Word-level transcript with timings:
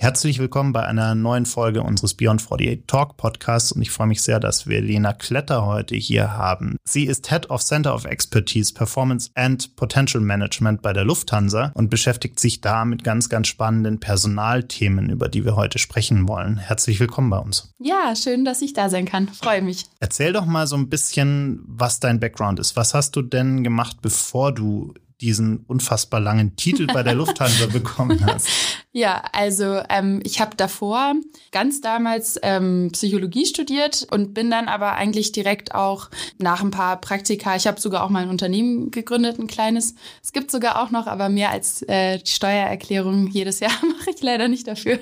Herzlich 0.00 0.38
willkommen 0.38 0.72
bei 0.72 0.86
einer 0.86 1.16
neuen 1.16 1.44
Folge 1.44 1.82
unseres 1.82 2.14
Beyond 2.14 2.40
48 2.40 2.84
Talk 2.86 3.16
Podcasts 3.16 3.72
und 3.72 3.82
ich 3.82 3.90
freue 3.90 4.06
mich 4.06 4.22
sehr, 4.22 4.38
dass 4.38 4.68
wir 4.68 4.80
Lena 4.80 5.12
Kletter 5.12 5.66
heute 5.66 5.96
hier 5.96 6.34
haben. 6.36 6.76
Sie 6.84 7.04
ist 7.04 7.28
Head 7.30 7.50
of 7.50 7.64
Center 7.64 7.92
of 7.92 8.04
Expertise 8.04 8.72
Performance 8.72 9.28
and 9.34 9.74
Potential 9.74 10.22
Management 10.22 10.82
bei 10.82 10.92
der 10.92 11.04
Lufthansa 11.04 11.72
und 11.74 11.90
beschäftigt 11.90 12.38
sich 12.38 12.60
da 12.60 12.84
mit 12.84 13.02
ganz, 13.02 13.28
ganz 13.28 13.48
spannenden 13.48 13.98
Personalthemen, 13.98 15.10
über 15.10 15.28
die 15.28 15.44
wir 15.44 15.56
heute 15.56 15.80
sprechen 15.80 16.28
wollen. 16.28 16.58
Herzlich 16.58 17.00
willkommen 17.00 17.30
bei 17.30 17.38
uns. 17.38 17.74
Ja, 17.80 18.14
schön, 18.14 18.44
dass 18.44 18.62
ich 18.62 18.74
da 18.74 18.90
sein 18.90 19.04
kann. 19.04 19.26
Freue 19.26 19.62
mich. 19.62 19.86
Erzähl 19.98 20.32
doch 20.32 20.46
mal 20.46 20.68
so 20.68 20.76
ein 20.76 20.88
bisschen, 20.88 21.60
was 21.66 21.98
dein 21.98 22.20
Background 22.20 22.60
ist. 22.60 22.76
Was 22.76 22.94
hast 22.94 23.16
du 23.16 23.22
denn 23.22 23.64
gemacht, 23.64 23.96
bevor 24.00 24.52
du 24.52 24.94
diesen 25.20 25.64
unfassbar 25.66 26.20
langen 26.20 26.56
Titel 26.56 26.86
bei 26.86 27.02
der 27.02 27.14
Lufthansa 27.16 27.66
bekommen 27.66 28.24
hast? 28.24 28.48
Ja, 28.92 29.22
also 29.32 29.80
ähm, 29.88 30.20
ich 30.24 30.40
habe 30.40 30.56
davor 30.56 31.14
ganz 31.52 31.80
damals 31.80 32.38
ähm, 32.42 32.90
Psychologie 32.92 33.46
studiert 33.46 34.06
und 34.10 34.34
bin 34.34 34.50
dann 34.50 34.68
aber 34.68 34.92
eigentlich 34.92 35.32
direkt 35.32 35.74
auch 35.74 36.08
nach 36.38 36.62
ein 36.62 36.70
paar 36.70 37.00
Praktika, 37.00 37.56
ich 37.56 37.66
habe 37.66 37.80
sogar 37.80 38.04
auch 38.04 38.10
mal 38.10 38.22
ein 38.22 38.30
Unternehmen 38.30 38.90
gegründet, 38.90 39.38
ein 39.38 39.46
kleines. 39.46 39.94
Es 40.22 40.32
gibt 40.32 40.50
sogar 40.50 40.82
auch 40.82 40.90
noch, 40.90 41.06
aber 41.06 41.28
mehr 41.28 41.50
als 41.50 41.82
äh, 41.82 42.18
die 42.18 42.30
Steuererklärung 42.30 43.28
jedes 43.28 43.60
Jahr 43.60 43.72
mache 43.98 44.10
ich 44.14 44.22
leider 44.22 44.48
nicht 44.48 44.66
dafür. 44.66 44.98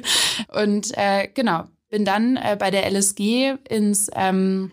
Und 0.53 0.97
äh, 0.97 1.29
genau, 1.33 1.65
bin 1.89 2.05
dann 2.05 2.37
äh, 2.37 2.57
bei 2.59 2.71
der 2.71 2.91
LSG 2.91 3.57
ins 3.69 4.11
ähm, 4.15 4.73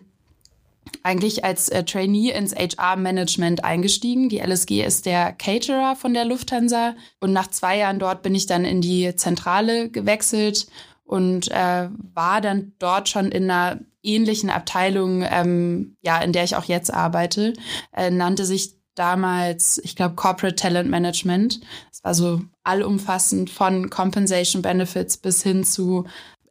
eigentlich 1.02 1.44
als 1.44 1.68
äh, 1.68 1.84
Trainee 1.84 2.30
ins 2.30 2.54
HR-Management 2.54 3.64
eingestiegen. 3.64 4.28
Die 4.28 4.38
LSG 4.38 4.84
ist 4.84 5.06
der 5.06 5.32
Caterer 5.32 5.96
von 5.96 6.14
der 6.14 6.24
Lufthansa 6.24 6.94
und 7.20 7.32
nach 7.32 7.48
zwei 7.48 7.78
Jahren 7.78 7.98
dort 7.98 8.22
bin 8.22 8.34
ich 8.34 8.46
dann 8.46 8.64
in 8.64 8.80
die 8.80 9.14
Zentrale 9.16 9.90
gewechselt 9.90 10.66
und 11.04 11.50
äh, 11.50 11.88
war 12.14 12.40
dann 12.40 12.72
dort 12.78 13.08
schon 13.08 13.30
in 13.30 13.50
einer 13.50 13.80
ähnlichen 14.02 14.50
Abteilung, 14.50 15.24
ähm, 15.28 15.96
ja, 16.02 16.18
in 16.18 16.32
der 16.32 16.44
ich 16.44 16.56
auch 16.56 16.64
jetzt 16.64 16.92
arbeite, 16.92 17.54
äh, 17.92 18.10
nannte 18.10 18.44
sich 18.44 18.74
damals, 18.94 19.80
ich 19.82 19.96
glaube, 19.96 20.14
Corporate 20.14 20.56
Talent 20.56 20.90
Management. 20.90 21.60
Es 21.90 22.04
war 22.04 22.14
so 22.14 22.42
allumfassend 22.62 23.50
von 23.50 23.90
Compensation 23.90 24.62
Benefits 24.62 25.16
bis 25.16 25.42
hin 25.42 25.64
zu 25.64 26.04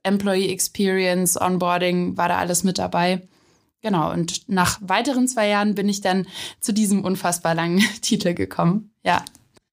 Employee 0.04 0.52
Experience, 0.52 1.40
Onboarding, 1.40 2.18
war 2.18 2.28
da 2.28 2.38
alles 2.38 2.64
mit 2.64 2.78
dabei. 2.78 3.22
Genau, 3.84 4.12
und 4.12 4.50
nach 4.50 4.80
weiteren 4.82 5.28
zwei 5.28 5.50
Jahren 5.50 5.76
bin 5.76 5.90
ich 5.90 6.02
dann 6.02 6.26
zu 6.60 6.74
diesem 6.74 7.04
unfassbar 7.04 7.54
langen 7.54 7.80
Titel 8.02 8.34
gekommen. 8.34 8.92
Ja. 9.04 9.24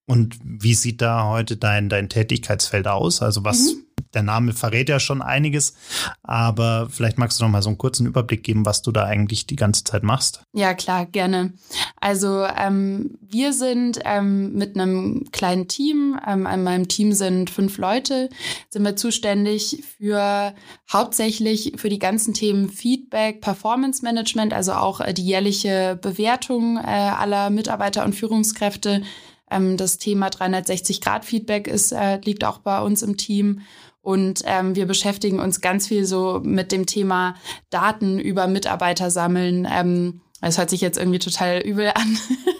Und 0.07 0.37
wie 0.43 0.75
sieht 0.75 1.01
da 1.01 1.29
heute 1.29 1.57
dein, 1.57 1.89
dein 1.89 2.09
Tätigkeitsfeld 2.09 2.89
aus? 2.89 3.23
Also 3.23 3.45
was, 3.45 3.75
mhm 3.75 3.80
der 4.15 4.23
Name 4.23 4.53
verrät 4.53 4.89
ja 4.89 5.01
schon 5.01 5.23
einiges, 5.23 5.75
aber 6.23 6.89
vielleicht 6.91 7.19
magst 7.19 7.39
du 7.41 7.45
noch 7.45 7.51
mal 7.51 7.63
so 7.63 7.69
einen 7.69 7.79
kurzen 7.79 8.07
Überblick 8.07 8.43
geben, 8.43 8.67
was 8.67 8.83
du 8.83 8.93
da 8.93 9.05
eigentlich 9.05 9.47
die 9.47 9.57
ganze 9.57 9.85
Zeit 9.85 10.03
machst. 10.03 10.43
Ja, 10.53 10.75
klar, 10.75 11.07
gerne. 11.07 11.53
Also 12.01 12.45
ähm, 12.45 13.19
wir 13.21 13.53
sind 13.53 14.01
ähm, 14.05 14.55
mit 14.55 14.77
einem 14.77 15.29
kleinen 15.33 15.69
Team, 15.69 16.19
ähm, 16.27 16.47
in 16.47 16.63
meinem 16.63 16.89
Team 16.89 17.13
sind 17.13 17.51
fünf 17.51 17.79
Leute, 17.79 18.29
sind 18.69 18.85
wir 18.85 18.97
zuständig 18.97 19.85
für 19.99 20.55
hauptsächlich 20.91 21.75
für 21.77 21.89
die 21.89 21.99
ganzen 21.99 22.35
Themen 22.35 22.69
Feedback, 22.69 23.41
Performance 23.41 24.03
Management, 24.03 24.53
also 24.53 24.73
auch 24.73 25.01
äh, 25.01 25.15
die 25.15 25.25
jährliche 25.25 25.99
Bewertung 26.01 26.77
äh, 26.79 26.81
aller 26.81 27.51
Mitarbeiter 27.51 28.05
und 28.05 28.15
Führungskräfte. 28.15 29.03
Ähm, 29.51 29.77
das 29.77 29.99
Thema 29.99 30.29
360-Grad-Feedback 30.29 31.67
ist, 31.67 31.93
äh, 31.93 32.19
liegt 32.25 32.45
auch 32.45 32.59
bei 32.59 32.81
uns 32.81 33.03
im 33.03 33.17
Team. 33.17 33.63
Und 34.03 34.43
ähm, 34.47 34.77
wir 34.77 34.87
beschäftigen 34.87 35.41
uns 35.41 35.61
ganz 35.61 35.89
viel 35.89 36.07
so 36.07 36.41
mit 36.43 36.73
dem 36.73 36.87
Thema 36.87 37.35
Daten 37.69 38.19
über 38.19 38.47
Mitarbeiter 38.47 39.11
sammeln. 39.11 39.69
Ähm, 39.71 40.23
das 40.41 40.57
hört 40.57 40.71
sich 40.71 40.81
jetzt 40.81 40.99
irgendwie 40.99 41.19
total 41.19 41.61
übel 41.61 41.93
an. 41.95 42.19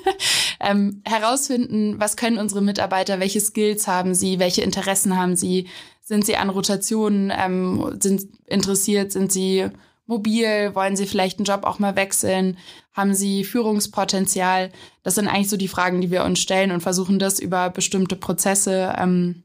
ähm, 0.61 1.03
herausfinden, 1.05 1.99
was 1.99 2.17
können 2.17 2.39
unsere 2.39 2.61
Mitarbeiter, 2.61 3.21
welche 3.21 3.41
Skills 3.41 3.89
haben 3.89 4.15
sie, 4.15 4.39
welche 4.39 4.63
Interessen 4.63 5.17
haben 5.17 5.35
sie, 5.35 5.67
sind 6.03 6.27
sie 6.27 6.37
an 6.37 6.51
Rotationen, 6.51 7.33
ähm, 7.35 7.97
sind 8.01 8.29
interessiert, 8.47 9.13
sind 9.13 9.33
sie 9.33 9.71
mobil, 10.07 10.75
wollen 10.75 10.97
sie 10.97 11.07
vielleicht 11.07 11.39
einen 11.39 11.47
Job 11.47 11.65
auch 11.65 11.79
mal 11.79 11.97
wechseln, 11.97 12.59
haben 12.93 13.15
sie 13.15 13.45
Führungspotenzial. 13.45 14.71
Das 15.03 15.15
sind 15.15 15.29
eigentlich 15.29 15.49
so 15.49 15.57
die 15.57 15.69
Fragen, 15.69 16.01
die 16.01 16.11
wir 16.11 16.25
uns 16.25 16.41
stellen 16.41 16.73
und 16.73 16.83
versuchen 16.83 17.19
das 17.19 17.39
über 17.39 17.71
bestimmte 17.71 18.17
Prozesse 18.17 18.95
ähm, 18.99 19.45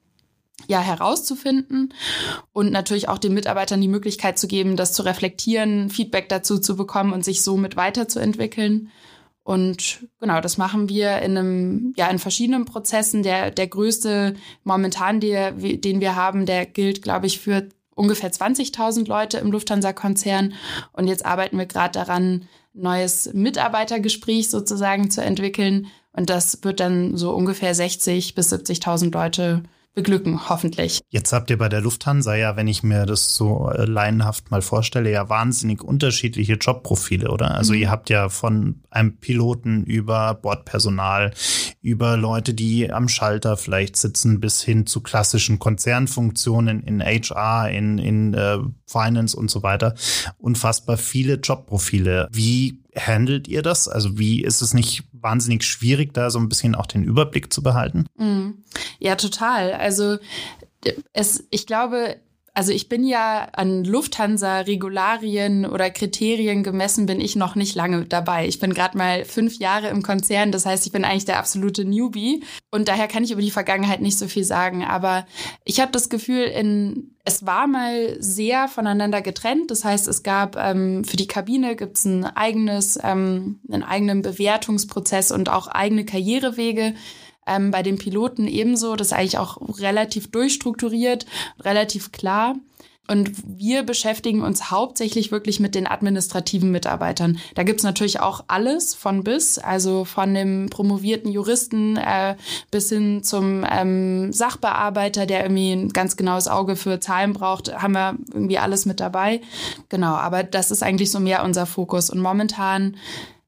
ja 0.67 0.79
herauszufinden 0.79 1.93
und 2.53 2.71
natürlich 2.71 3.09
auch 3.09 3.17
den 3.17 3.33
Mitarbeitern 3.33 3.81
die 3.81 3.87
Möglichkeit 3.87 4.39
zu 4.39 4.47
geben, 4.47 4.77
das 4.77 4.93
zu 4.93 5.03
reflektieren, 5.03 5.89
Feedback 5.89 6.29
dazu 6.29 6.59
zu 6.59 6.75
bekommen 6.75 7.13
und 7.13 7.23
sich 7.25 7.41
somit 7.41 7.75
weiterzuentwickeln. 7.75 8.89
Und 9.43 10.07
genau, 10.19 10.41
das 10.41 10.57
machen 10.57 10.89
wir 10.89 11.19
in 11.21 11.37
einem, 11.37 11.93
ja, 11.97 12.07
in 12.07 12.17
verschiedenen 12.17 12.65
Prozessen. 12.65 13.21
Der, 13.21 13.51
der 13.51 13.67
größte 13.67 14.35
momentan, 14.63 15.19
der, 15.19 15.51
den 15.51 16.01
wir 16.01 16.15
haben, 16.15 16.47
der 16.47 16.65
gilt, 16.65 17.03
glaube 17.03 17.27
ich, 17.27 17.39
für 17.39 17.69
ungefähr 17.93 18.31
20.000 18.31 19.07
Leute 19.07 19.37
im 19.37 19.51
Lufthansa-Konzern. 19.51 20.53
Und 20.93 21.07
jetzt 21.07 21.25
arbeiten 21.25 21.59
wir 21.59 21.67
gerade 21.67 21.91
daran, 21.91 22.47
neues 22.73 23.31
Mitarbeitergespräch 23.33 24.49
sozusagen 24.49 25.11
zu 25.11 25.21
entwickeln. 25.21 25.87
Und 26.11 26.31
das 26.31 26.63
wird 26.63 26.79
dann 26.79 27.15
so 27.15 27.31
ungefähr 27.31 27.75
60 27.75 28.33
bis 28.33 28.51
70.000 28.51 29.13
Leute 29.13 29.63
beglücken, 29.95 30.49
hoffentlich. 30.49 30.99
Jetzt 31.09 31.33
habt 31.33 31.49
ihr 31.49 31.57
bei 31.57 31.69
der 31.69 31.81
Lufthansa 31.81 32.35
ja, 32.35 32.55
wenn 32.55 32.67
ich 32.67 32.83
mir 32.83 33.05
das 33.05 33.33
so 33.33 33.71
äh, 33.71 33.85
laienhaft 33.85 34.51
mal 34.51 34.61
vorstelle, 34.61 35.09
ja 35.09 35.29
wahnsinnig 35.29 35.81
unterschiedliche 35.81 36.53
Jobprofile, 36.53 37.31
oder? 37.31 37.55
Also 37.55 37.73
mhm. 37.73 37.79
ihr 37.79 37.89
habt 37.89 38.09
ja 38.09 38.29
von 38.29 38.81
einem 38.91 39.17
Piloten 39.17 39.83
über 39.83 40.35
Bordpersonal, 40.35 41.33
über 41.81 42.17
Leute, 42.17 42.53
die 42.53 42.91
am 42.91 43.07
Schalter 43.07 43.57
vielleicht 43.57 43.95
sitzen, 43.95 44.39
bis 44.39 44.61
hin 44.61 44.85
zu 44.85 45.01
klassischen 45.01 45.59
Konzernfunktionen 45.59 46.83
in 46.83 47.01
HR, 47.01 47.69
in, 47.69 47.97
in 47.97 48.33
äh, 48.33 48.57
Finance 48.85 49.35
und 49.35 49.49
so 49.49 49.63
weiter. 49.63 49.95
Unfassbar 50.37 50.97
viele 50.97 51.35
Jobprofile. 51.35 52.27
Wie 52.31 52.84
handelt 52.95 53.47
ihr 53.47 53.61
das? 53.61 53.87
Also 53.87 54.17
wie 54.17 54.41
ist 54.43 54.61
es 54.61 54.73
nicht 54.73 55.03
wahnsinnig 55.11 55.63
schwierig, 55.63 56.13
da 56.13 56.29
so 56.29 56.39
ein 56.39 56.49
bisschen 56.49 56.75
auch 56.75 56.85
den 56.85 57.03
Überblick 57.03 57.51
zu 57.53 57.61
behalten? 57.61 58.07
Mm. 58.17 58.51
Ja, 58.99 59.15
total. 59.15 59.73
Also 59.73 60.17
es, 61.13 61.45
ich 61.49 61.67
glaube, 61.67 62.17
also 62.55 62.71
ich 62.71 62.87
bin 62.87 63.05
ja 63.05 63.49
an 63.51 63.83
Lufthansa-Regularien 63.83 65.65
oder 65.65 65.89
Kriterien 65.89 66.63
gemessen, 66.63 67.05
bin 67.05 67.19
ich 67.19 67.35
noch 67.35 67.55
nicht 67.55 67.75
lange 67.75 68.05
dabei. 68.05 68.47
Ich 68.47 68.59
bin 68.59 68.73
gerade 68.73 68.97
mal 68.97 69.25
fünf 69.25 69.59
Jahre 69.59 69.89
im 69.89 70.01
Konzern, 70.01 70.53
das 70.53 70.65
heißt, 70.65 70.85
ich 70.85 70.93
bin 70.93 71.03
eigentlich 71.03 71.25
der 71.25 71.37
absolute 71.37 71.83
Newbie 71.83 72.43
und 72.71 72.87
daher 72.87 73.09
kann 73.09 73.25
ich 73.25 73.31
über 73.31 73.41
die 73.41 73.51
Vergangenheit 73.51 74.01
nicht 74.01 74.17
so 74.17 74.27
viel 74.27 74.45
sagen. 74.45 74.85
Aber 74.85 75.27
ich 75.65 75.81
habe 75.81 75.91
das 75.91 76.09
Gefühl, 76.09 76.43
in 76.43 77.11
es 77.27 77.45
war 77.45 77.65
mal 77.65 78.15
sehr 78.19 78.67
voneinander 78.67 79.21
getrennt. 79.21 79.71
Das 79.71 79.83
heißt, 79.83 80.07
es 80.07 80.21
gab 80.21 80.55
ähm, 80.57 81.03
für 81.03 81.17
die 81.17 81.25
Kabine 81.25 81.75
gibt's 81.75 82.05
ein 82.05 82.23
eigenes, 82.23 82.99
ähm, 83.03 83.59
einen 83.69 83.81
eigenen 83.81 84.21
Bewertungsprozess 84.21 85.31
und 85.31 85.49
auch 85.49 85.67
eigene 85.67 86.05
Karrierewege. 86.05 86.93
Ähm, 87.47 87.71
bei 87.71 87.83
den 87.83 87.97
Piloten 87.97 88.47
ebenso. 88.47 88.95
Das 88.95 89.07
ist 89.07 89.13
eigentlich 89.13 89.37
auch 89.37 89.57
relativ 89.79 90.31
durchstrukturiert, 90.31 91.25
relativ 91.63 92.11
klar. 92.11 92.55
Und 93.07 93.31
wir 93.45 93.83
beschäftigen 93.83 94.41
uns 94.41 94.71
hauptsächlich 94.71 95.31
wirklich 95.31 95.59
mit 95.59 95.75
den 95.75 95.85
administrativen 95.85 96.71
Mitarbeitern. 96.71 97.37
Da 97.53 97.61
gibt's 97.63 97.83
natürlich 97.83 98.19
auch 98.19 98.45
alles 98.47 98.95
von 98.95 99.23
bis, 99.23 99.59
also 99.59 100.05
von 100.05 100.33
dem 100.33 100.69
promovierten 100.71 101.31
Juristen 101.31 101.97
äh, 101.97 102.35
bis 102.71 102.89
hin 102.89 103.23
zum 103.23 103.63
ähm, 103.69 104.33
Sachbearbeiter, 104.33 105.27
der 105.27 105.43
irgendwie 105.43 105.73
ein 105.73 105.89
ganz 105.89 106.17
genaues 106.17 106.47
Auge 106.47 106.75
für 106.75 106.99
Zahlen 106.99 107.33
braucht, 107.33 107.75
haben 107.79 107.93
wir 107.93 108.15
irgendwie 108.33 108.57
alles 108.57 108.87
mit 108.87 108.99
dabei. 108.99 109.41
Genau, 109.89 110.15
aber 110.15 110.43
das 110.43 110.71
ist 110.71 110.81
eigentlich 110.81 111.11
so 111.11 111.19
mehr 111.19 111.43
unser 111.43 111.67
Fokus. 111.67 112.09
Und 112.09 112.19
momentan 112.19 112.97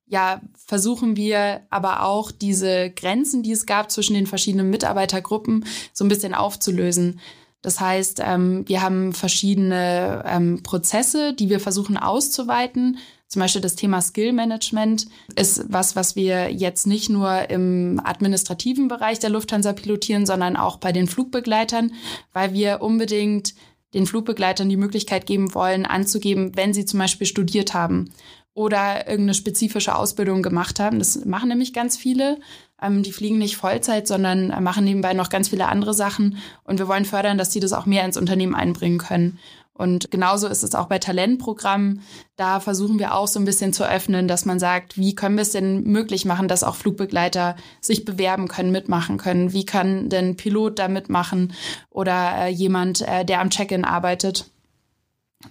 ja, 0.07 0.41
versuchen 0.55 1.15
wir 1.15 1.61
aber 1.69 2.03
auch 2.03 2.31
diese 2.31 2.89
Grenzen, 2.89 3.43
die 3.43 3.51
es 3.51 3.65
gab 3.65 3.91
zwischen 3.91 4.13
den 4.13 4.27
verschiedenen 4.27 4.69
Mitarbeitergruppen, 4.69 5.65
so 5.93 6.05
ein 6.05 6.09
bisschen 6.09 6.33
aufzulösen. 6.33 7.19
Das 7.61 7.81
heißt, 7.81 8.21
ähm, 8.23 8.63
wir 8.67 8.81
haben 8.81 9.13
verschiedene 9.13 10.23
ähm, 10.25 10.63
Prozesse, 10.63 11.33
die 11.33 11.49
wir 11.49 11.59
versuchen 11.59 11.97
auszuweiten. 11.97 12.99
Zum 13.27 13.41
Beispiel 13.41 13.61
das 13.61 13.75
Thema 13.75 14.01
Skill 14.01 14.31
Management 14.31 15.07
ist 15.35 15.65
was, 15.67 15.97
was 15.97 16.15
wir 16.15 16.53
jetzt 16.53 16.87
nicht 16.87 17.09
nur 17.09 17.49
im 17.49 17.99
administrativen 18.01 18.87
Bereich 18.87 19.19
der 19.19 19.31
Lufthansa 19.31 19.73
pilotieren, 19.73 20.25
sondern 20.25 20.55
auch 20.55 20.77
bei 20.77 20.93
den 20.93 21.07
Flugbegleitern, 21.07 21.91
weil 22.31 22.53
wir 22.53 22.81
unbedingt 22.81 23.53
den 23.93 24.05
Flugbegleitern 24.05 24.69
die 24.69 24.77
Möglichkeit 24.77 25.25
geben 25.25 25.53
wollen, 25.53 25.85
anzugeben, 25.85 26.55
wenn 26.55 26.73
sie 26.73 26.85
zum 26.85 26.99
Beispiel 26.99 27.27
studiert 27.27 27.73
haben 27.73 28.13
oder 28.57 29.07
irgendeine 29.07 29.35
spezifische 29.35 29.95
Ausbildung 29.95 30.41
gemacht 30.41 30.79
haben. 30.79 30.97
Das 30.97 31.23
machen 31.25 31.49
nämlich 31.49 31.73
ganz 31.73 31.95
viele. 31.95 32.39
Ähm, 32.81 33.03
die 33.03 33.11
fliegen 33.11 33.37
nicht 33.37 33.55
Vollzeit, 33.55 34.07
sondern 34.07 34.49
äh, 34.49 34.59
machen 34.59 34.83
nebenbei 34.83 35.13
noch 35.13 35.29
ganz 35.29 35.49
viele 35.49 35.67
andere 35.67 35.93
Sachen. 35.93 36.39
Und 36.63 36.79
wir 36.79 36.87
wollen 36.87 37.05
fördern, 37.05 37.37
dass 37.37 37.49
die 37.49 37.59
das 37.59 37.71
auch 37.71 37.85
mehr 37.85 38.03
ins 38.03 38.17
Unternehmen 38.17 38.55
einbringen 38.55 38.97
können. 38.97 39.37
Und 39.73 40.09
genauso 40.09 40.47
ist 40.47 40.63
es 40.63 40.73
auch 40.73 40.87
bei 40.87 40.97
Talentprogrammen. 40.97 42.01
Da 42.35 42.59
versuchen 42.59 42.97
wir 42.97 43.13
auch 43.13 43.27
so 43.27 43.39
ein 43.39 43.45
bisschen 43.45 43.73
zu 43.73 43.87
öffnen, 43.87 44.27
dass 44.27 44.45
man 44.45 44.57
sagt, 44.57 44.97
wie 44.97 45.13
können 45.13 45.35
wir 45.35 45.43
es 45.43 45.51
denn 45.51 45.83
möglich 45.83 46.25
machen, 46.25 46.47
dass 46.47 46.63
auch 46.63 46.75
Flugbegleiter 46.75 47.57
sich 47.79 48.05
bewerben 48.05 48.47
können, 48.47 48.71
mitmachen 48.71 49.17
können? 49.17 49.53
Wie 49.53 49.67
kann 49.67 50.09
denn 50.09 50.35
Pilot 50.35 50.79
da 50.79 50.87
mitmachen 50.87 51.53
oder 51.91 52.37
äh, 52.39 52.47
jemand, 52.49 53.07
äh, 53.07 53.23
der 53.23 53.39
am 53.39 53.51
Check-in 53.51 53.85
arbeitet? 53.85 54.49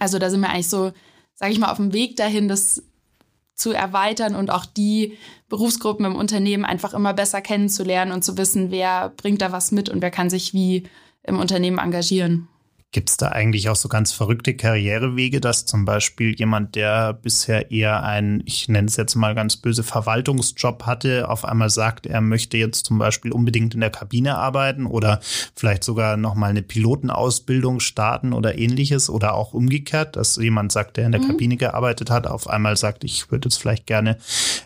Also 0.00 0.18
da 0.18 0.28
sind 0.28 0.40
wir 0.40 0.50
eigentlich 0.50 0.68
so, 0.68 0.90
sage 1.34 1.52
ich 1.52 1.60
mal, 1.60 1.70
auf 1.70 1.76
dem 1.76 1.92
Weg 1.92 2.16
dahin, 2.16 2.48
das 2.48 2.82
zu 3.56 3.72
erweitern 3.72 4.34
und 4.34 4.50
auch 4.50 4.66
die 4.66 5.16
Berufsgruppen 5.48 6.04
im 6.04 6.14
Unternehmen 6.14 6.64
einfach 6.64 6.94
immer 6.94 7.14
besser 7.14 7.40
kennenzulernen 7.40 8.12
und 8.12 8.22
zu 8.22 8.36
wissen, 8.36 8.70
wer 8.70 9.08
bringt 9.16 9.42
da 9.42 9.50
was 9.50 9.72
mit 9.72 9.88
und 9.88 10.02
wer 10.02 10.10
kann 10.10 10.30
sich 10.30 10.52
wie 10.54 10.84
im 11.22 11.40
Unternehmen 11.40 11.78
engagieren. 11.78 12.48
Gibt 12.92 13.10
es 13.10 13.16
da 13.16 13.28
eigentlich 13.28 13.68
auch 13.68 13.76
so 13.76 13.88
ganz 13.88 14.12
verrückte 14.12 14.54
Karrierewege, 14.54 15.40
dass 15.40 15.66
zum 15.66 15.84
Beispiel 15.84 16.34
jemand, 16.34 16.76
der 16.76 17.12
bisher 17.12 17.70
eher 17.70 18.04
einen, 18.04 18.42
ich 18.46 18.68
nenne 18.68 18.86
es 18.86 18.96
jetzt 18.96 19.16
mal 19.16 19.34
ganz 19.34 19.56
böse, 19.56 19.82
Verwaltungsjob 19.82 20.84
hatte, 20.84 21.28
auf 21.28 21.44
einmal 21.44 21.68
sagt, 21.68 22.06
er 22.06 22.20
möchte 22.20 22.56
jetzt 22.56 22.86
zum 22.86 22.98
Beispiel 22.98 23.32
unbedingt 23.32 23.74
in 23.74 23.80
der 23.80 23.90
Kabine 23.90 24.38
arbeiten 24.38 24.86
oder 24.86 25.20
vielleicht 25.54 25.84
sogar 25.84 26.16
nochmal 26.16 26.50
eine 26.50 26.62
Pilotenausbildung 26.62 27.80
starten 27.80 28.32
oder 28.32 28.56
ähnliches 28.56 29.10
oder 29.10 29.34
auch 29.34 29.52
umgekehrt, 29.52 30.16
dass 30.16 30.36
jemand 30.36 30.70
sagt, 30.72 30.96
der 30.96 31.06
in 31.06 31.12
der 31.12 31.20
mhm. 31.20 31.28
Kabine 31.28 31.56
gearbeitet 31.56 32.10
hat, 32.10 32.26
auf 32.26 32.48
einmal 32.48 32.76
sagt, 32.76 33.04
ich 33.04 33.30
würde 33.30 33.48
jetzt 33.48 33.58
vielleicht 33.58 33.86
gerne 33.86 34.16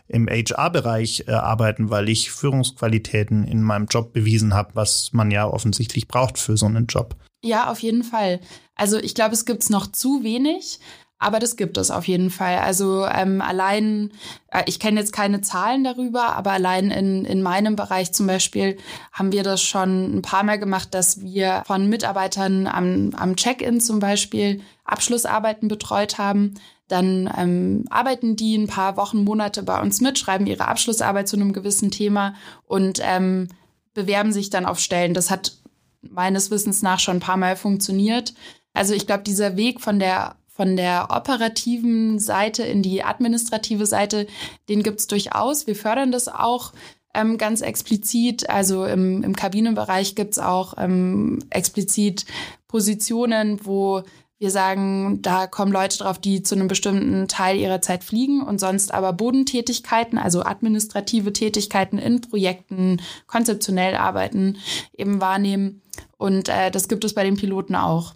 im 0.08 0.28
HR-Bereich 0.28 1.24
äh, 1.26 1.32
arbeiten, 1.32 1.90
weil 1.90 2.08
ich 2.08 2.30
Führungsqualitäten 2.30 3.44
in 3.44 3.62
meinem 3.62 3.86
Job 3.86 4.12
bewiesen 4.12 4.54
habe, 4.54 4.70
was 4.74 5.12
man 5.12 5.30
ja 5.30 5.46
offensichtlich 5.46 6.06
braucht 6.06 6.38
für 6.38 6.56
so 6.56 6.66
einen 6.66 6.86
Job. 6.86 7.16
Ja, 7.42 7.70
auf 7.70 7.80
jeden 7.80 8.04
Fall. 8.04 8.40
Also 8.74 8.98
ich 8.98 9.14
glaube, 9.14 9.34
es 9.34 9.44
gibt 9.44 9.62
es 9.62 9.70
noch 9.70 9.90
zu 9.90 10.22
wenig, 10.22 10.78
aber 11.18 11.38
das 11.38 11.56
gibt 11.56 11.76
es 11.76 11.90
auf 11.90 12.08
jeden 12.08 12.30
Fall. 12.30 12.58
Also 12.58 13.06
ähm, 13.06 13.42
allein, 13.42 14.10
äh, 14.48 14.62
ich 14.66 14.80
kenne 14.80 15.00
jetzt 15.00 15.12
keine 15.12 15.42
Zahlen 15.42 15.84
darüber, 15.84 16.34
aber 16.36 16.52
allein 16.52 16.90
in, 16.90 17.24
in 17.26 17.42
meinem 17.42 17.76
Bereich 17.76 18.12
zum 18.12 18.26
Beispiel 18.26 18.78
haben 19.12 19.32
wir 19.32 19.42
das 19.42 19.62
schon 19.62 20.18
ein 20.18 20.22
paar 20.22 20.42
Mal 20.42 20.58
gemacht, 20.58 20.94
dass 20.94 21.20
wir 21.22 21.62
von 21.66 21.88
Mitarbeitern 21.88 22.66
am, 22.66 23.10
am 23.16 23.36
Check-in 23.36 23.80
zum 23.80 24.00
Beispiel 24.00 24.62
Abschlussarbeiten 24.84 25.68
betreut 25.68 26.18
haben. 26.18 26.54
Dann 26.88 27.30
ähm, 27.38 27.84
arbeiten 27.90 28.34
die 28.34 28.56
ein 28.56 28.66
paar 28.66 28.96
Wochen, 28.96 29.22
Monate 29.22 29.62
bei 29.62 29.80
uns 29.80 30.00
mit, 30.00 30.18
schreiben 30.18 30.46
ihre 30.46 30.68
Abschlussarbeit 30.68 31.28
zu 31.28 31.36
einem 31.36 31.52
gewissen 31.52 31.90
Thema 31.90 32.34
und 32.66 32.98
ähm, 33.02 33.48
bewerben 33.94 34.32
sich 34.32 34.50
dann 34.50 34.66
auf 34.66 34.78
Stellen. 34.78 35.14
Das 35.14 35.30
hat 35.30 35.59
meines 36.02 36.50
Wissens 36.50 36.82
nach 36.82 36.98
schon 36.98 37.18
ein 37.18 37.20
paar 37.20 37.36
Mal 37.36 37.56
funktioniert. 37.56 38.34
Also 38.72 38.94
ich 38.94 39.06
glaube, 39.06 39.22
dieser 39.22 39.56
Weg 39.56 39.80
von 39.80 39.98
der 39.98 40.36
von 40.46 40.76
der 40.76 41.08
operativen 41.10 42.18
Seite 42.18 42.62
in 42.64 42.82
die 42.82 43.02
administrative 43.02 43.86
Seite, 43.86 44.26
den 44.68 44.82
gibt's 44.82 45.06
durchaus. 45.06 45.66
Wir 45.66 45.74
fördern 45.74 46.12
das 46.12 46.28
auch 46.28 46.72
ähm, 47.14 47.38
ganz 47.38 47.62
explizit. 47.62 48.50
Also 48.50 48.84
im, 48.84 49.22
im 49.22 49.34
Kabinenbereich 49.34 50.16
gibt's 50.16 50.38
auch 50.38 50.74
ähm, 50.76 51.38
explizit 51.48 52.26
Positionen, 52.68 53.64
wo 53.64 54.02
wir 54.38 54.50
sagen, 54.50 55.20
da 55.20 55.46
kommen 55.46 55.70
Leute 55.70 55.98
drauf, 55.98 56.18
die 56.18 56.42
zu 56.42 56.54
einem 56.54 56.66
bestimmten 56.66 57.28
Teil 57.28 57.58
ihrer 57.58 57.82
Zeit 57.82 58.02
fliegen 58.02 58.42
und 58.42 58.58
sonst 58.58 58.92
aber 58.92 59.12
Bodentätigkeiten, 59.12 60.16
also 60.16 60.42
administrative 60.42 61.34
Tätigkeiten 61.34 61.98
in 61.98 62.22
Projekten, 62.22 63.02
konzeptionell 63.26 63.94
arbeiten, 63.94 64.56
eben 64.96 65.20
wahrnehmen. 65.20 65.82
Und 66.20 66.50
äh, 66.50 66.70
das 66.70 66.88
gibt 66.88 67.02
es 67.04 67.14
bei 67.14 67.24
den 67.24 67.38
Piloten 67.38 67.74
auch. 67.74 68.12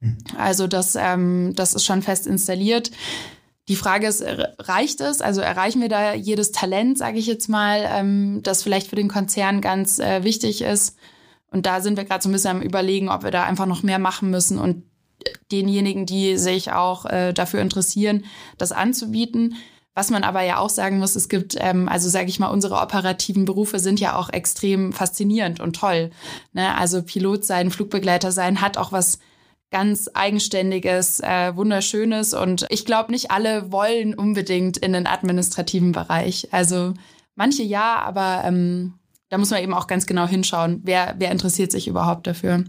Mhm. 0.00 0.18
Also 0.36 0.66
das, 0.66 0.94
ähm, 0.94 1.54
das 1.56 1.72
ist 1.72 1.86
schon 1.86 2.02
fest 2.02 2.26
installiert. 2.26 2.90
Die 3.68 3.76
Frage 3.76 4.08
ist, 4.08 4.22
reicht 4.58 5.00
es? 5.00 5.22
Also 5.22 5.40
erreichen 5.40 5.80
wir 5.80 5.88
da 5.88 6.12
jedes 6.12 6.52
Talent, 6.52 6.98
sage 6.98 7.18
ich 7.18 7.26
jetzt 7.26 7.48
mal, 7.48 7.88
ähm, 7.90 8.40
das 8.42 8.62
vielleicht 8.62 8.88
für 8.88 8.96
den 8.96 9.08
Konzern 9.08 9.62
ganz 9.62 9.98
äh, 9.98 10.22
wichtig 10.22 10.60
ist? 10.60 10.98
Und 11.50 11.64
da 11.64 11.80
sind 11.80 11.96
wir 11.96 12.04
gerade 12.04 12.22
so 12.22 12.28
ein 12.28 12.32
bisschen 12.32 12.58
am 12.58 12.62
Überlegen, 12.62 13.08
ob 13.08 13.22
wir 13.22 13.30
da 13.30 13.44
einfach 13.44 13.66
noch 13.66 13.82
mehr 13.82 13.98
machen 13.98 14.28
müssen 14.28 14.58
und 14.58 14.84
denjenigen, 15.50 16.04
die 16.04 16.36
sich 16.36 16.72
auch 16.72 17.06
äh, 17.06 17.32
dafür 17.32 17.62
interessieren, 17.62 18.26
das 18.58 18.70
anzubieten. 18.70 19.54
Was 19.94 20.10
man 20.10 20.22
aber 20.22 20.42
ja 20.42 20.58
auch 20.58 20.70
sagen 20.70 20.98
muss, 20.98 21.16
es 21.16 21.28
gibt, 21.28 21.56
ähm, 21.58 21.88
also 21.88 22.08
sage 22.08 22.28
ich 22.28 22.38
mal, 22.38 22.48
unsere 22.48 22.76
operativen 22.76 23.44
Berufe 23.44 23.78
sind 23.78 23.98
ja 23.98 24.16
auch 24.16 24.30
extrem 24.30 24.92
faszinierend 24.92 25.60
und 25.60 25.74
toll. 25.76 26.10
Ne? 26.52 26.74
Also 26.76 27.02
Pilot 27.02 27.44
sein, 27.44 27.70
Flugbegleiter 27.70 28.30
sein, 28.30 28.60
hat 28.60 28.76
auch 28.76 28.92
was 28.92 29.18
ganz 29.70 30.10
eigenständiges, 30.14 31.20
äh, 31.20 31.54
wunderschönes 31.54 32.34
und 32.34 32.66
ich 32.70 32.84
glaube, 32.84 33.12
nicht 33.12 33.30
alle 33.30 33.70
wollen 33.70 34.14
unbedingt 34.14 34.76
in 34.76 34.92
den 34.92 35.06
administrativen 35.06 35.92
Bereich. 35.92 36.52
Also 36.52 36.94
manche 37.36 37.62
ja, 37.62 38.00
aber 38.00 38.42
ähm, 38.44 38.94
da 39.28 39.38
muss 39.38 39.50
man 39.50 39.62
eben 39.62 39.74
auch 39.74 39.86
ganz 39.86 40.06
genau 40.06 40.26
hinschauen, 40.26 40.80
wer, 40.84 41.14
wer 41.18 41.30
interessiert 41.30 41.70
sich 41.70 41.86
überhaupt 41.88 42.26
dafür. 42.26 42.64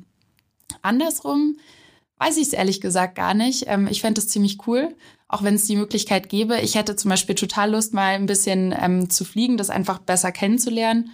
Andersrum 0.81 1.57
weiß 2.17 2.37
ich 2.37 2.47
es 2.47 2.53
ehrlich 2.53 2.81
gesagt 2.81 3.15
gar 3.15 3.33
nicht. 3.33 3.65
Ähm, 3.67 3.87
ich 3.89 4.01
fände 4.01 4.21
es 4.21 4.27
ziemlich 4.27 4.67
cool, 4.67 4.95
auch 5.31 5.43
wenn 5.43 5.55
es 5.55 5.65
die 5.65 5.77
Möglichkeit 5.77 6.29
gäbe. 6.29 6.59
Ich 6.59 6.75
hätte 6.75 6.95
zum 6.95 7.09
Beispiel 7.09 7.35
total 7.35 7.71
Lust, 7.71 7.93
mal 7.93 8.15
ein 8.15 8.25
bisschen 8.25 8.75
ähm, 8.77 9.09
zu 9.09 9.23
fliegen, 9.23 9.57
das 9.57 9.69
einfach 9.69 9.99
besser 9.99 10.31
kennenzulernen. 10.31 11.11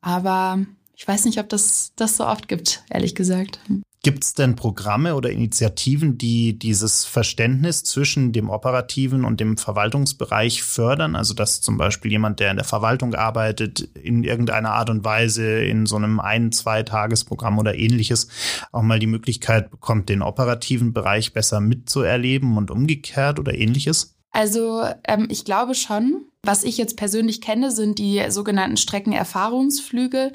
Aber 0.00 0.64
ich 0.96 1.06
weiß 1.06 1.26
nicht, 1.26 1.38
ob 1.38 1.48
das 1.48 1.92
das 1.96 2.16
so 2.16 2.26
oft 2.26 2.48
gibt, 2.48 2.82
ehrlich 2.90 3.14
gesagt. 3.14 3.60
Gibt 4.04 4.22
es 4.22 4.32
denn 4.32 4.54
Programme 4.54 5.16
oder 5.16 5.30
Initiativen, 5.30 6.18
die 6.18 6.56
dieses 6.56 7.04
Verständnis 7.04 7.82
zwischen 7.82 8.32
dem 8.32 8.48
operativen 8.48 9.24
und 9.24 9.40
dem 9.40 9.56
Verwaltungsbereich 9.56 10.62
fördern? 10.62 11.16
Also 11.16 11.34
dass 11.34 11.60
zum 11.60 11.78
Beispiel 11.78 12.12
jemand, 12.12 12.38
der 12.38 12.52
in 12.52 12.58
der 12.58 12.64
Verwaltung 12.64 13.14
arbeitet, 13.14 13.80
in 13.80 14.22
irgendeiner 14.22 14.70
Art 14.70 14.88
und 14.88 15.04
Weise 15.04 15.64
in 15.64 15.86
so 15.86 15.96
einem 15.96 16.20
ein-, 16.20 16.52
zwei-Tagesprogramm 16.52 17.58
oder 17.58 17.74
ähnliches 17.74 18.28
auch 18.70 18.82
mal 18.82 19.00
die 19.00 19.08
Möglichkeit 19.08 19.68
bekommt, 19.70 20.08
den 20.08 20.22
operativen 20.22 20.92
Bereich 20.92 21.32
besser 21.32 21.60
mitzuerleben 21.60 22.56
und 22.56 22.70
umgekehrt 22.70 23.40
oder 23.40 23.52
ähnliches? 23.52 24.16
Also 24.30 24.84
ähm, 25.04 25.26
ich 25.30 25.44
glaube 25.44 25.74
schon. 25.74 26.24
Was 26.44 26.62
ich 26.62 26.78
jetzt 26.78 26.96
persönlich 26.96 27.40
kenne, 27.40 27.72
sind 27.72 27.98
die 27.98 28.22
sogenannten 28.28 28.76
Streckenerfahrungsflüge. 28.76 30.32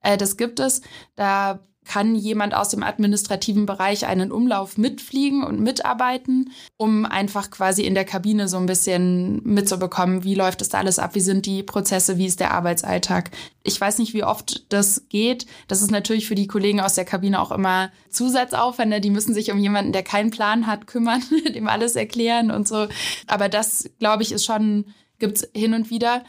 Äh, 0.00 0.16
das 0.16 0.36
gibt 0.36 0.58
es. 0.58 0.82
Da 1.14 1.60
kann 1.84 2.14
jemand 2.14 2.54
aus 2.54 2.70
dem 2.70 2.82
administrativen 2.82 3.66
Bereich 3.66 4.06
einen 4.06 4.32
Umlauf 4.32 4.78
mitfliegen 4.78 5.44
und 5.44 5.60
mitarbeiten, 5.60 6.50
um 6.76 7.04
einfach 7.04 7.50
quasi 7.50 7.82
in 7.82 7.94
der 7.94 8.04
Kabine 8.04 8.48
so 8.48 8.56
ein 8.56 8.66
bisschen 8.66 9.42
mitzubekommen, 9.44 10.24
wie 10.24 10.34
läuft 10.34 10.60
das 10.60 10.70
da 10.70 10.78
alles 10.78 10.98
ab, 10.98 11.14
wie 11.14 11.20
sind 11.20 11.46
die 11.46 11.62
Prozesse, 11.62 12.16
wie 12.18 12.26
ist 12.26 12.40
der 12.40 12.52
Arbeitsalltag. 12.52 13.30
Ich 13.62 13.80
weiß 13.80 13.98
nicht, 13.98 14.14
wie 14.14 14.24
oft 14.24 14.72
das 14.72 15.06
geht. 15.08 15.46
Das 15.68 15.82
ist 15.82 15.90
natürlich 15.90 16.26
für 16.26 16.34
die 16.34 16.46
Kollegen 16.46 16.80
aus 16.80 16.94
der 16.94 17.04
Kabine 17.04 17.40
auch 17.40 17.52
immer 17.52 17.90
Zusatzaufwände. 18.10 19.00
Die 19.00 19.10
müssen 19.10 19.34
sich 19.34 19.52
um 19.52 19.58
jemanden, 19.58 19.92
der 19.92 20.02
keinen 20.02 20.30
Plan 20.30 20.66
hat, 20.66 20.86
kümmern, 20.86 21.22
dem 21.54 21.68
alles 21.68 21.96
erklären 21.96 22.50
und 22.50 22.68
so. 22.68 22.88
Aber 23.26 23.48
das, 23.48 23.90
glaube 23.98 24.22
ich, 24.22 24.32
ist 24.32 24.44
schon, 24.44 24.86
gibt's 25.18 25.48
hin 25.54 25.74
und 25.74 25.90
wieder. 25.90 26.24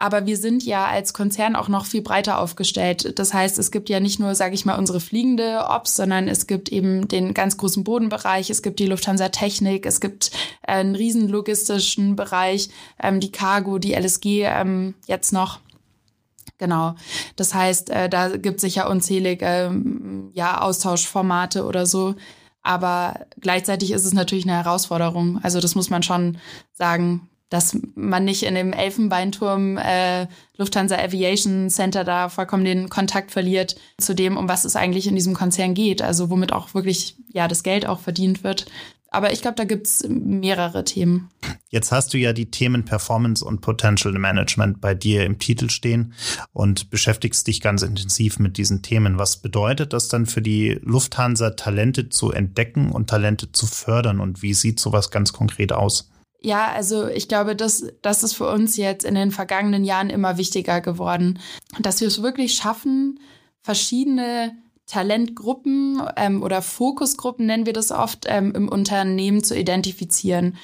Aber 0.00 0.26
wir 0.26 0.36
sind 0.36 0.62
ja 0.62 0.86
als 0.86 1.12
Konzern 1.12 1.56
auch 1.56 1.68
noch 1.68 1.84
viel 1.84 2.02
breiter 2.02 2.38
aufgestellt. 2.38 3.18
Das 3.18 3.34
heißt, 3.34 3.58
es 3.58 3.72
gibt 3.72 3.88
ja 3.88 3.98
nicht 3.98 4.20
nur, 4.20 4.36
sage 4.36 4.54
ich 4.54 4.64
mal, 4.64 4.78
unsere 4.78 5.00
fliegende 5.00 5.64
Ops, 5.68 5.96
sondern 5.96 6.28
es 6.28 6.46
gibt 6.46 6.68
eben 6.68 7.08
den 7.08 7.34
ganz 7.34 7.56
großen 7.56 7.82
Bodenbereich, 7.82 8.48
es 8.48 8.62
gibt 8.62 8.78
die 8.78 8.86
Lufthansa 8.86 9.30
Technik, 9.30 9.86
es 9.86 10.00
gibt 10.00 10.30
äh, 10.62 10.72
einen 10.72 10.94
riesen 10.94 11.28
logistischen 11.28 12.14
Bereich, 12.14 12.70
ähm, 13.02 13.18
die 13.18 13.32
Cargo, 13.32 13.78
die 13.78 13.94
LSG 13.94 14.44
ähm, 14.44 14.94
jetzt 15.06 15.32
noch. 15.32 15.58
Genau. 16.58 16.94
Das 17.34 17.52
heißt, 17.52 17.90
äh, 17.90 18.08
da 18.08 18.36
gibt 18.36 18.60
sicher 18.60 18.88
unzählige 18.88 19.44
ähm, 19.46 20.30
ja, 20.32 20.60
Austauschformate 20.60 21.64
oder 21.64 21.86
so. 21.86 22.14
Aber 22.62 23.26
gleichzeitig 23.40 23.90
ist 23.90 24.04
es 24.04 24.12
natürlich 24.12 24.44
eine 24.44 24.56
Herausforderung. 24.56 25.40
Also 25.42 25.60
das 25.60 25.74
muss 25.74 25.90
man 25.90 26.02
schon 26.02 26.38
sagen 26.72 27.28
dass 27.50 27.78
man 27.94 28.24
nicht 28.24 28.42
in 28.42 28.54
dem 28.54 28.72
Elfenbeinturm 28.72 29.78
äh, 29.78 30.26
Lufthansa 30.56 30.96
Aviation 30.96 31.70
Center 31.70 32.04
da 32.04 32.28
vollkommen 32.28 32.64
den 32.64 32.88
Kontakt 32.88 33.30
verliert 33.30 33.76
zu 33.98 34.14
dem, 34.14 34.36
um 34.36 34.48
was 34.48 34.64
es 34.64 34.76
eigentlich 34.76 35.06
in 35.06 35.14
diesem 35.14 35.34
Konzern 35.34 35.74
geht, 35.74 36.02
also 36.02 36.30
womit 36.30 36.52
auch 36.52 36.74
wirklich 36.74 37.16
ja 37.32 37.48
das 37.48 37.62
Geld 37.62 37.86
auch 37.86 38.00
verdient 38.00 38.44
wird. 38.44 38.66
Aber 39.10 39.32
ich 39.32 39.40
glaube, 39.40 39.54
da 39.54 39.64
gibt's 39.64 40.04
mehrere 40.06 40.84
Themen. 40.84 41.30
Jetzt 41.70 41.92
hast 41.92 42.12
du 42.12 42.18
ja 42.18 42.34
die 42.34 42.50
Themen 42.50 42.84
Performance 42.84 43.42
und 43.42 43.62
Potential 43.62 44.12
Management 44.12 44.82
bei 44.82 44.94
dir 44.94 45.24
im 45.24 45.38
Titel 45.38 45.70
stehen 45.70 46.12
und 46.52 46.90
beschäftigst 46.90 47.46
dich 47.46 47.62
ganz 47.62 47.80
intensiv 47.80 48.38
mit 48.38 48.58
diesen 48.58 48.82
Themen. 48.82 49.18
Was 49.18 49.38
bedeutet 49.38 49.94
das 49.94 50.08
dann 50.08 50.26
für 50.26 50.42
die 50.42 50.78
Lufthansa, 50.82 51.50
Talente 51.50 52.10
zu 52.10 52.32
entdecken 52.32 52.90
und 52.90 53.08
Talente 53.08 53.50
zu 53.50 53.66
fördern 53.66 54.20
und 54.20 54.42
wie 54.42 54.52
sieht 54.52 54.78
sowas 54.78 55.10
ganz 55.10 55.32
konkret 55.32 55.72
aus? 55.72 56.10
Ja, 56.40 56.70
also 56.72 57.08
ich 57.08 57.28
glaube, 57.28 57.56
das, 57.56 57.86
das 58.00 58.22
ist 58.22 58.34
für 58.34 58.48
uns 58.48 58.76
jetzt 58.76 59.04
in 59.04 59.14
den 59.14 59.32
vergangenen 59.32 59.84
Jahren 59.84 60.08
immer 60.08 60.38
wichtiger 60.38 60.80
geworden, 60.80 61.40
dass 61.80 62.00
wir 62.00 62.08
es 62.08 62.22
wirklich 62.22 62.54
schaffen, 62.54 63.18
verschiedene 63.60 64.56
Talentgruppen 64.86 66.02
ähm, 66.16 66.42
oder 66.42 66.62
Fokusgruppen 66.62 67.44
nennen 67.44 67.66
wir 67.66 67.72
das 67.72 67.90
oft 67.92 68.24
ähm, 68.28 68.52
im 68.54 68.68
Unternehmen 68.68 69.44
zu 69.44 69.56
identifizieren. 69.56 70.56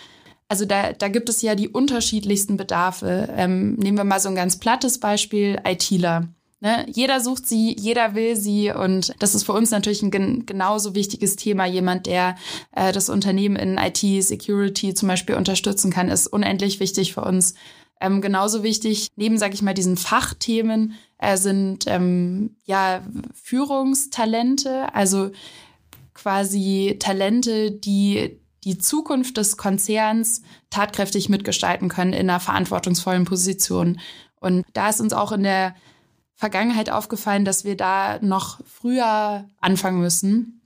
Also 0.48 0.64
da, 0.64 0.92
da 0.92 1.08
gibt 1.08 1.28
es 1.28 1.42
ja 1.42 1.54
die 1.54 1.68
unterschiedlichsten 1.68 2.56
Bedarfe. 2.56 3.28
Ähm, 3.36 3.74
nehmen 3.74 3.98
wir 3.98 4.04
mal 4.04 4.20
so 4.20 4.28
ein 4.28 4.34
ganz 4.34 4.58
plattes 4.58 5.00
Beispiel, 5.00 5.60
ITler. 5.66 6.28
Ne? 6.64 6.86
Jeder 6.90 7.20
sucht 7.20 7.46
sie, 7.46 7.76
jeder 7.78 8.14
will 8.14 8.36
sie 8.36 8.72
und 8.72 9.14
das 9.18 9.34
ist 9.34 9.44
für 9.44 9.52
uns 9.52 9.70
natürlich 9.70 10.02
ein 10.02 10.10
gen 10.10 10.46
genauso 10.46 10.94
wichtiges 10.94 11.36
Thema. 11.36 11.66
Jemand, 11.66 12.06
der 12.06 12.36
äh, 12.74 12.90
das 12.90 13.10
Unternehmen 13.10 13.56
in 13.56 13.76
IT-Security 13.76 14.94
zum 14.94 15.08
Beispiel 15.08 15.34
unterstützen 15.34 15.92
kann, 15.92 16.08
ist 16.08 16.26
unendlich 16.26 16.80
wichtig 16.80 17.12
für 17.12 17.20
uns. 17.20 17.54
Ähm, 18.00 18.22
genauso 18.22 18.62
wichtig, 18.62 19.08
neben, 19.14 19.36
sag 19.36 19.52
ich 19.52 19.60
mal, 19.60 19.74
diesen 19.74 19.98
Fachthemen 19.98 20.94
äh, 21.18 21.36
sind 21.36 21.84
ähm, 21.86 22.56
ja 22.64 23.02
Führungstalente, 23.34 24.94
also 24.94 25.32
quasi 26.14 26.96
Talente, 26.98 27.72
die 27.72 28.40
die 28.64 28.78
Zukunft 28.78 29.36
des 29.36 29.58
Konzerns 29.58 30.40
tatkräftig 30.70 31.28
mitgestalten 31.28 31.90
können 31.90 32.14
in 32.14 32.30
einer 32.30 32.40
verantwortungsvollen 32.40 33.26
Position. 33.26 34.00
Und 34.40 34.64
da 34.72 34.88
ist 34.88 35.02
uns 35.02 35.12
auch 35.12 35.32
in 35.32 35.42
der 35.42 35.74
Vergangenheit 36.34 36.90
aufgefallen, 36.90 37.44
dass 37.44 37.64
wir 37.64 37.76
da 37.76 38.18
noch 38.20 38.60
früher 38.66 39.48
anfangen 39.60 40.00
müssen. 40.00 40.60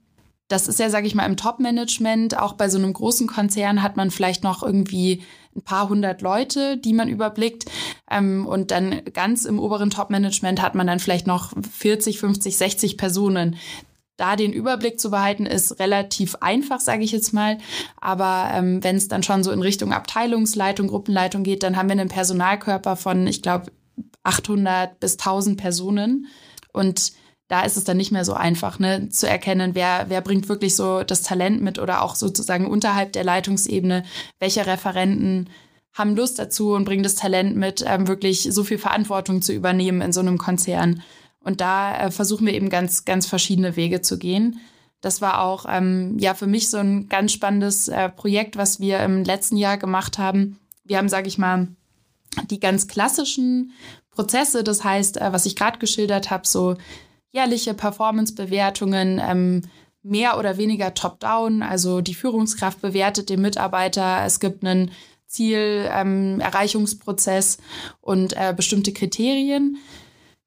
Das 0.47 0.67
ist 0.67 0.79
ja, 0.79 0.89
sage 0.89 1.05
ich 1.05 1.13
mal, 1.13 1.27
im 1.27 1.37
Top-Management, 1.37 2.37
auch 2.37 2.53
bei 2.53 2.69
so 2.69 2.79
einem 2.79 2.91
großen 2.91 3.27
Konzern 3.27 3.83
hat 3.83 3.97
man 3.97 4.09
vielleicht 4.09 4.43
noch 4.43 4.63
irgendwie 4.63 5.21
ein 5.55 5.61
paar 5.61 5.89
hundert 5.89 6.21
Leute, 6.21 6.77
die 6.77 6.93
man 6.93 7.07
überblickt. 7.07 7.65
Ähm, 8.09 8.47
und 8.47 8.71
dann 8.71 9.03
ganz 9.13 9.45
im 9.45 9.59
oberen 9.59 9.91
Top-Management 9.91 10.61
hat 10.61 10.73
man 10.73 10.87
dann 10.87 10.99
vielleicht 10.99 11.27
noch 11.27 11.53
40, 11.77 12.19
50, 12.19 12.57
60 12.57 12.97
Personen. 12.97 13.57
Da 14.17 14.35
den 14.35 14.51
Überblick 14.51 14.99
zu 14.99 15.11
behalten, 15.11 15.45
ist 15.45 15.79
relativ 15.79 16.35
einfach, 16.41 16.79
sage 16.79 17.03
ich 17.03 17.11
jetzt 17.11 17.31
mal. 17.31 17.59
Aber 18.01 18.49
ähm, 18.51 18.83
wenn 18.83 18.95
es 18.95 19.07
dann 19.07 19.23
schon 19.23 19.43
so 19.43 19.51
in 19.51 19.61
Richtung 19.61 19.93
Abteilungsleitung, 19.93 20.87
Gruppenleitung 20.87 21.43
geht, 21.43 21.61
dann 21.61 21.77
haben 21.77 21.89
wir 21.89 21.93
einen 21.93 22.09
Personalkörper 22.09 22.95
von, 22.95 23.27
ich 23.27 23.41
glaube, 23.41 23.71
800 24.23 24.99
bis 24.99 25.13
1000 25.13 25.59
Personen. 25.59 26.27
Und 26.73 27.13
da 27.47 27.63
ist 27.63 27.77
es 27.77 27.83
dann 27.83 27.97
nicht 27.97 28.11
mehr 28.11 28.25
so 28.25 28.33
einfach, 28.33 28.79
ne, 28.79 29.09
zu 29.09 29.27
erkennen, 29.27 29.73
wer, 29.73 30.05
wer 30.07 30.21
bringt 30.21 30.49
wirklich 30.49 30.75
so 30.75 31.03
das 31.03 31.23
Talent 31.23 31.61
mit 31.61 31.79
oder 31.79 32.03
auch 32.03 32.15
sozusagen 32.15 32.67
unterhalb 32.67 33.13
der 33.13 33.23
Leitungsebene, 33.23 34.03
welche 34.39 34.67
Referenten 34.67 35.49
haben 35.93 36.15
Lust 36.15 36.37
dazu 36.37 36.73
und 36.73 36.85
bringen 36.85 37.03
das 37.03 37.15
Talent 37.15 37.55
mit, 37.55 37.83
ähm, 37.85 38.07
wirklich 38.07 38.47
so 38.51 38.63
viel 38.63 38.77
Verantwortung 38.77 39.41
zu 39.41 39.51
übernehmen 39.51 40.01
in 40.01 40.13
so 40.13 40.19
einem 40.19 40.37
Konzern. 40.37 41.01
Und 41.39 41.59
da 41.59 41.97
äh, 41.97 42.11
versuchen 42.11 42.45
wir 42.45 42.53
eben 42.53 42.69
ganz, 42.69 43.05
ganz 43.05 43.25
verschiedene 43.25 43.75
Wege 43.75 44.01
zu 44.01 44.19
gehen. 44.19 44.59
Das 45.01 45.21
war 45.21 45.41
auch 45.41 45.65
ähm, 45.67 46.17
ja 46.19 46.35
für 46.35 46.47
mich 46.47 46.69
so 46.69 46.77
ein 46.77 47.09
ganz 47.09 47.31
spannendes 47.31 47.87
äh, 47.87 48.09
Projekt, 48.09 48.57
was 48.57 48.79
wir 48.79 48.99
im 48.99 49.23
letzten 49.23 49.57
Jahr 49.57 49.77
gemacht 49.77 50.17
haben. 50.17 50.59
Wir 50.83 50.97
haben, 50.97 51.09
sage 51.09 51.27
ich 51.27 51.37
mal, 51.37 51.67
die 52.49 52.59
ganz 52.59 52.87
klassischen 52.87 53.71
Prozesse, 54.11 54.63
das 54.63 54.83
heißt, 54.83 55.17
äh, 55.17 55.31
was 55.31 55.45
ich 55.45 55.55
gerade 55.55 55.79
geschildert 55.79 56.29
habe, 56.29 56.47
so 56.47 56.75
jährliche 57.31 57.73
Performance-Bewertungen, 57.73 59.21
ähm, 59.23 59.61
mehr 60.01 60.39
oder 60.39 60.57
weniger 60.57 60.93
top-down, 60.93 61.61
also 61.61 61.99
die 62.01 62.15
Führungskraft 62.15 62.81
bewertet 62.81 63.29
den 63.29 63.41
Mitarbeiter, 63.41 64.23
es 64.25 64.39
gibt 64.39 64.63
einen 64.63 64.91
Zielerreichungsprozess 65.27 67.57
ähm, 67.57 67.63
und 68.01 68.33
äh, 68.35 68.53
bestimmte 68.55 68.93
Kriterien. 68.93 69.77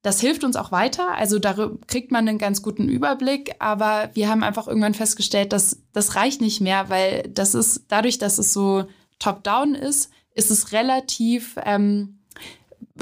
Das 0.01 0.19
hilft 0.19 0.43
uns 0.43 0.55
auch 0.57 0.73
weiter. 0.73 1.15
Also 1.15 1.39
da 1.39 1.71
kriegt 1.87 2.11
man 2.11 2.27
einen 2.27 2.37
ganz 2.37 2.61
guten 2.61 2.89
Überblick. 2.89 3.55
Aber 3.59 4.09
wir 4.13 4.27
haben 4.27 4.43
einfach 4.43 4.67
irgendwann 4.67 4.93
festgestellt, 4.93 5.53
dass 5.53 5.77
das 5.93 6.15
reicht 6.15 6.41
nicht 6.41 6.59
mehr, 6.59 6.89
weil 6.89 7.23
das 7.29 7.55
ist 7.55 7.85
dadurch, 7.87 8.17
dass 8.17 8.37
es 8.37 8.51
so 8.51 8.83
top-down 9.19 9.75
ist, 9.75 10.11
ist 10.35 10.51
es 10.51 10.73
relativ 10.73 11.55
ähm, 11.63 12.19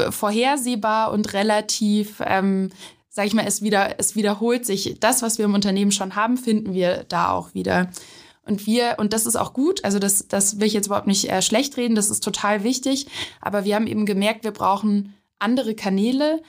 vorhersehbar 0.09 1.11
und 1.11 1.33
relativ, 1.33 2.21
ähm, 2.25 2.69
sag 3.09 3.25
ich 3.25 3.33
mal, 3.33 3.45
es 3.45 3.61
wieder, 3.61 3.99
es 3.99 4.15
wiederholt 4.15 4.65
sich. 4.65 4.97
Das, 4.99 5.21
was 5.21 5.37
wir 5.37 5.45
im 5.45 5.53
Unternehmen 5.53 5.91
schon 5.91 6.15
haben, 6.15 6.37
finden 6.37 6.73
wir 6.73 7.05
da 7.09 7.31
auch 7.31 7.53
wieder. 7.53 7.89
Und 8.43 8.65
wir, 8.65 8.95
und 8.97 9.13
das 9.13 9.25
ist 9.25 9.35
auch 9.35 9.53
gut, 9.53 9.83
also 9.85 9.99
das, 9.99 10.27
das 10.27 10.59
will 10.59 10.67
ich 10.67 10.73
jetzt 10.73 10.87
überhaupt 10.87 11.07
nicht 11.07 11.29
äh, 11.29 11.41
schlecht 11.41 11.77
reden, 11.77 11.95
das 11.95 12.09
ist 12.09 12.23
total 12.23 12.63
wichtig. 12.63 13.07
Aber 13.39 13.65
wir 13.65 13.75
haben 13.75 13.87
eben 13.87 14.05
gemerkt, 14.05 14.43
wir 14.43 14.51
brauchen 14.51 15.13
andere 15.39 15.75
Kanäle, 15.75 16.41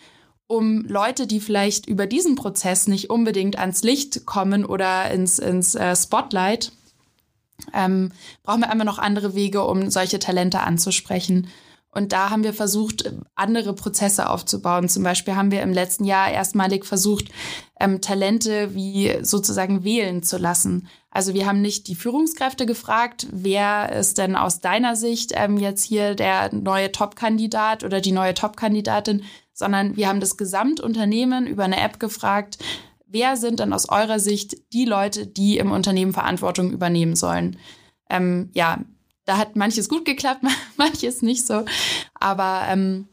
um 0.46 0.84
Leute, 0.86 1.26
die 1.26 1.40
vielleicht 1.40 1.86
über 1.86 2.06
diesen 2.06 2.34
Prozess 2.34 2.86
nicht 2.86 3.10
unbedingt 3.10 3.58
ans 3.58 3.82
Licht 3.82 4.26
kommen 4.26 4.64
oder 4.64 5.10
ins, 5.10 5.38
ins 5.38 5.74
äh, 5.74 5.96
Spotlight, 5.96 6.72
ähm, 7.72 8.12
brauchen 8.42 8.60
wir 8.60 8.70
einfach 8.70 8.84
noch 8.84 8.98
andere 8.98 9.34
Wege, 9.34 9.64
um 9.64 9.90
solche 9.90 10.18
Talente 10.18 10.60
anzusprechen. 10.60 11.48
Und 11.94 12.12
da 12.12 12.30
haben 12.30 12.42
wir 12.42 12.54
versucht, 12.54 13.12
andere 13.34 13.74
Prozesse 13.74 14.30
aufzubauen. 14.30 14.88
Zum 14.88 15.02
Beispiel 15.02 15.36
haben 15.36 15.50
wir 15.50 15.62
im 15.62 15.74
letzten 15.74 16.04
Jahr 16.04 16.30
erstmalig 16.30 16.86
versucht, 16.86 17.26
ähm, 17.78 18.00
Talente 18.00 18.74
wie 18.74 19.18
sozusagen 19.22 19.84
wählen 19.84 20.22
zu 20.22 20.38
lassen. 20.38 20.88
Also 21.10 21.34
wir 21.34 21.46
haben 21.46 21.60
nicht 21.60 21.88
die 21.88 21.94
Führungskräfte 21.94 22.64
gefragt, 22.64 23.26
wer 23.30 23.92
ist 23.92 24.16
denn 24.16 24.36
aus 24.36 24.60
deiner 24.60 24.96
Sicht 24.96 25.32
ähm, 25.34 25.58
jetzt 25.58 25.84
hier 25.84 26.14
der 26.14 26.54
neue 26.54 26.90
Top-Kandidat 26.90 27.84
oder 27.84 28.00
die 28.00 28.12
neue 28.12 28.32
Top-Kandidatin, 28.32 29.22
sondern 29.52 29.94
wir 29.94 30.08
haben 30.08 30.20
das 30.20 30.38
Gesamtunternehmen 30.38 31.46
über 31.46 31.64
eine 31.64 31.78
App 31.78 32.00
gefragt, 32.00 32.56
wer 33.06 33.36
sind 33.36 33.60
denn 33.60 33.74
aus 33.74 33.90
eurer 33.90 34.18
Sicht 34.18 34.56
die 34.72 34.86
Leute, 34.86 35.26
die 35.26 35.58
im 35.58 35.70
Unternehmen 35.70 36.14
Verantwortung 36.14 36.72
übernehmen 36.72 37.16
sollen? 37.16 37.58
Ähm, 38.08 38.48
ja, 38.54 38.78
da 39.24 39.36
hat 39.38 39.56
manches 39.56 39.88
gut 39.88 40.04
geklappt, 40.04 40.42
manches 40.76 41.22
nicht 41.22 41.46
so. 41.46 41.64
Aber 42.14 42.64
ähm, 42.68 43.08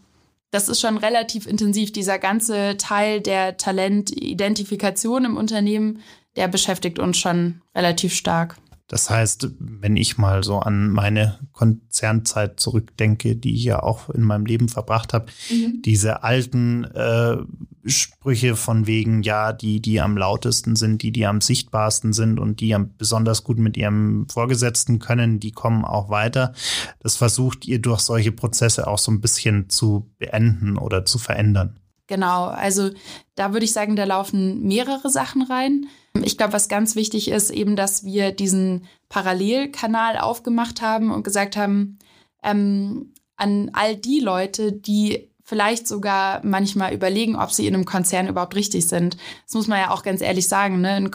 das 0.51 0.70
ist 0.70 0.82
schon 0.82 0.98
relativ 0.98 1.46
intensiv. 1.46 1.92
Dieser 1.92 2.18
ganze 2.18 2.78
Teil 2.78 3.22
der 3.22 3.58
Talentidentifikation 3.58 5.25
im 5.25 5.38
Unternehmen, 5.38 6.01
der 6.36 6.48
beschäftigt 6.48 7.00
uns 7.00 7.18
schon 7.18 7.62
relativ 7.75 8.13
stark. 8.13 8.58
Das 8.89 9.08
heißt, 9.08 9.50
wenn 9.60 9.96
ich 9.96 10.17
mal 10.17 10.43
so 10.43 10.58
an 10.58 10.89
meine 10.89 11.38
Konzernzeit 11.53 12.60
zurückdenke, 12.60 13.36
die 13.36 13.53
ich 13.53 13.63
ja 13.63 13.84
auch 13.84 14.10
in 14.10 14.24
meinem 14.24 14.48
Leben 14.48 14.67
verbracht 14.67 15.13
habe, 15.13 15.27
mhm. 15.51 15.84
diese 15.84 16.24
alten 16.24 16.86
äh, 16.86 17.38
Sprüche 17.86 18.55
von 18.55 18.88
wegen, 18.88 19.22
ja, 19.22 19.53
die, 19.53 19.79
die 19.79 20.01
am 20.01 20.17
lautesten 20.17 20.75
sind, 20.75 21.03
die, 21.03 21.12
die 21.12 21.27
am 21.27 21.39
sichtbarsten 21.39 22.13
sind 22.13 22.39
und 22.39 22.62
die 22.62 22.74
am 22.74 22.96
besonders 22.98 23.43
gut 23.43 23.60
mit 23.60 23.77
ihrem 23.77 24.27
Vorgesetzten 24.27 24.98
können, 24.98 25.39
die 25.39 25.51
kommen 25.51 25.86
auch 25.86 26.10
weiter. 26.10 26.53
Das 27.00 27.15
versucht 27.15 27.67
ihr 27.67 27.79
durch 27.79 28.01
solche 28.01 28.31
Prozesse 28.31 28.88
auch 28.88 28.98
so 28.98 29.12
ein 29.12 29.22
bisschen 29.22 29.69
zu 29.69 30.12
beenden 30.17 30.79
oder 30.79 31.05
zu 31.05 31.19
verändern. 31.19 31.79
Genau, 32.08 32.46
also 32.46 32.89
da 33.36 33.53
würde 33.53 33.65
ich 33.65 33.72
sagen, 33.72 33.96
da 33.96 34.03
laufen 34.03 34.63
mehrere 34.63 35.12
Sachen 35.12 35.43
rein. 35.43 35.86
Ich 36.24 36.38
glaube, 36.38 36.54
was 36.54 36.70
ganz 36.70 36.96
wichtig 36.96 37.30
ist, 37.30 37.50
eben, 37.50 37.75
dass 37.75 38.04
wir 38.04 38.32
diesen 38.32 38.88
Parallelkanal 39.10 40.18
aufgemacht 40.18 40.82
haben 40.82 41.12
und 41.12 41.24
gesagt 41.24 41.56
haben, 41.56 42.00
ähm, 42.44 43.13
an 43.38 43.72
all 43.74 43.96
die 43.96 44.20
Leute, 44.20 44.74
die 44.74 45.30
vielleicht 45.50 45.88
sogar 45.88 46.46
manchmal 46.46 46.94
überlegen, 46.94 47.36
ob 47.36 47.51
sie 47.51 47.66
in 47.66 47.74
einem 47.74 47.86
Konzern 47.86 48.28
überhaupt 48.28 48.56
richtig 48.56 48.88
sind. 48.88 49.18
Das 49.46 49.56
muss 49.56 49.68
man 49.68 49.80
ja 49.80 49.89
auch 49.89 50.04
ganz 50.04 50.22
ehrlich 50.22 50.48
sagen. 50.48 50.80
Ne? 50.82 51.10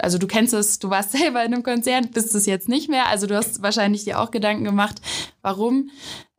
Also 0.00 0.18
du 0.18 0.26
kennst 0.26 0.52
es, 0.54 0.80
du 0.80 0.90
warst 0.90 1.12
selber 1.18 1.44
in 1.44 1.54
einem 1.54 1.62
Konzern, 1.62 2.10
bist 2.10 2.34
es 2.34 2.46
jetzt 2.46 2.68
nicht 2.68 2.88
mehr. 2.88 3.06
Also 3.06 3.28
du 3.28 3.36
hast 3.36 3.62
wahrscheinlich 3.62 4.04
dir 4.04 4.20
auch 4.20 4.32
Gedanken 4.32 4.64
gemacht, 4.64 5.00
warum. 5.40 5.90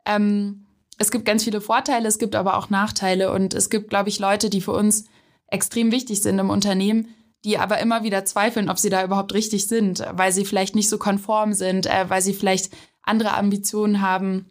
Ähm, 0.04 0.66
es 0.98 1.10
gibt 1.10 1.24
ganz 1.24 1.42
viele 1.42 1.62
Vorteile, 1.62 2.06
es 2.06 2.18
gibt 2.18 2.34
aber 2.34 2.58
auch 2.58 2.68
Nachteile 2.68 3.32
und 3.32 3.54
es 3.54 3.70
gibt, 3.70 3.88
glaube 3.88 4.10
ich, 4.10 4.18
Leute, 4.18 4.50
die 4.50 4.60
für 4.60 4.72
uns 4.72 5.06
extrem 5.46 5.90
wichtig 5.90 6.20
sind 6.20 6.38
im 6.38 6.50
Unternehmen, 6.50 7.08
die 7.44 7.58
aber 7.58 7.78
immer 7.78 8.04
wieder 8.04 8.24
zweifeln, 8.24 8.68
ob 8.70 8.78
sie 8.78 8.90
da 8.90 9.04
überhaupt 9.04 9.34
richtig 9.34 9.66
sind, 9.66 10.04
weil 10.12 10.32
sie 10.32 10.44
vielleicht 10.44 10.74
nicht 10.74 10.88
so 10.88 10.98
konform 10.98 11.54
sind, 11.54 11.86
äh, 11.86 12.08
weil 12.08 12.22
sie 12.22 12.34
vielleicht 12.34 12.72
andere 13.02 13.34
Ambitionen 13.34 14.00
haben 14.00 14.46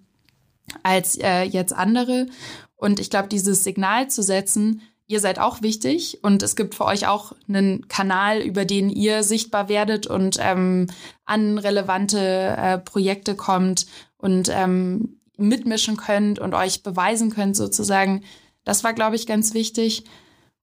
als 0.84 1.18
äh, 1.18 1.44
jetzt 1.44 1.74
andere. 1.74 2.28
Und 2.76 3.00
ich 3.00 3.10
glaube, 3.10 3.28
dieses 3.28 3.64
Signal 3.64 4.10
zu 4.10 4.24
setzen, 4.24 4.82
ihr 5.08 5.20
seid 5.20 5.40
auch 5.40 5.62
wichtig 5.62 6.20
und 6.24 6.42
es 6.42 6.56
gibt 6.56 6.74
für 6.74 6.86
euch 6.86 7.06
auch 7.08 7.34
einen 7.48 7.88
Kanal, 7.88 8.40
über 8.40 8.66
den 8.66 8.90
ihr 8.90 9.24
sichtbar 9.24 9.68
werdet 9.70 10.08
und 10.08 10.38
ähm, 10.40 10.88
an 11.26 11.58
relevante 11.58 12.20
äh, 12.58 12.78
Projekte 12.78 13.36
kommt 13.36 13.88
und 14.18 14.50
ähm, 14.50 15.20
mitmischen 15.38 15.98
könnt 15.98 16.40
und 16.40 16.54
euch 16.54 16.84
beweisen 16.84 17.30
könnt 17.30 17.56
sozusagen. 17.56 18.24
Das 18.64 18.84
war, 18.84 18.94
glaube 18.94 19.16
ich, 19.16 19.28
ganz 19.28 19.54
wichtig. 19.54 20.06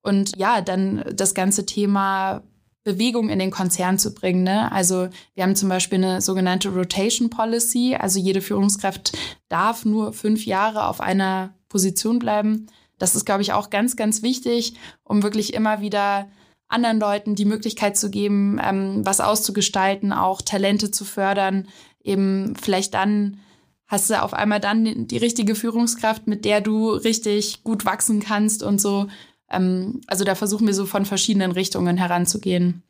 Und 0.09 0.37
ja, 0.37 0.61
dann 0.61 1.05
das 1.15 1.35
ganze 1.35 1.67
Thema 1.67 2.43
Bewegung 2.85 3.29
in 3.29 3.39
den 3.39 3.51
Konzern 3.51 3.99
zu 3.99 4.15
bringen. 4.15 4.43
Ne? 4.43 4.73
Also 4.73 5.09
wir 5.35 5.45
haben 5.45 5.57
zum 5.57 5.69
Beispiel 5.69 6.03
eine 6.03 6.21
sogenannte 6.23 6.71
Rotation 6.71 7.29
Policy. 7.29 7.97
Also 7.99 8.19
jede 8.19 8.41
Führungskraft 8.41 9.17
darf 9.49 9.85
nur 9.85 10.13
fünf 10.13 10.47
Jahre 10.47 10.87
auf 10.87 11.01
einer 11.01 11.55
Position 11.69 12.19
bleiben. 12.19 12.67
Das 12.99 13.15
ist, 13.15 13.27
glaube 13.27 13.43
ich, 13.43 13.53
auch 13.53 13.71
ganz, 13.71 13.95
ganz 13.97 14.23
wichtig, 14.23 14.75
um 15.05 15.23
wirklich 15.23 15.55
immer 15.55 15.81
wieder 15.81 16.29
anderen 16.69 16.99
Leuten 16.99 17.35
die 17.35 17.45
Möglichkeit 17.45 17.97
zu 17.97 18.11
geben, 18.11 18.61
ähm, 18.63 19.05
was 19.05 19.21
auszugestalten, 19.21 20.13
auch 20.13 20.43
Talente 20.43 20.91
zu 20.91 21.05
fördern, 21.05 21.69
eben 22.03 22.55
vielleicht 22.57 22.95
dann 22.95 23.41
hast 23.87 24.11
du 24.11 24.23
auf 24.23 24.35
einmal 24.35 24.61
dann 24.61 25.07
die 25.07 25.17
richtige 25.17 25.55
Führungskraft, 25.55 26.27
mit 26.27 26.45
der 26.45 26.61
du 26.61 26.91
richtig 26.91 27.65
gut 27.65 27.85
wachsen 27.87 28.21
kannst 28.21 28.63
und 28.63 28.81
so. 28.81 29.09
Ähm, 29.51 30.01
also 30.07 30.25
da 30.25 30.35
versuchen 30.35 30.67
wir 30.67 30.75
so 30.75 30.87
von 30.87 31.05
verschiedenen 31.05 31.53
Richtungen 31.53 31.97
heranzugehen. 31.97 32.83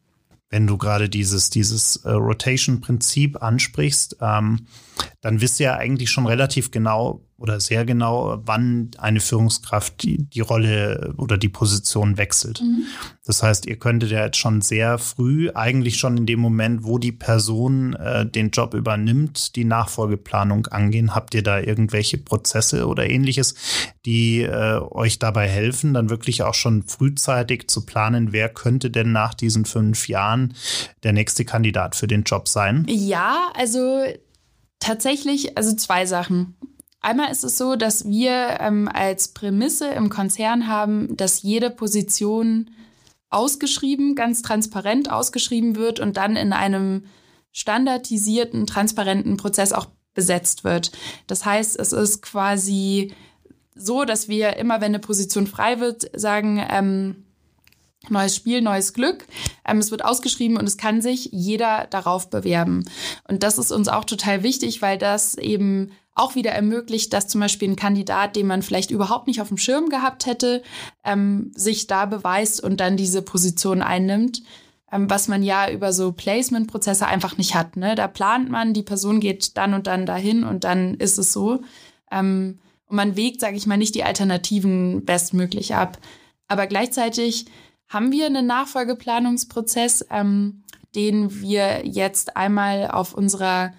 Wenn 0.50 0.66
du 0.66 0.78
gerade 0.78 1.08
dieses, 1.08 1.50
dieses 1.50 1.96
äh, 1.96 2.10
Rotation-Prinzip 2.10 3.42
ansprichst, 3.42 4.16
ähm, 4.20 4.66
dann 5.20 5.40
wisst 5.40 5.60
ihr 5.60 5.66
ja 5.66 5.76
eigentlich 5.76 6.10
schon 6.10 6.26
relativ 6.26 6.70
genau, 6.70 7.22
oder 7.38 7.61
sehr 7.61 7.85
genau, 7.85 8.40
wann 8.45 8.90
eine 8.99 9.21
Führungskraft 9.21 10.02
die, 10.02 10.28
die 10.28 10.40
Rolle 10.40 11.14
oder 11.16 11.38
die 11.38 11.49
Position 11.49 12.18
wechselt. 12.18 12.61
Mhm. 12.61 12.85
Das 13.25 13.45
heißt, 13.45 13.66
ihr 13.66 13.78
könntet 13.78 14.11
ja 14.11 14.25
jetzt 14.25 14.38
schon 14.38 14.61
sehr 14.61 14.99
früh, 14.99 15.50
eigentlich 15.54 15.99
schon 15.99 16.16
in 16.16 16.26
dem 16.26 16.40
Moment, 16.40 16.83
wo 16.83 16.99
die 16.99 17.12
Person 17.12 17.95
äh, 17.95 18.26
den 18.26 18.50
Job 18.50 18.75
übernimmt, 18.75 19.54
die 19.54 19.64
Nachfolgeplanung 19.64 20.66
angehen. 20.66 21.14
Habt 21.14 21.33
ihr 21.35 21.45
da 21.45 21.61
irgendwelche 21.61 22.18
Prozesse 22.18 22.88
oder 22.88 23.09
ähnliches, 23.09 23.54
die 24.04 24.42
äh, 24.42 24.80
euch 24.90 25.21
dabei 25.21 25.49
helfen, 25.49 25.95
dann 25.95 26.11
wirklich 26.11 26.42
auch 26.42 26.54
schon 26.54 26.83
frühzeitig 26.83 27.68
zu 27.68 27.87
planen, 27.87 28.33
wer 28.33 28.49
könnte 28.49 28.90
denn 28.90 29.12
nach 29.12 29.35
diesen 29.35 29.64
fünf 29.64 30.09
Jahren 30.09 30.54
der 31.04 31.12
nächste 31.12 31.45
Kandidat 31.45 31.95
für 31.95 32.09
den 32.09 32.25
Job 32.25 32.49
sein? 32.49 32.85
Ja, 32.88 33.52
also 33.54 34.02
tatsächlich, 34.80 35.57
also 35.57 35.76
zwei 35.76 36.07
Sachen. 36.07 36.57
Einmal 37.00 37.30
ist 37.30 37.44
es 37.44 37.56
so, 37.56 37.76
dass 37.76 38.08
wir 38.08 38.58
ähm, 38.60 38.88
als 38.92 39.28
Prämisse 39.28 39.88
im 39.88 40.08
Konzern 40.08 40.66
haben, 40.66 41.16
dass 41.16 41.42
jede 41.42 41.70
Position 41.70 42.70
ausgeschrieben, 43.30 44.14
ganz 44.14 44.42
transparent 44.42 45.10
ausgeschrieben 45.10 45.76
wird 45.76 46.00
und 46.00 46.16
dann 46.16 46.36
in 46.36 46.52
einem 46.52 47.04
standardisierten, 47.52 48.66
transparenten 48.66 49.36
Prozess 49.36 49.72
auch 49.72 49.86
besetzt 50.14 50.64
wird. 50.64 50.92
Das 51.26 51.44
heißt, 51.44 51.78
es 51.78 51.92
ist 51.92 52.22
quasi 52.22 53.12
so, 53.74 54.04
dass 54.04 54.28
wir 54.28 54.56
immer, 54.56 54.80
wenn 54.80 54.86
eine 54.86 54.98
Position 54.98 55.46
frei 55.46 55.78
wird, 55.78 56.10
sagen, 56.18 56.64
ähm, 56.68 57.24
neues 58.08 58.34
Spiel, 58.34 58.60
neues 58.60 58.92
Glück. 58.92 59.26
Ähm, 59.64 59.78
es 59.78 59.90
wird 59.90 60.04
ausgeschrieben 60.04 60.56
und 60.56 60.66
es 60.66 60.76
kann 60.76 61.02
sich 61.02 61.30
jeder 61.32 61.86
darauf 61.90 62.30
bewerben. 62.30 62.84
Und 63.28 63.42
das 63.42 63.58
ist 63.58 63.70
uns 63.70 63.88
auch 63.88 64.04
total 64.04 64.42
wichtig, 64.42 64.82
weil 64.82 64.98
das 64.98 65.36
eben 65.36 65.92
auch 66.18 66.34
wieder 66.34 66.50
ermöglicht, 66.50 67.12
dass 67.12 67.28
zum 67.28 67.40
Beispiel 67.40 67.68
ein 67.70 67.76
Kandidat, 67.76 68.37
den 68.37 68.46
man 68.46 68.62
vielleicht 68.62 68.90
überhaupt 68.90 69.26
nicht 69.26 69.40
auf 69.40 69.48
dem 69.48 69.56
Schirm 69.56 69.88
gehabt 69.88 70.26
hätte, 70.26 70.62
ähm, 71.04 71.52
sich 71.54 71.87
da 71.87 72.06
beweist 72.06 72.62
und 72.62 72.80
dann 72.80 72.96
diese 72.96 73.22
Position 73.22 73.82
einnimmt, 73.82 74.42
ähm, 74.90 75.08
was 75.08 75.28
man 75.28 75.42
ja 75.42 75.70
über 75.70 75.92
so 75.92 76.12
Placement-Prozesse 76.12 77.06
einfach 77.06 77.38
nicht 77.38 77.54
hat. 77.54 77.76
Ne? 77.76 77.94
Da 77.94 78.08
plant 78.08 78.50
man, 78.50 78.75
die 78.75 78.82
Person 78.82 79.20
geht 79.20 79.56
dann 79.56 79.75
und 79.75 79.87
dann 79.87 80.06
dahin 80.06 80.44
und 80.44 80.64
dann 80.64 80.94
ist 80.94 81.18
es 81.18 81.32
so. 81.32 81.60
Ähm, 82.10 82.58
und 82.87 82.96
man 82.96 83.16
wägt, 83.16 83.40
sage 83.40 83.56
ich 83.56 83.66
mal, 83.66 83.76
nicht 83.76 83.94
die 83.94 84.04
Alternativen 84.04 85.04
bestmöglich 85.04 85.75
ab. 85.75 85.98
Aber 86.48 86.66
gleichzeitig 86.66 87.46
haben 87.88 88.12
wir 88.12 88.26
einen 88.26 88.46
Nachfolgeplanungsprozess, 88.46 90.06
ähm, 90.10 90.62
den 90.94 91.40
wir 91.40 91.87
jetzt 91.87 92.37
einmal 92.37 92.90
auf 92.90 93.14
unserer 93.14 93.72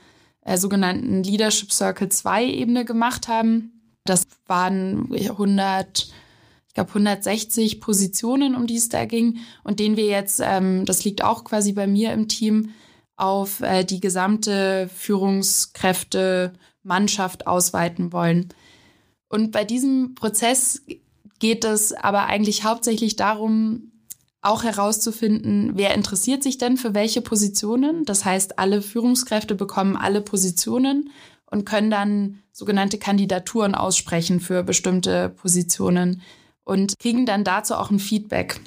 äh, 0.50 0.58
sogenannten 0.58 1.22
Leadership 1.22 1.72
Circle 1.72 2.10
2 2.10 2.46
Ebene 2.46 2.84
gemacht 2.84 3.28
haben. 3.28 3.84
Das 4.04 4.26
waren 4.48 5.14
100, 5.14 6.12
ich 6.68 6.74
glaube 6.74 6.90
160 6.90 7.80
Positionen, 7.80 8.56
um 8.56 8.66
die 8.66 8.78
es 8.78 8.90
da 8.90 9.06
ging 9.06 9.38
und 9.64 9.80
den 9.80 9.96
wir 9.96 10.06
jetzt, 10.06 10.42
ähm, 10.44 10.86
das 10.86 11.04
liegt 11.04 11.24
auch 11.24 11.44
quasi 11.44 11.74
bei 11.74 11.86
mir 11.86 12.14
im 12.14 12.28
Team, 12.28 12.72
auf 13.16 13.62
äh, 13.62 13.84
die 13.84 14.00
gesamte 14.00 14.90
Führungskräfte 14.96 16.54
Mannschaft 16.82 17.46
ausweiten 17.46 18.12
wollen. 18.12 18.50
Und 19.28 19.52
bei 19.52 19.66
diesem 19.66 20.16
Prozess 20.16 20.82
geht 21.38 21.64
es 21.64 21.94
aber 21.94 22.26
eigentlich 22.26 22.64
hauptsächlich 22.64 23.18
darum, 23.18 23.92
auch 24.42 24.64
herauszufinden, 24.64 25.72
wer 25.76 25.94
interessiert 25.94 26.44
sich 26.44 26.58
denn 26.58 26.78
für 26.78 26.94
welche 26.94 27.22
Positionen. 27.22 28.06
Das 28.06 28.24
heißt, 28.24 28.58
alle 28.58 28.82
Führungskräfte 28.82 29.56
bekommen 29.56 29.98
alle 29.98 30.22
Positionen 30.22 31.10
und 31.46 31.66
können 31.66 31.90
dann 31.90 32.40
sogenannte 32.52 32.98
Kandidaturen 32.98 33.76
aussprechen 33.76 34.40
für 34.40 34.64
bestimmte 34.64 35.30
Positionen 35.30 36.22
und 36.64 36.98
kriegen 37.00 37.26
dann 37.26 37.44
dazu 37.44 37.76
auch 37.76 37.90
ein 37.90 38.00
Feedback. 38.00 38.62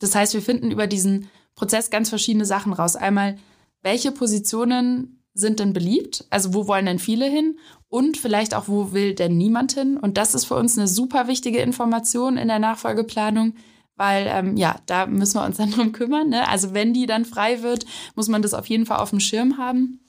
Das 0.00 0.14
heißt, 0.14 0.34
wir 0.34 0.42
finden 0.42 0.70
über 0.70 0.86
diesen 0.86 1.28
Prozess 1.54 1.90
ganz 1.90 2.08
verschiedene 2.08 2.46
Sachen 2.46 2.72
raus. 2.72 2.96
Einmal, 2.96 3.36
welche 3.82 4.10
Positionen 4.10 5.22
sind 5.34 5.60
denn 5.60 5.72
beliebt? 5.72 6.24
Also 6.30 6.54
wo 6.54 6.66
wollen 6.66 6.86
denn 6.86 6.98
viele 6.98 7.26
hin? 7.26 7.58
Und 7.88 8.16
vielleicht 8.16 8.54
auch, 8.54 8.68
wo 8.68 8.92
will 8.92 9.14
denn 9.14 9.36
niemand 9.36 9.72
hin? 9.72 9.96
Und 9.96 10.16
das 10.16 10.34
ist 10.34 10.46
für 10.46 10.56
uns 10.56 10.76
eine 10.78 10.88
super 10.88 11.28
wichtige 11.28 11.58
Information 11.58 12.36
in 12.36 12.48
der 12.48 12.58
Nachfolgeplanung, 12.58 13.54
weil 14.02 14.26
ähm, 14.28 14.56
ja, 14.56 14.80
da 14.86 15.06
müssen 15.06 15.38
wir 15.38 15.44
uns 15.44 15.58
dann 15.58 15.70
drum 15.76 15.92
kümmern. 15.92 16.30
Ne? 16.30 16.48
Also 16.48 16.74
wenn 16.74 16.92
die 16.92 17.06
dann 17.06 17.24
frei 17.24 17.62
wird, 17.62 17.86
muss 18.16 18.26
man 18.26 18.42
das 18.42 18.52
auf 18.52 18.66
jeden 18.66 18.84
Fall 18.84 18.98
auf 18.98 19.10
dem 19.10 19.20
Schirm 19.20 19.58
haben. 19.58 20.00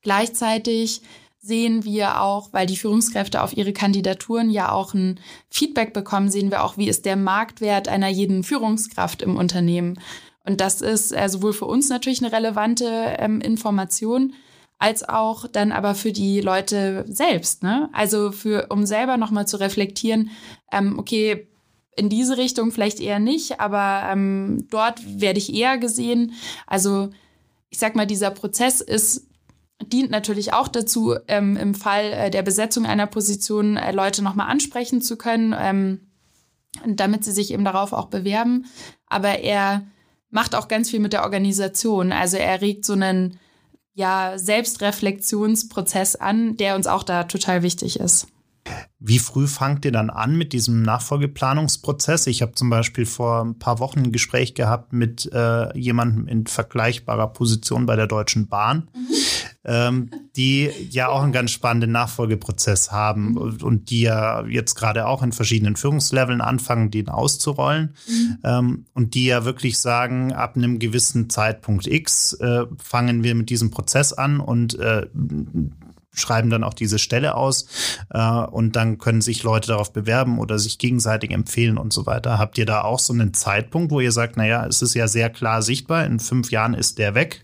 Gleichzeitig 0.00 1.02
sehen 1.42 1.84
wir 1.84 2.22
auch, 2.22 2.54
weil 2.54 2.66
die 2.66 2.78
Führungskräfte 2.78 3.42
auf 3.42 3.54
ihre 3.54 3.74
Kandidaturen 3.74 4.48
ja 4.48 4.72
auch 4.72 4.94
ein 4.94 5.20
Feedback 5.50 5.92
bekommen, 5.92 6.30
sehen 6.30 6.50
wir 6.50 6.64
auch, 6.64 6.78
wie 6.78 6.88
ist 6.88 7.04
der 7.04 7.16
Marktwert 7.16 7.86
einer 7.86 8.08
jeden 8.08 8.44
Führungskraft 8.44 9.20
im 9.20 9.36
Unternehmen. 9.36 10.00
Und 10.46 10.62
das 10.62 10.80
ist 10.80 11.12
äh, 11.12 11.28
sowohl 11.28 11.52
für 11.52 11.66
uns 11.66 11.90
natürlich 11.90 12.22
eine 12.22 12.32
relevante 12.32 12.86
ähm, 13.18 13.42
Information, 13.42 14.32
als 14.78 15.06
auch 15.06 15.46
dann 15.46 15.70
aber 15.70 15.94
für 15.94 16.12
die 16.12 16.40
Leute 16.40 17.04
selbst. 17.06 17.62
Ne? 17.62 17.90
Also 17.92 18.32
für, 18.32 18.68
um 18.70 18.86
selber 18.86 19.18
nochmal 19.18 19.46
zu 19.46 19.58
reflektieren, 19.58 20.30
ähm, 20.72 20.98
okay, 20.98 21.49
in 21.96 22.08
diese 22.08 22.36
Richtung 22.36 22.72
vielleicht 22.72 23.00
eher 23.00 23.18
nicht, 23.18 23.60
aber 23.60 24.10
ähm, 24.10 24.66
dort 24.70 25.00
werde 25.20 25.38
ich 25.38 25.54
eher 25.54 25.78
gesehen. 25.78 26.32
Also 26.66 27.10
ich 27.68 27.78
sag 27.78 27.94
mal, 27.94 28.06
dieser 28.06 28.30
Prozess 28.30 28.80
ist 28.80 29.26
dient 29.82 30.10
natürlich 30.10 30.52
auch 30.52 30.68
dazu, 30.68 31.14
ähm, 31.28 31.56
im 31.56 31.74
Fall 31.74 32.12
äh, 32.12 32.30
der 32.30 32.42
Besetzung 32.42 32.86
einer 32.86 33.06
Position 33.06 33.76
äh, 33.76 33.92
Leute 33.92 34.22
nochmal 34.22 34.50
ansprechen 34.50 35.00
zu 35.00 35.16
können, 35.16 35.54
ähm, 35.58 36.00
damit 36.86 37.24
sie 37.24 37.32
sich 37.32 37.52
eben 37.52 37.64
darauf 37.64 37.92
auch 37.92 38.06
bewerben. 38.06 38.66
Aber 39.06 39.38
er 39.40 39.86
macht 40.30 40.54
auch 40.54 40.68
ganz 40.68 40.90
viel 40.90 41.00
mit 41.00 41.12
der 41.12 41.24
Organisation. 41.24 42.12
Also 42.12 42.36
er 42.36 42.60
regt 42.60 42.84
so 42.84 42.92
einen 42.92 43.38
ja, 43.94 44.34
Selbstreflexionsprozess 44.36 46.16
an, 46.16 46.56
der 46.56 46.76
uns 46.76 46.86
auch 46.86 47.02
da 47.02 47.24
total 47.24 47.62
wichtig 47.62 47.98
ist. 47.98 48.28
Wie 49.02 49.18
früh 49.18 49.46
fangt 49.46 49.86
ihr 49.86 49.92
dann 49.92 50.10
an 50.10 50.36
mit 50.36 50.52
diesem 50.52 50.82
Nachfolgeplanungsprozess? 50.82 52.26
Ich 52.26 52.42
habe 52.42 52.52
zum 52.52 52.68
Beispiel 52.68 53.06
vor 53.06 53.42
ein 53.42 53.58
paar 53.58 53.78
Wochen 53.78 54.00
ein 54.00 54.12
Gespräch 54.12 54.54
gehabt 54.54 54.92
mit 54.92 55.30
äh, 55.32 55.76
jemandem 55.76 56.28
in 56.28 56.46
vergleichbarer 56.46 57.28
Position 57.28 57.86
bei 57.86 57.96
der 57.96 58.06
Deutschen 58.06 58.48
Bahn, 58.48 58.90
mhm. 58.94 59.14
ähm, 59.64 60.10
die 60.36 60.70
ja 60.90 61.08
auch 61.08 61.22
einen 61.22 61.32
ganz 61.32 61.50
spannenden 61.50 61.92
Nachfolgeprozess 61.92 62.92
haben 62.92 63.30
mhm. 63.30 63.58
und 63.62 63.88
die 63.88 64.02
ja 64.02 64.44
jetzt 64.46 64.74
gerade 64.74 65.06
auch 65.06 65.22
in 65.22 65.32
verschiedenen 65.32 65.76
Führungsleveln 65.76 66.42
anfangen, 66.42 66.90
den 66.90 67.08
auszurollen 67.08 67.94
mhm. 68.06 68.38
ähm, 68.44 68.86
und 68.92 69.14
die 69.14 69.24
ja 69.24 69.46
wirklich 69.46 69.78
sagen, 69.78 70.34
ab 70.34 70.56
einem 70.56 70.78
gewissen 70.78 71.30
Zeitpunkt 71.30 71.86
X 71.86 72.34
äh, 72.34 72.66
fangen 72.76 73.24
wir 73.24 73.34
mit 73.34 73.48
diesem 73.48 73.70
Prozess 73.70 74.12
an 74.12 74.40
und 74.40 74.78
äh, 74.78 75.06
schreiben 76.20 76.50
dann 76.50 76.64
auch 76.64 76.74
diese 76.74 76.98
Stelle 76.98 77.34
aus 77.34 77.66
äh, 78.10 78.20
und 78.20 78.76
dann 78.76 78.98
können 78.98 79.20
sich 79.20 79.42
Leute 79.42 79.68
darauf 79.68 79.92
bewerben 79.92 80.38
oder 80.38 80.58
sich 80.58 80.78
gegenseitig 80.78 81.30
empfehlen 81.30 81.78
und 81.78 81.92
so 81.92 82.06
weiter. 82.06 82.38
Habt 82.38 82.58
ihr 82.58 82.66
da 82.66 82.82
auch 82.82 82.98
so 82.98 83.12
einen 83.12 83.34
Zeitpunkt, 83.34 83.90
wo 83.90 84.00
ihr 84.00 84.12
sagt, 84.12 84.36
naja, 84.36 84.66
es 84.66 84.82
ist 84.82 84.94
ja 84.94 85.08
sehr 85.08 85.30
klar 85.30 85.62
sichtbar, 85.62 86.04
in 86.06 86.20
fünf 86.20 86.50
Jahren 86.50 86.74
ist 86.74 86.98
der 86.98 87.14
weg? 87.14 87.42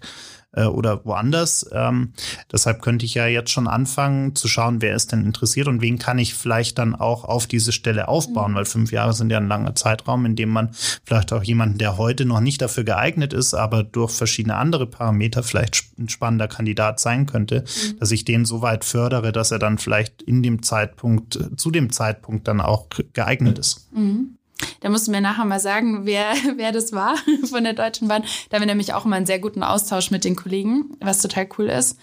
Äh, 0.57 0.65
oder 0.65 1.05
woanders. 1.05 1.69
Ähm, 1.73 2.13
deshalb 2.51 2.83
könnte 2.83 3.05
ich 3.05 3.15
ja 3.15 3.27
jetzt 3.27 3.51
schon 3.51 3.69
anfangen 3.69 4.35
zu 4.35 4.49
schauen, 4.49 4.83
wer 4.83 4.97
ist 4.97 5.13
denn 5.13 5.25
interessiert 5.25 5.69
und 5.69 5.81
wen 5.81 5.99
kann 5.99 6.19
ich 6.19 6.35
vielleicht 6.35 6.79
dann 6.79 6.95
auch 6.95 7.25
auf 7.25 7.47
diese 7.47 7.73
Stelle 7.73 8.09
aufbauen, 8.09 8.53
mhm. 8.53 8.57
weil 8.57 8.65
fünf 8.65 8.91
Jahre 8.91 9.13
sind 9.13 9.31
ja 9.31 9.39
ein 9.39 9.49
langer 9.49 9.75
Zeitraum, 9.75 10.27
in 10.27 10.35
dem 10.35 10.49
man 10.49 10.71
vielleicht 11.05 11.33
auch 11.33 11.43
jemanden, 11.43 11.79
der 11.79 11.99
heute 11.99 12.25
noch 12.25 12.41
nicht 12.41 12.61
dafür 12.61 12.85
geeignet 12.85 13.33
ist, 13.33 13.55
aber 13.55 13.85
durch 13.85 14.13
verschiedene 14.13 14.57
andere 14.57 14.87
Parameter 14.87 15.43
vielleicht 15.43 15.85
ein 15.99 16.09
spannender 16.09 16.49
Kandidat 16.49 16.99
sein 16.99 17.27
könnte, 17.27 17.61
mhm. 17.61 17.99
dass 17.99 18.11
ich 18.11 18.25
den 18.25 18.45
so 18.45 18.63
weit 18.63 18.85
fördere, 18.85 19.33
dass 19.33 19.51
er 19.51 19.59
dann 19.59 19.79
vielleicht 19.79 20.23
in 20.23 20.43
dem 20.43 20.63
Zeitpunkt, 20.63 21.39
zu 21.57 21.71
dem 21.71 21.93
Zeitpunkt 21.93 22.49
dann 22.49 22.61
auch 22.61 22.87
geeignet 23.13 23.59
ist. 23.59 23.93
Mhm. 23.93 24.37
Da 24.81 24.89
musst 24.89 25.07
du 25.07 25.11
mir 25.11 25.21
nachher 25.21 25.45
mal 25.45 25.61
sagen, 25.61 26.07
wer, 26.07 26.33
wer 26.57 26.73
das 26.73 26.93
war 26.93 27.17
von 27.49 27.65
der 27.65 27.75
Deutschen 27.75 28.09
Bahn. 28.09 28.25
Da 28.51 28.57
haben 28.57 28.63
wir 28.63 28.67
nämlich 28.67 28.95
auch 28.95 29.05
immer 29.05 29.17
einen 29.17 29.27
sehr 29.27 29.39
guten 29.39 29.63
Austausch 29.63 30.11
mit 30.11 30.25
den 30.25 30.37
Kollegen, 30.37 30.97
was 31.01 31.23
total 31.23 31.49
cool 31.59 31.67
ist. 31.67 31.99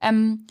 Ähm, 0.00 0.46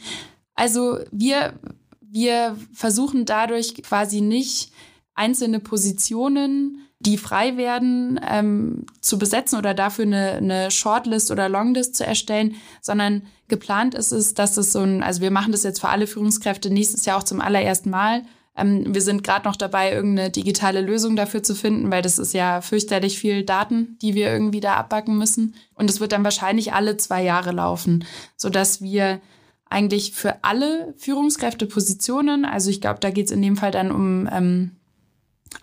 also 0.56 1.00
wir, 1.12 1.54
wir 2.02 2.58
versuchen 2.74 3.26
dadurch 3.26 3.76
quasi 3.84 4.22
nicht 4.22 4.72
einzelne 5.16 5.60
Positionen 5.60 6.84
die 7.06 7.18
frei 7.18 7.58
werden, 7.58 8.20
ähm, 8.28 8.86
zu 9.02 9.20
besetzen 9.20 9.58
oder 9.58 9.74
dafür 9.74 10.06
eine, 10.06 10.32
eine 10.34 10.72
Shortlist 10.72 11.32
oder 11.32 11.50
Longlist 11.50 11.96
zu 11.96 12.06
erstellen, 12.06 12.56
sondern 12.82 13.24
geplant 13.50 13.94
ist 13.94 14.12
es, 14.12 14.34
dass 14.34 14.58
es 14.58 14.72
so 14.72 14.80
ein, 14.80 15.04
also 15.04 15.22
wir 15.22 15.32
machen 15.32 15.52
das 15.52 15.64
jetzt 15.64 15.82
für 15.82 15.90
alle 15.90 16.08
Führungskräfte 16.08 16.70
nächstes 16.70 17.06
Jahr 17.06 17.18
auch 17.18 17.24
zum 17.24 17.42
allerersten 17.42 17.90
Mal. 17.90 18.24
Ähm, 18.56 18.94
wir 18.94 19.02
sind 19.02 19.24
gerade 19.24 19.48
noch 19.48 19.56
dabei, 19.56 19.92
irgendeine 19.94 20.30
digitale 20.30 20.82
Lösung 20.82 21.16
dafür 21.16 21.44
zu 21.44 21.56
finden, 21.56 21.92
weil 21.92 22.02
das 22.02 22.20
ist 22.20 22.34
ja 22.34 22.62
fürchterlich 22.62 23.18
viel 23.18 23.44
Daten, 23.44 23.98
die 24.02 24.14
wir 24.14 24.32
irgendwie 24.32 24.60
da 24.60 24.76
abbacken 24.76 25.18
müssen. 25.18 25.56
Und 25.74 25.90
es 25.90 26.00
wird 26.00 26.12
dann 26.12 26.24
wahrscheinlich 26.24 26.74
alle 26.74 26.98
zwei 26.98 27.24
Jahre 27.24 27.52
laufen, 27.52 28.06
so 28.36 28.50
dass 28.50 28.82
wir 28.82 29.22
eigentlich 29.70 30.14
für 30.14 30.44
alle 30.44 30.94
Führungskräftepositionen, 30.98 32.46
also 32.46 32.70
ich 32.70 32.80
glaube, 32.80 33.00
da 33.00 33.10
geht 33.10 33.26
es 33.26 33.32
in 33.32 33.42
dem 33.42 33.58
Fall 33.58 33.72
dann 33.72 33.92
um 33.92 34.30
ähm, 34.32 34.72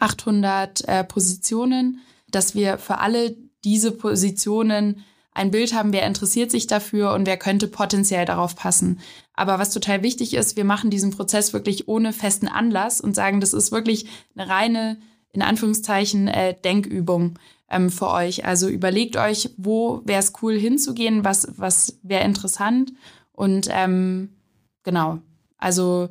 800 0.01 0.89
äh, 0.89 1.05
Positionen, 1.05 2.01
dass 2.29 2.55
wir 2.55 2.79
für 2.79 2.99
alle 2.99 3.37
diese 3.65 3.93
Positionen 3.93 5.05
ein 5.33 5.51
Bild 5.51 5.75
haben, 5.75 5.93
wer 5.93 6.07
interessiert 6.07 6.51
sich 6.51 6.67
dafür 6.67 7.13
und 7.15 7.27
wer 7.27 7.37
könnte 7.37 7.69
potenziell 7.69 8.25
darauf 8.25 8.57
passen. 8.57 9.01
Aber 9.41 9.59
was 9.59 9.71
total 9.71 10.03
wichtig 10.03 10.35
ist, 10.35 10.59
wir 10.59 10.67
machen 10.67 10.91
diesen 10.91 11.13
Prozess 11.13 11.55
wirklich 11.55 11.89
ohne 11.89 12.13
festen 12.13 12.47
Anlass 12.47 13.01
und 13.01 13.17
sagen, 13.17 13.41
das 13.41 13.55
ist 13.55 13.73
wirklich 13.73 14.05
eine 14.37 14.51
reine, 14.51 15.01
in 15.33 15.41
Anführungszeichen, 15.41 16.29
äh, 16.29 16.55
Denkübung 16.63 17.39
ähm, 17.71 17.89
für 17.89 18.11
euch. 18.11 18.45
Also 18.45 18.69
überlegt 18.69 19.17
euch, 19.17 19.49
wo 19.57 20.03
wäre 20.05 20.21
es 20.21 20.35
cool 20.43 20.59
hinzugehen, 20.59 21.25
was, 21.25 21.55
was 21.57 21.99
wäre 22.03 22.23
interessant 22.23 22.93
und 23.33 23.69
ähm, 23.71 24.29
genau. 24.83 25.21
Also 25.57 26.11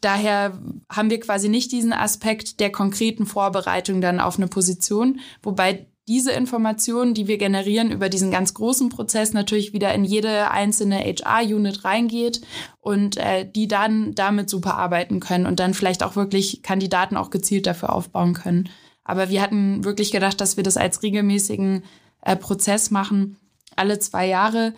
daher 0.00 0.56
haben 0.88 1.10
wir 1.10 1.18
quasi 1.18 1.48
nicht 1.48 1.72
diesen 1.72 1.92
Aspekt 1.92 2.60
der 2.60 2.70
konkreten 2.70 3.26
Vorbereitung 3.26 4.00
dann 4.00 4.20
auf 4.20 4.36
eine 4.36 4.46
Position, 4.46 5.18
wobei 5.42 5.88
diese 6.06 6.32
Informationen, 6.32 7.14
die 7.14 7.28
wir 7.28 7.38
generieren 7.38 7.90
über 7.90 8.08
diesen 8.08 8.30
ganz 8.30 8.52
großen 8.54 8.90
Prozess, 8.90 9.32
natürlich 9.32 9.72
wieder 9.72 9.94
in 9.94 10.04
jede 10.04 10.50
einzelne 10.50 10.98
HR-Unit 10.98 11.84
reingeht 11.84 12.42
und 12.80 13.16
äh, 13.16 13.50
die 13.50 13.68
dann 13.68 14.14
damit 14.14 14.50
super 14.50 14.76
arbeiten 14.76 15.20
können 15.20 15.46
und 15.46 15.60
dann 15.60 15.72
vielleicht 15.72 16.02
auch 16.02 16.14
wirklich 16.14 16.62
Kandidaten 16.62 17.16
auch 17.16 17.30
gezielt 17.30 17.66
dafür 17.66 17.92
aufbauen 17.92 18.34
können. 18.34 18.68
Aber 19.02 19.30
wir 19.30 19.40
hatten 19.40 19.84
wirklich 19.84 20.12
gedacht, 20.12 20.40
dass 20.40 20.56
wir 20.56 20.64
das 20.64 20.76
als 20.76 21.02
regelmäßigen 21.02 21.84
äh, 22.22 22.36
Prozess 22.36 22.90
machen, 22.90 23.38
alle 23.76 23.98
zwei 23.98 24.26
Jahre, 24.26 24.74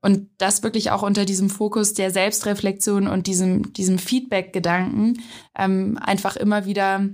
und 0.00 0.28
das 0.38 0.62
wirklich 0.62 0.92
auch 0.92 1.02
unter 1.02 1.24
diesem 1.24 1.50
Fokus 1.50 1.92
der 1.92 2.12
Selbstreflexion 2.12 3.08
und 3.08 3.26
diesem, 3.26 3.72
diesem 3.72 3.98
Feedback-Gedanken 3.98 5.20
ähm, 5.56 5.98
einfach 6.00 6.36
immer 6.36 6.66
wieder 6.66 7.08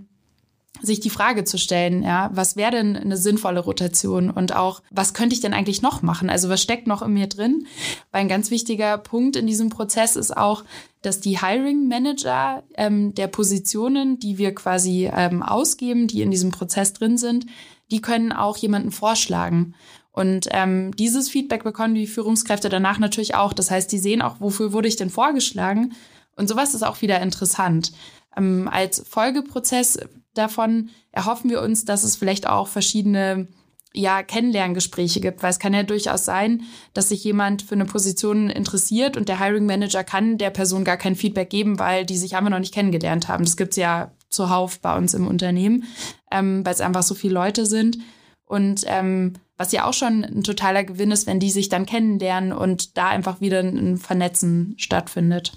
sich 0.84 1.00
die 1.00 1.10
Frage 1.10 1.44
zu 1.44 1.58
stellen, 1.58 2.02
ja, 2.02 2.30
was 2.32 2.56
wäre 2.56 2.72
denn 2.72 2.96
eine 2.96 3.16
sinnvolle 3.16 3.60
Rotation 3.60 4.30
und 4.30 4.54
auch, 4.54 4.82
was 4.90 5.14
könnte 5.14 5.34
ich 5.34 5.40
denn 5.40 5.54
eigentlich 5.54 5.82
noch 5.82 6.02
machen? 6.02 6.30
Also 6.30 6.48
was 6.48 6.62
steckt 6.62 6.86
noch 6.86 7.02
in 7.02 7.12
mir 7.12 7.26
drin? 7.26 7.66
Weil 8.12 8.22
ein 8.22 8.28
ganz 8.28 8.50
wichtiger 8.50 8.98
Punkt 8.98 9.36
in 9.36 9.46
diesem 9.46 9.70
Prozess 9.70 10.16
ist 10.16 10.36
auch, 10.36 10.64
dass 11.02 11.20
die 11.20 11.40
Hiring 11.40 11.88
Manager 11.88 12.62
ähm, 12.76 13.14
der 13.14 13.26
Positionen, 13.26 14.18
die 14.18 14.38
wir 14.38 14.54
quasi 14.54 15.10
ähm, 15.14 15.42
ausgeben, 15.42 16.06
die 16.06 16.22
in 16.22 16.30
diesem 16.30 16.50
Prozess 16.50 16.92
drin 16.92 17.18
sind, 17.18 17.46
die 17.90 18.00
können 18.00 18.32
auch 18.32 18.56
jemanden 18.56 18.90
vorschlagen. 18.90 19.74
Und 20.12 20.48
ähm, 20.52 20.94
dieses 20.96 21.28
Feedback 21.28 21.64
bekommen 21.64 21.94
die 21.94 22.06
Führungskräfte 22.06 22.68
danach 22.68 22.98
natürlich 22.98 23.34
auch. 23.34 23.52
Das 23.52 23.70
heißt, 23.70 23.90
die 23.90 23.98
sehen 23.98 24.22
auch, 24.22 24.36
wofür 24.38 24.72
wurde 24.72 24.88
ich 24.88 24.96
denn 24.96 25.10
vorgeschlagen. 25.10 25.94
Und 26.36 26.48
sowas 26.48 26.74
ist 26.74 26.84
auch 26.84 27.02
wieder 27.02 27.20
interessant. 27.20 27.92
Ähm, 28.36 28.68
als 28.70 29.04
Folgeprozess 29.08 29.98
davon 30.34 30.90
erhoffen 31.12 31.50
wir 31.50 31.62
uns, 31.62 31.84
dass 31.84 32.04
es 32.04 32.16
vielleicht 32.16 32.46
auch 32.46 32.68
verschiedene 32.68 33.48
ja, 33.96 34.24
Kennenlerngespräche 34.24 35.20
gibt, 35.20 35.42
weil 35.42 35.50
es 35.50 35.60
kann 35.60 35.72
ja 35.72 35.84
durchaus 35.84 36.24
sein, 36.24 36.62
dass 36.94 37.10
sich 37.10 37.22
jemand 37.22 37.62
für 37.62 37.76
eine 37.76 37.84
Position 37.84 38.50
interessiert 38.50 39.16
und 39.16 39.28
der 39.28 39.38
Hiring 39.38 39.66
Manager 39.66 40.02
kann 40.02 40.36
der 40.36 40.50
Person 40.50 40.84
gar 40.84 40.96
kein 40.96 41.14
Feedback 41.14 41.48
geben, 41.48 41.78
weil 41.78 42.04
die 42.04 42.16
sich 42.16 42.34
einfach 42.34 42.50
noch 42.50 42.58
nicht 42.58 42.74
kennengelernt 42.74 43.28
haben. 43.28 43.44
Das 43.44 43.56
gibt's 43.56 43.76
ja 43.76 44.10
zuhauf 44.30 44.80
bei 44.80 44.96
uns 44.96 45.14
im 45.14 45.28
Unternehmen, 45.28 45.84
ähm, 46.32 46.66
weil 46.66 46.74
es 46.74 46.80
einfach 46.80 47.04
so 47.04 47.14
viele 47.14 47.34
Leute 47.34 47.66
sind. 47.66 47.98
Und 48.46 48.82
ähm, 48.86 49.34
was 49.56 49.70
ja 49.70 49.84
auch 49.84 49.92
schon 49.92 50.24
ein 50.24 50.42
totaler 50.42 50.82
Gewinn 50.82 51.12
ist, 51.12 51.28
wenn 51.28 51.38
die 51.38 51.50
sich 51.50 51.68
dann 51.68 51.86
kennenlernen 51.86 52.52
und 52.52 52.96
da 52.96 53.08
einfach 53.08 53.40
wieder 53.40 53.60
ein 53.60 53.96
Vernetzen 53.96 54.74
stattfindet. 54.76 55.52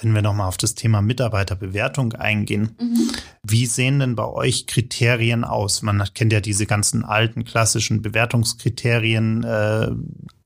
Wenn 0.00 0.14
wir 0.14 0.22
nochmal 0.22 0.48
auf 0.48 0.56
das 0.56 0.74
Thema 0.74 1.02
Mitarbeiterbewertung 1.02 2.14
eingehen, 2.14 2.76
mhm. 2.80 3.10
wie 3.42 3.66
sehen 3.66 4.00
denn 4.00 4.16
bei 4.16 4.26
euch 4.26 4.66
Kriterien 4.66 5.44
aus? 5.44 5.82
Man 5.82 6.02
kennt 6.14 6.32
ja 6.32 6.40
diese 6.40 6.66
ganzen 6.66 7.04
alten 7.04 7.44
klassischen 7.44 8.02
Bewertungskriterien. 8.02 9.44
Äh, 9.44 9.90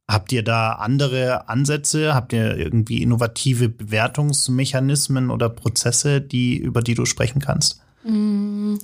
habt 0.08 0.32
ihr 0.32 0.42
da 0.42 0.72
andere 0.72 1.48
Ansätze? 1.48 2.14
Habt 2.14 2.32
ihr 2.32 2.56
irgendwie 2.56 3.02
innovative 3.02 3.68
Bewertungsmechanismen 3.68 5.30
oder 5.30 5.48
Prozesse, 5.48 6.20
die, 6.20 6.56
über 6.56 6.82
die 6.82 6.94
du 6.94 7.06
sprechen 7.06 7.40
kannst? 7.40 7.80
Mm, 8.06 8.76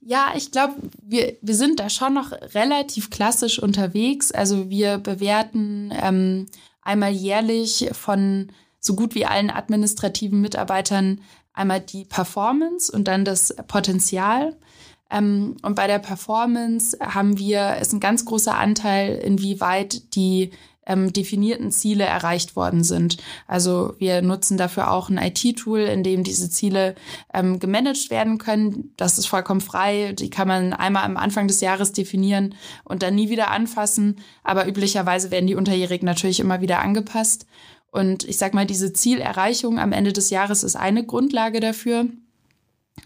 ja, 0.00 0.32
ich 0.36 0.52
glaube, 0.52 0.74
wir, 1.02 1.36
wir 1.40 1.54
sind 1.54 1.80
da 1.80 1.90
schon 1.90 2.14
noch 2.14 2.32
relativ 2.54 3.10
klassisch 3.10 3.58
unterwegs. 3.58 4.32
Also 4.32 4.70
wir 4.70 4.98
bewerten 4.98 5.92
ähm, 5.92 6.46
einmal 6.82 7.10
jährlich 7.10 7.90
von 7.92 8.52
so 8.80 8.94
gut 8.94 9.14
wie 9.14 9.26
allen 9.26 9.50
administrativen 9.50 10.40
Mitarbeitern 10.40 11.20
einmal 11.52 11.80
die 11.80 12.04
Performance 12.04 12.90
und 12.90 13.06
dann 13.06 13.24
das 13.24 13.54
Potenzial. 13.68 14.56
Ähm, 15.10 15.56
und 15.62 15.74
bei 15.74 15.86
der 15.86 15.98
Performance 15.98 16.96
haben 17.00 17.38
wir, 17.38 17.76
ist 17.76 17.92
ein 17.92 18.00
ganz 18.00 18.24
großer 18.24 18.56
Anteil, 18.56 19.16
inwieweit 19.16 20.14
die 20.14 20.50
ähm, 20.86 21.12
definierten 21.12 21.70
Ziele 21.70 22.04
erreicht 22.04 22.56
worden 22.56 22.82
sind. 22.82 23.18
Also 23.46 23.94
wir 23.98 24.22
nutzen 24.22 24.56
dafür 24.56 24.90
auch 24.90 25.08
ein 25.08 25.18
IT-Tool, 25.18 25.80
in 25.80 26.02
dem 26.02 26.24
diese 26.24 26.50
Ziele 26.50 26.94
ähm, 27.32 27.58
gemanagt 27.58 28.10
werden 28.10 28.38
können. 28.38 28.92
Das 28.96 29.18
ist 29.18 29.26
vollkommen 29.26 29.60
frei. 29.60 30.12
Die 30.12 30.30
kann 30.30 30.48
man 30.48 30.72
einmal 30.72 31.04
am 31.04 31.16
Anfang 31.16 31.48
des 31.48 31.60
Jahres 31.60 31.92
definieren 31.92 32.54
und 32.84 33.02
dann 33.02 33.14
nie 33.14 33.30
wieder 33.30 33.50
anfassen. 33.50 34.16
Aber 34.42 34.66
üblicherweise 34.66 35.30
werden 35.30 35.46
die 35.46 35.54
unterjährig 35.54 36.02
natürlich 36.02 36.40
immer 36.40 36.60
wieder 36.60 36.80
angepasst. 36.80 37.46
Und 37.90 38.24
ich 38.24 38.38
sag 38.38 38.54
mal, 38.54 38.66
diese 38.66 38.92
Zielerreichung 38.92 39.78
am 39.78 39.92
Ende 39.92 40.12
des 40.12 40.30
Jahres 40.30 40.62
ist 40.62 40.76
eine 40.76 41.04
Grundlage 41.04 41.60
dafür. 41.60 42.06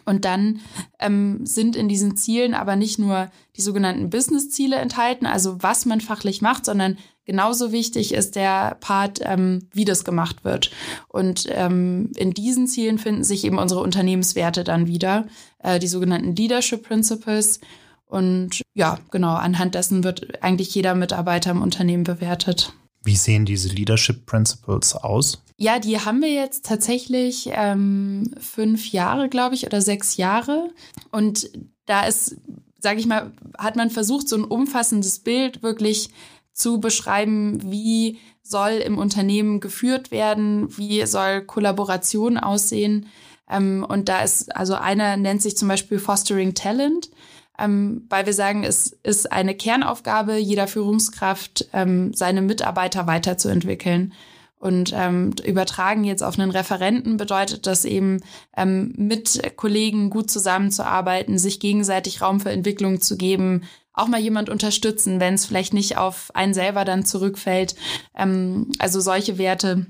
Und 0.04 0.24
dann 0.24 0.60
ähm, 0.98 1.46
sind 1.46 1.76
in 1.76 1.88
diesen 1.88 2.16
Zielen 2.16 2.54
aber 2.54 2.76
nicht 2.76 2.98
nur 2.98 3.30
die 3.56 3.62
sogenannten 3.62 4.10
Business-Ziele 4.10 4.76
enthalten, 4.76 5.24
also 5.26 5.62
was 5.62 5.86
man 5.86 6.00
fachlich 6.00 6.42
macht, 6.42 6.66
sondern 6.66 6.98
genauso 7.24 7.72
wichtig 7.72 8.12
ist 8.12 8.36
der 8.36 8.76
Part, 8.80 9.20
ähm, 9.22 9.68
wie 9.72 9.84
das 9.84 10.04
gemacht 10.04 10.44
wird. 10.44 10.70
Und 11.08 11.46
ähm, 11.50 12.10
in 12.16 12.32
diesen 12.32 12.66
Zielen 12.66 12.98
finden 12.98 13.24
sich 13.24 13.44
eben 13.44 13.58
unsere 13.58 13.80
Unternehmenswerte 13.80 14.64
dann 14.64 14.86
wieder, 14.86 15.26
äh, 15.60 15.78
die 15.78 15.88
sogenannten 15.88 16.36
Leadership 16.36 16.82
Principles. 16.82 17.60
Und 18.06 18.60
ja, 18.74 18.98
genau, 19.10 19.34
anhand 19.34 19.74
dessen 19.74 20.04
wird 20.04 20.42
eigentlich 20.42 20.74
jeder 20.74 20.94
Mitarbeiter 20.94 21.50
im 21.50 21.62
Unternehmen 21.62 22.04
bewertet. 22.04 22.74
Wie 23.04 23.16
sehen 23.16 23.44
diese 23.44 23.68
Leadership 23.68 24.26
Principles 24.26 24.94
aus? 24.94 25.42
Ja, 25.56 25.78
die 25.78 26.00
haben 26.00 26.20
wir 26.22 26.32
jetzt 26.32 26.64
tatsächlich 26.64 27.50
ähm, 27.52 28.34
fünf 28.40 28.90
Jahre, 28.90 29.28
glaube 29.28 29.54
ich, 29.54 29.66
oder 29.66 29.80
sechs 29.82 30.16
Jahre. 30.16 30.70
Und 31.12 31.50
da 31.86 32.06
ist, 32.06 32.36
sage 32.80 32.98
ich 32.98 33.06
mal, 33.06 33.32
hat 33.58 33.76
man 33.76 33.90
versucht, 33.90 34.28
so 34.28 34.36
ein 34.36 34.44
umfassendes 34.44 35.20
Bild 35.20 35.62
wirklich 35.62 36.10
zu 36.52 36.80
beschreiben, 36.80 37.70
wie 37.70 38.18
soll 38.42 38.72
im 38.72 38.98
Unternehmen 38.98 39.60
geführt 39.60 40.10
werden, 40.10 40.76
wie 40.76 41.04
soll 41.06 41.42
Kollaboration 41.42 42.36
aussehen. 42.38 43.06
Ähm, 43.48 43.84
und 43.88 44.08
da 44.08 44.22
ist, 44.22 44.54
also 44.56 44.74
einer 44.74 45.16
nennt 45.16 45.42
sich 45.42 45.56
zum 45.56 45.68
Beispiel 45.68 45.98
Fostering 45.98 46.54
Talent 46.54 47.10
ähm, 47.58 48.06
weil 48.08 48.26
wir 48.26 48.32
sagen, 48.32 48.64
es 48.64 48.96
ist 49.02 49.30
eine 49.30 49.54
Kernaufgabe 49.54 50.36
jeder 50.36 50.66
Führungskraft, 50.66 51.68
ähm, 51.72 52.12
seine 52.12 52.42
Mitarbeiter 52.42 53.06
weiterzuentwickeln. 53.06 54.12
Und 54.58 54.94
ähm, 54.96 55.34
übertragen 55.44 56.04
jetzt 56.04 56.22
auf 56.22 56.38
einen 56.38 56.50
Referenten 56.50 57.18
bedeutet 57.18 57.66
das 57.66 57.84
eben, 57.84 58.22
ähm, 58.56 58.94
mit 58.96 59.56
Kollegen 59.56 60.08
gut 60.08 60.30
zusammenzuarbeiten, 60.30 61.36
sich 61.36 61.60
gegenseitig 61.60 62.22
Raum 62.22 62.40
für 62.40 62.50
Entwicklung 62.50 63.00
zu 63.00 63.18
geben, 63.18 63.64
auch 63.92 64.08
mal 64.08 64.20
jemand 64.20 64.48
unterstützen, 64.48 65.20
wenn 65.20 65.34
es 65.34 65.46
vielleicht 65.46 65.74
nicht 65.74 65.96
auf 65.96 66.30
einen 66.34 66.54
selber 66.54 66.84
dann 66.84 67.04
zurückfällt. 67.04 67.76
Ähm, 68.16 68.72
also 68.78 69.00
solche 69.00 69.38
Werte 69.38 69.86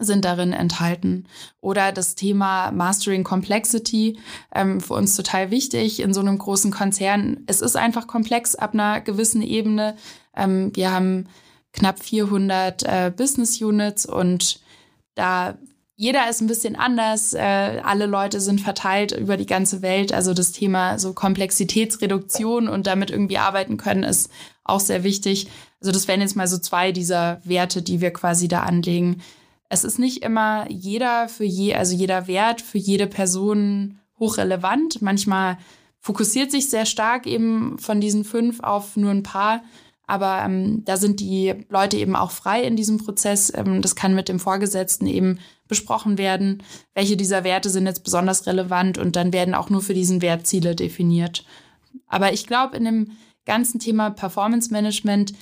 sind 0.00 0.24
darin 0.24 0.52
enthalten. 0.52 1.26
Oder 1.60 1.92
das 1.92 2.14
Thema 2.14 2.70
Mastering 2.72 3.24
Complexity, 3.24 4.18
ähm, 4.54 4.80
für 4.80 4.94
uns 4.94 5.16
total 5.16 5.50
wichtig 5.50 6.00
in 6.00 6.14
so 6.14 6.20
einem 6.20 6.38
großen 6.38 6.70
Konzern. 6.70 7.44
Es 7.46 7.60
ist 7.60 7.76
einfach 7.76 8.06
komplex 8.06 8.54
ab 8.54 8.74
einer 8.74 9.00
gewissen 9.00 9.42
Ebene. 9.42 9.96
Ähm, 10.36 10.70
wir 10.74 10.92
haben 10.92 11.28
knapp 11.72 12.02
400 12.02 12.82
äh, 12.82 13.12
Business 13.14 13.60
Units 13.60 14.06
und 14.06 14.60
da 15.14 15.56
jeder 15.96 16.28
ist 16.28 16.40
ein 16.40 16.48
bisschen 16.48 16.74
anders. 16.74 17.34
Äh, 17.34 17.80
alle 17.84 18.06
Leute 18.06 18.40
sind 18.40 18.60
verteilt 18.60 19.12
über 19.12 19.36
die 19.36 19.46
ganze 19.46 19.80
Welt. 19.80 20.12
Also 20.12 20.34
das 20.34 20.52
Thema 20.52 20.98
so 20.98 21.12
Komplexitätsreduktion 21.12 22.68
und 22.68 22.86
damit 22.86 23.10
irgendwie 23.10 23.38
arbeiten 23.38 23.76
können, 23.76 24.02
ist 24.02 24.30
auch 24.64 24.80
sehr 24.80 25.04
wichtig. 25.04 25.48
Also 25.80 25.92
das 25.92 26.08
wären 26.08 26.20
jetzt 26.20 26.34
mal 26.34 26.48
so 26.48 26.58
zwei 26.58 26.90
dieser 26.90 27.40
Werte, 27.44 27.82
die 27.82 28.00
wir 28.00 28.12
quasi 28.12 28.48
da 28.48 28.62
anlegen. 28.62 29.22
Es 29.68 29.84
ist 29.84 29.98
nicht 29.98 30.22
immer 30.22 30.70
jeder 30.70 31.28
für 31.28 31.44
je, 31.44 31.74
also 31.74 31.94
jeder 31.94 32.26
Wert 32.26 32.60
für 32.60 32.78
jede 32.78 33.06
Person 33.06 33.98
hochrelevant. 34.18 35.02
Manchmal 35.02 35.58
fokussiert 36.00 36.50
sich 36.50 36.68
sehr 36.68 36.86
stark 36.86 37.26
eben 37.26 37.78
von 37.78 38.00
diesen 38.00 38.24
fünf 38.24 38.60
auf 38.60 38.96
nur 38.96 39.10
ein 39.10 39.22
paar. 39.22 39.62
Aber 40.06 40.42
ähm, 40.44 40.84
da 40.84 40.96
sind 40.96 41.20
die 41.20 41.54
Leute 41.70 41.96
eben 41.96 42.14
auch 42.14 42.30
frei 42.30 42.62
in 42.62 42.76
diesem 42.76 42.98
Prozess. 42.98 43.50
Ähm, 43.54 43.80
das 43.80 43.96
kann 43.96 44.14
mit 44.14 44.28
dem 44.28 44.38
Vorgesetzten 44.38 45.06
eben 45.06 45.38
besprochen 45.66 46.18
werden, 46.18 46.62
welche 46.92 47.16
dieser 47.16 47.42
Werte 47.42 47.70
sind 47.70 47.86
jetzt 47.86 48.04
besonders 48.04 48.46
relevant 48.46 48.98
und 48.98 49.16
dann 49.16 49.32
werden 49.32 49.54
auch 49.54 49.70
nur 49.70 49.80
für 49.80 49.94
diesen 49.94 50.20
Wert 50.20 50.46
Ziele 50.46 50.74
definiert. 50.74 51.46
Aber 52.06 52.32
ich 52.32 52.46
glaube, 52.46 52.76
in 52.76 52.84
dem 52.84 53.12
ganzen 53.46 53.80
Thema 53.80 54.10
Performance 54.10 54.70
Management 54.70 55.32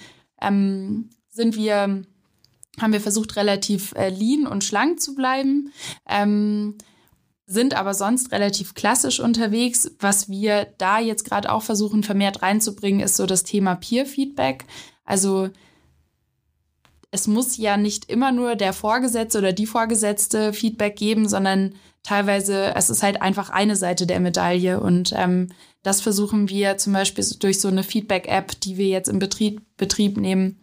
ähm, 0.40 1.10
sind 1.28 1.56
wir, 1.56 2.02
haben 2.80 2.92
wir 2.92 3.00
versucht, 3.00 3.36
relativ 3.36 3.92
äh, 3.94 4.08
lean 4.08 4.46
und 4.46 4.64
schlank 4.64 5.00
zu 5.00 5.14
bleiben. 5.14 5.72
Ähm, 6.08 6.76
sind 7.46 7.74
aber 7.74 7.92
sonst 7.92 8.32
relativ 8.32 8.74
klassisch 8.74 9.20
unterwegs. 9.20 9.90
Was 9.98 10.28
wir 10.28 10.68
da 10.78 10.98
jetzt 10.98 11.24
gerade 11.24 11.52
auch 11.52 11.62
versuchen, 11.62 12.02
vermehrt 12.02 12.40
reinzubringen, 12.40 13.00
ist 13.00 13.16
so 13.16 13.26
das 13.26 13.44
Thema 13.44 13.74
Peer-Feedback. 13.74 14.64
Also 15.04 15.50
es 17.10 17.26
muss 17.26 17.58
ja 17.58 17.76
nicht 17.76 18.10
immer 18.10 18.32
nur 18.32 18.56
der 18.56 18.72
Vorgesetzte 18.72 19.38
oder 19.38 19.52
die 19.52 19.66
Vorgesetzte 19.66 20.52
Feedback 20.54 20.96
geben, 20.96 21.28
sondern 21.28 21.74
teilweise, 22.02 22.74
es 22.74 22.88
ist 22.88 23.02
halt 23.02 23.20
einfach 23.20 23.50
eine 23.50 23.76
Seite 23.76 24.06
der 24.06 24.18
Medaille. 24.18 24.80
Und 24.80 25.12
ähm, 25.14 25.48
das 25.82 26.00
versuchen 26.00 26.48
wir 26.48 26.78
zum 26.78 26.94
Beispiel 26.94 27.24
durch 27.38 27.60
so 27.60 27.68
eine 27.68 27.82
Feedback-App, 27.82 28.58
die 28.60 28.78
wir 28.78 28.88
jetzt 28.88 29.08
im 29.08 29.18
Betrieb, 29.18 29.60
Betrieb 29.76 30.16
nehmen, 30.16 30.58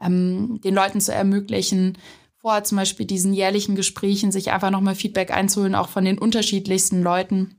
ähm, 0.00 0.60
den 0.62 0.74
Leuten 0.74 1.00
zu 1.00 1.12
ermöglichen, 1.12 1.98
vor 2.38 2.62
zum 2.64 2.76
Beispiel 2.76 3.06
diesen 3.06 3.32
jährlichen 3.32 3.74
Gesprächen 3.74 4.30
sich 4.30 4.52
einfach 4.52 4.70
nochmal 4.70 4.94
Feedback 4.94 5.30
einzuholen, 5.30 5.74
auch 5.74 5.88
von 5.88 6.04
den 6.04 6.18
unterschiedlichsten 6.18 7.02
Leuten. 7.02 7.56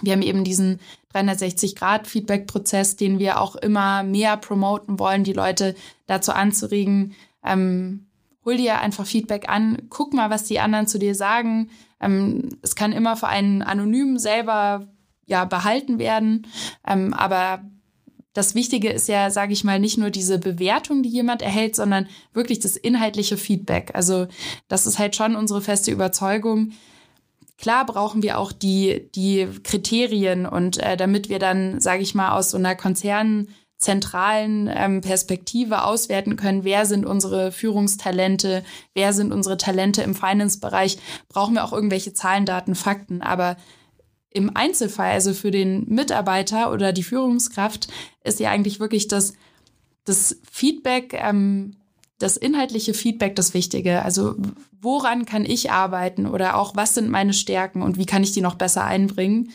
Wir 0.00 0.12
haben 0.12 0.22
eben 0.22 0.44
diesen 0.44 0.80
360-Grad-Feedback-Prozess, 1.12 2.96
den 2.96 3.18
wir 3.18 3.40
auch 3.40 3.56
immer 3.56 4.02
mehr 4.02 4.36
promoten 4.36 4.98
wollen, 4.98 5.24
die 5.24 5.32
Leute 5.32 5.74
dazu 6.06 6.32
anzuregen, 6.32 7.14
ähm, 7.44 8.06
hol 8.44 8.56
dir 8.56 8.80
einfach 8.80 9.06
Feedback 9.06 9.48
an, 9.48 9.82
guck 9.90 10.14
mal, 10.14 10.30
was 10.30 10.44
die 10.44 10.60
anderen 10.60 10.86
zu 10.86 10.98
dir 10.98 11.14
sagen. 11.14 11.70
Ähm, 12.00 12.48
es 12.62 12.74
kann 12.74 12.92
immer 12.92 13.16
für 13.16 13.28
einen 13.28 13.62
anonym 13.62 14.18
selber 14.18 14.88
ja 15.26 15.44
behalten 15.44 15.98
werden, 15.98 16.46
ähm, 16.86 17.12
aber 17.12 17.62
das 18.38 18.54
Wichtige 18.54 18.90
ist 18.90 19.08
ja, 19.08 19.30
sage 19.30 19.52
ich 19.52 19.64
mal, 19.64 19.80
nicht 19.80 19.98
nur 19.98 20.10
diese 20.10 20.38
Bewertung, 20.38 21.02
die 21.02 21.08
jemand 21.08 21.42
erhält, 21.42 21.74
sondern 21.74 22.06
wirklich 22.32 22.60
das 22.60 22.76
inhaltliche 22.76 23.36
Feedback. 23.36 23.90
Also 23.94 24.28
das 24.68 24.86
ist 24.86 25.00
halt 25.00 25.16
schon 25.16 25.34
unsere 25.34 25.60
feste 25.60 25.90
Überzeugung. 25.90 26.70
Klar 27.58 27.84
brauchen 27.84 28.22
wir 28.22 28.38
auch 28.38 28.52
die, 28.52 29.10
die 29.16 29.48
Kriterien 29.64 30.46
und 30.46 30.78
äh, 30.78 30.96
damit 30.96 31.28
wir 31.28 31.40
dann, 31.40 31.80
sage 31.80 32.02
ich 32.02 32.14
mal, 32.14 32.30
aus 32.30 32.52
so 32.52 32.58
einer 32.58 32.76
konzernzentralen 32.76 34.70
ähm, 34.72 35.00
Perspektive 35.00 35.82
auswerten 35.82 36.36
können, 36.36 36.62
wer 36.62 36.86
sind 36.86 37.06
unsere 37.06 37.50
Führungstalente, 37.50 38.62
wer 38.94 39.12
sind 39.12 39.32
unsere 39.32 39.56
Talente 39.56 40.02
im 40.02 40.14
Finance-Bereich, 40.14 40.98
brauchen 41.28 41.54
wir 41.54 41.64
auch 41.64 41.72
irgendwelche 41.72 42.12
Zahlen, 42.12 42.46
Daten, 42.46 42.76
Fakten. 42.76 43.20
Aber 43.20 43.56
im 44.30 44.54
Einzelfall, 44.54 45.12
also 45.12 45.32
für 45.32 45.50
den 45.50 45.84
Mitarbeiter 45.88 46.72
oder 46.72 46.92
die 46.92 47.02
Führungskraft, 47.02 47.88
ist 48.24 48.40
ja 48.40 48.50
eigentlich 48.50 48.80
wirklich 48.80 49.08
das, 49.08 49.32
das 50.04 50.40
Feedback, 50.50 51.14
ähm, 51.14 51.76
das 52.18 52.36
inhaltliche 52.36 52.94
Feedback 52.94 53.36
das 53.36 53.54
Wichtige. 53.54 54.02
Also 54.02 54.34
woran 54.80 55.24
kann 55.24 55.44
ich 55.44 55.70
arbeiten 55.70 56.26
oder 56.26 56.56
auch 56.56 56.76
was 56.76 56.94
sind 56.94 57.10
meine 57.10 57.32
Stärken 57.32 57.82
und 57.82 57.96
wie 57.96 58.06
kann 58.06 58.22
ich 58.22 58.32
die 58.32 58.40
noch 58.40 58.56
besser 58.56 58.84
einbringen? 58.84 59.50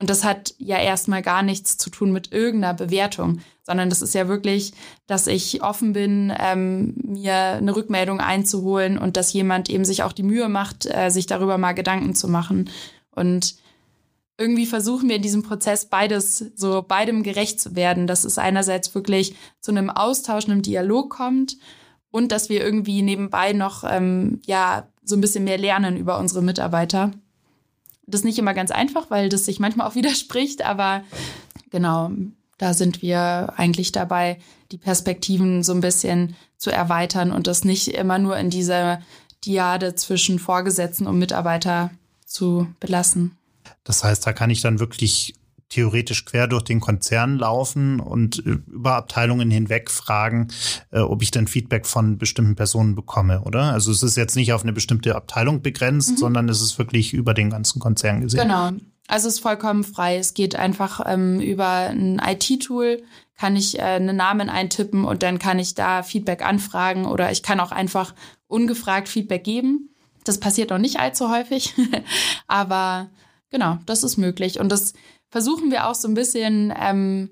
Und 0.00 0.10
das 0.10 0.24
hat 0.24 0.54
ja 0.58 0.78
erstmal 0.78 1.22
gar 1.22 1.42
nichts 1.42 1.76
zu 1.76 1.88
tun 1.88 2.12
mit 2.12 2.32
irgendeiner 2.32 2.74
Bewertung, 2.74 3.40
sondern 3.62 3.88
das 3.88 4.02
ist 4.02 4.14
ja 4.14 4.28
wirklich, 4.28 4.72
dass 5.06 5.26
ich 5.26 5.62
offen 5.62 5.92
bin, 5.92 6.32
ähm, 6.38 6.94
mir 6.96 7.34
eine 7.34 7.74
Rückmeldung 7.74 8.20
einzuholen 8.20 8.98
und 8.98 9.16
dass 9.16 9.32
jemand 9.32 9.70
eben 9.70 9.84
sich 9.84 10.02
auch 10.02 10.12
die 10.12 10.24
Mühe 10.24 10.48
macht, 10.48 10.86
äh, 10.86 11.10
sich 11.10 11.26
darüber 11.26 11.58
mal 11.58 11.72
Gedanken 11.72 12.14
zu 12.14 12.28
machen. 12.28 12.70
Und 13.10 13.54
irgendwie 14.36 14.66
versuchen 14.66 15.08
wir 15.08 15.16
in 15.16 15.22
diesem 15.22 15.42
Prozess 15.42 15.86
beides, 15.86 16.52
so 16.56 16.82
beidem 16.82 17.22
gerecht 17.22 17.60
zu 17.60 17.76
werden, 17.76 18.06
dass 18.06 18.24
es 18.24 18.38
einerseits 18.38 18.94
wirklich 18.94 19.36
zu 19.60 19.70
einem 19.70 19.90
Austausch, 19.90 20.46
einem 20.46 20.62
Dialog 20.62 21.10
kommt 21.10 21.56
und 22.10 22.32
dass 22.32 22.48
wir 22.48 22.62
irgendwie 22.62 23.02
nebenbei 23.02 23.52
noch, 23.52 23.84
ähm, 23.84 24.40
ja, 24.44 24.88
so 25.04 25.14
ein 25.16 25.20
bisschen 25.20 25.44
mehr 25.44 25.58
lernen 25.58 25.96
über 25.96 26.18
unsere 26.18 26.42
Mitarbeiter. 26.42 27.12
Das 28.06 28.20
ist 28.20 28.24
nicht 28.24 28.38
immer 28.38 28.54
ganz 28.54 28.70
einfach, 28.70 29.10
weil 29.10 29.28
das 29.28 29.44
sich 29.44 29.60
manchmal 29.60 29.86
auch 29.86 29.94
widerspricht, 29.96 30.64
aber 30.64 31.04
genau, 31.70 32.10
da 32.58 32.74
sind 32.74 33.02
wir 33.02 33.54
eigentlich 33.56 33.92
dabei, 33.92 34.38
die 34.72 34.78
Perspektiven 34.78 35.62
so 35.62 35.72
ein 35.72 35.80
bisschen 35.80 36.34
zu 36.56 36.70
erweitern 36.70 37.30
und 37.30 37.46
das 37.46 37.64
nicht 37.64 37.88
immer 37.88 38.18
nur 38.18 38.36
in 38.36 38.50
dieser 38.50 39.00
Diade 39.44 39.94
zwischen 39.94 40.38
Vorgesetzten 40.38 41.06
und 41.06 41.18
Mitarbeiter 41.18 41.90
zu 42.24 42.66
belassen. 42.80 43.36
Das 43.84 44.02
heißt, 44.02 44.26
da 44.26 44.32
kann 44.32 44.50
ich 44.50 44.62
dann 44.62 44.80
wirklich 44.80 45.34
theoretisch 45.68 46.24
quer 46.24 46.46
durch 46.46 46.62
den 46.62 46.80
Konzern 46.80 47.38
laufen 47.38 48.00
und 48.00 48.44
äh, 48.46 48.58
über 48.70 48.94
Abteilungen 48.94 49.50
hinweg 49.50 49.90
fragen, 49.90 50.48
äh, 50.90 51.00
ob 51.00 51.22
ich 51.22 51.30
dann 51.30 51.48
Feedback 51.48 51.86
von 51.86 52.18
bestimmten 52.18 52.54
Personen 52.54 52.94
bekomme, 52.94 53.42
oder? 53.42 53.72
Also 53.72 53.90
es 53.90 54.02
ist 54.02 54.16
jetzt 54.16 54.36
nicht 54.36 54.52
auf 54.52 54.62
eine 54.62 54.72
bestimmte 54.72 55.14
Abteilung 55.14 55.62
begrenzt, 55.62 56.12
mhm. 56.12 56.16
sondern 56.16 56.48
es 56.48 56.60
ist 56.60 56.78
wirklich 56.78 57.12
über 57.12 57.34
den 57.34 57.50
ganzen 57.50 57.80
Konzern 57.80 58.20
gesehen. 58.20 58.42
Genau. 58.42 58.70
Also 59.06 59.28
es 59.28 59.34
ist 59.34 59.40
vollkommen 59.40 59.84
frei. 59.84 60.16
Es 60.16 60.32
geht 60.34 60.56
einfach 60.56 61.00
ähm, 61.06 61.40
über 61.40 61.90
ein 61.90 62.20
IT-Tool, 62.24 63.02
kann 63.36 63.56
ich 63.56 63.78
äh, 63.78 63.82
einen 63.82 64.16
Namen 64.16 64.48
eintippen 64.48 65.04
und 65.04 65.22
dann 65.22 65.38
kann 65.38 65.58
ich 65.58 65.74
da 65.74 66.02
Feedback 66.02 66.44
anfragen 66.44 67.04
oder 67.04 67.32
ich 67.32 67.42
kann 67.42 67.60
auch 67.60 67.72
einfach 67.72 68.14
ungefragt 68.46 69.08
Feedback 69.08 69.44
geben. 69.44 69.90
Das 70.24 70.40
passiert 70.40 70.70
noch 70.70 70.78
nicht 70.78 71.00
allzu 71.00 71.28
häufig, 71.30 71.74
aber 72.46 73.10
Genau, 73.54 73.78
das 73.86 74.02
ist 74.02 74.16
möglich. 74.16 74.58
Und 74.58 74.72
das 74.72 74.94
versuchen 75.30 75.70
wir 75.70 75.86
auch 75.86 75.94
so 75.94 76.08
ein 76.08 76.14
bisschen, 76.14 76.74
ähm, 76.76 77.30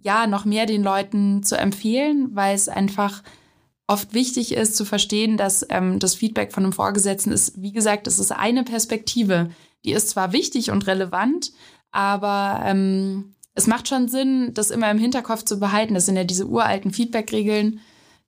ja, 0.00 0.26
noch 0.26 0.46
mehr 0.46 0.64
den 0.64 0.82
Leuten 0.82 1.42
zu 1.42 1.54
empfehlen, 1.54 2.30
weil 2.32 2.54
es 2.54 2.70
einfach 2.70 3.22
oft 3.86 4.14
wichtig 4.14 4.52
ist 4.52 4.74
zu 4.74 4.86
verstehen, 4.86 5.36
dass 5.36 5.66
ähm, 5.68 5.98
das 5.98 6.14
Feedback 6.14 6.54
von 6.54 6.64
einem 6.64 6.72
Vorgesetzten 6.72 7.30
ist, 7.30 7.60
wie 7.60 7.72
gesagt, 7.72 8.06
es 8.06 8.18
ist 8.18 8.32
eine 8.32 8.64
Perspektive. 8.64 9.50
Die 9.84 9.92
ist 9.92 10.08
zwar 10.08 10.32
wichtig 10.32 10.70
und 10.70 10.86
relevant, 10.86 11.52
aber 11.90 12.62
ähm, 12.64 13.34
es 13.52 13.66
macht 13.66 13.86
schon 13.86 14.08
Sinn, 14.08 14.54
das 14.54 14.70
immer 14.70 14.90
im 14.90 14.96
Hinterkopf 14.96 15.44
zu 15.44 15.60
behalten. 15.60 15.92
Das 15.92 16.06
sind 16.06 16.16
ja 16.16 16.24
diese 16.24 16.46
uralten 16.46 16.90
Feedback-Regeln, 16.90 17.80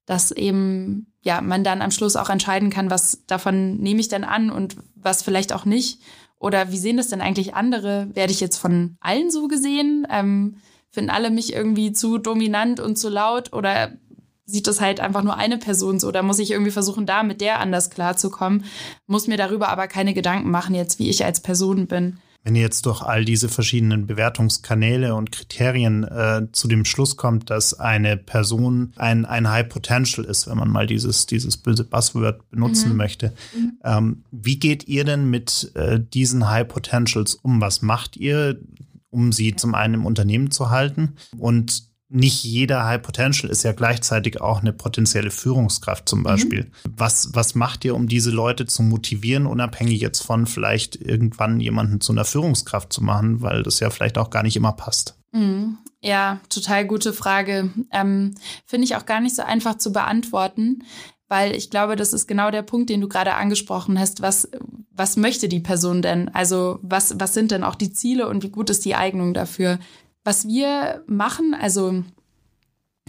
dass 0.04 0.32
eben 0.32 1.06
ja 1.22 1.40
man 1.40 1.64
dann 1.64 1.80
am 1.80 1.92
Schluss 1.92 2.16
auch 2.16 2.28
entscheiden 2.28 2.68
kann, 2.68 2.90
was 2.90 3.24
davon 3.26 3.78
nehme 3.78 4.00
ich 4.00 4.08
denn 4.08 4.24
an 4.24 4.50
und 4.50 4.76
was 4.96 5.22
vielleicht 5.22 5.54
auch 5.54 5.64
nicht. 5.64 5.98
Oder 6.42 6.72
wie 6.72 6.78
sehen 6.78 6.96
das 6.96 7.06
denn 7.06 7.20
eigentlich 7.20 7.54
andere? 7.54 8.08
Werde 8.14 8.32
ich 8.32 8.40
jetzt 8.40 8.58
von 8.58 8.96
allen 9.00 9.30
so 9.30 9.46
gesehen? 9.46 10.06
Ähm, 10.10 10.56
finden 10.90 11.10
alle 11.10 11.30
mich 11.30 11.52
irgendwie 11.52 11.92
zu 11.92 12.18
dominant 12.18 12.80
und 12.80 12.98
zu 12.98 13.08
laut? 13.08 13.52
Oder 13.52 13.92
sieht 14.44 14.66
das 14.66 14.80
halt 14.80 14.98
einfach 14.98 15.22
nur 15.22 15.36
eine 15.36 15.56
Person 15.56 16.00
so? 16.00 16.08
Oder 16.08 16.24
muss 16.24 16.40
ich 16.40 16.50
irgendwie 16.50 16.72
versuchen, 16.72 17.06
da 17.06 17.22
mit 17.22 17.40
der 17.40 17.60
anders 17.60 17.90
klarzukommen? 17.90 18.64
Muss 19.06 19.28
mir 19.28 19.36
darüber 19.36 19.68
aber 19.68 19.86
keine 19.86 20.14
Gedanken 20.14 20.50
machen, 20.50 20.74
jetzt 20.74 20.98
wie 20.98 21.08
ich 21.08 21.24
als 21.24 21.40
Person 21.40 21.86
bin. 21.86 22.18
Wenn 22.44 22.56
ihr 22.56 22.62
jetzt 22.62 22.86
durch 22.86 23.02
all 23.02 23.24
diese 23.24 23.48
verschiedenen 23.48 24.06
Bewertungskanäle 24.06 25.14
und 25.14 25.30
Kriterien 25.30 26.02
äh, 26.02 26.48
zu 26.50 26.66
dem 26.66 26.84
Schluss 26.84 27.16
kommt, 27.16 27.50
dass 27.50 27.78
eine 27.78 28.16
Person 28.16 28.92
ein, 28.96 29.24
ein 29.24 29.48
High 29.48 29.68
Potential 29.68 30.24
ist, 30.24 30.48
wenn 30.48 30.58
man 30.58 30.68
mal 30.68 30.86
dieses, 30.86 31.26
dieses 31.26 31.56
böse 31.56 31.84
Buzzword 31.84 32.50
benutzen 32.50 32.90
mhm. 32.90 32.96
möchte, 32.96 33.32
mhm. 33.54 33.72
Ähm, 33.84 34.24
wie 34.30 34.58
geht 34.58 34.88
ihr 34.88 35.04
denn 35.04 35.28
mit 35.28 35.72
äh, 35.74 36.00
diesen 36.00 36.48
High 36.48 36.68
Potentials 36.68 37.34
um? 37.34 37.60
Was 37.60 37.82
macht 37.82 38.16
ihr, 38.16 38.58
um 39.10 39.32
sie 39.32 39.54
zum 39.56 39.74
einen 39.74 39.94
im 39.94 40.06
Unternehmen 40.06 40.50
zu 40.50 40.70
halten? 40.70 41.14
Und 41.36 41.91
nicht 42.12 42.44
jeder 42.44 42.84
High 42.84 43.02
Potential 43.02 43.50
ist 43.50 43.62
ja 43.62 43.72
gleichzeitig 43.72 44.40
auch 44.40 44.60
eine 44.60 44.72
potenzielle 44.72 45.30
Führungskraft 45.30 46.08
zum 46.08 46.20
mhm. 46.20 46.24
Beispiel. 46.24 46.64
Mhm. 46.64 46.92
Was, 46.96 47.30
was 47.34 47.54
macht 47.54 47.84
ihr, 47.84 47.94
um 47.94 48.06
diese 48.06 48.30
Leute 48.30 48.66
zu 48.66 48.82
motivieren, 48.82 49.46
unabhängig 49.46 50.00
jetzt 50.00 50.22
von 50.22 50.46
vielleicht 50.46 50.96
irgendwann 50.96 51.60
jemanden 51.60 52.00
zu 52.00 52.12
einer 52.12 52.24
Führungskraft 52.24 52.92
zu 52.92 53.02
machen, 53.02 53.40
weil 53.40 53.62
das 53.62 53.80
ja 53.80 53.90
vielleicht 53.90 54.18
auch 54.18 54.30
gar 54.30 54.42
nicht 54.42 54.56
immer 54.56 54.72
passt? 54.72 55.16
Mhm. 55.32 55.78
Ja, 56.02 56.40
total 56.48 56.84
gute 56.84 57.12
Frage. 57.12 57.70
Ähm, 57.92 58.34
Finde 58.66 58.84
ich 58.84 58.96
auch 58.96 59.06
gar 59.06 59.20
nicht 59.20 59.36
so 59.36 59.42
einfach 59.42 59.78
zu 59.78 59.92
beantworten, 59.92 60.82
weil 61.28 61.54
ich 61.54 61.70
glaube, 61.70 61.96
das 61.96 62.12
ist 62.12 62.26
genau 62.26 62.50
der 62.50 62.62
Punkt, 62.62 62.90
den 62.90 63.00
du 63.00 63.08
gerade 63.08 63.34
angesprochen 63.34 63.98
hast. 63.98 64.20
Was, 64.20 64.50
was 64.90 65.16
möchte 65.16 65.48
die 65.48 65.60
Person 65.60 66.02
denn? 66.02 66.28
Also 66.28 66.78
was, 66.82 67.18
was 67.18 67.32
sind 67.34 67.52
denn 67.52 67.64
auch 67.64 67.76
die 67.76 67.92
Ziele 67.92 68.28
und 68.28 68.42
wie 68.42 68.50
gut 68.50 68.68
ist 68.68 68.84
die 68.84 68.96
Eignung 68.96 69.32
dafür? 69.32 69.78
Was 70.24 70.46
wir 70.46 71.02
machen, 71.06 71.54
also 71.54 72.04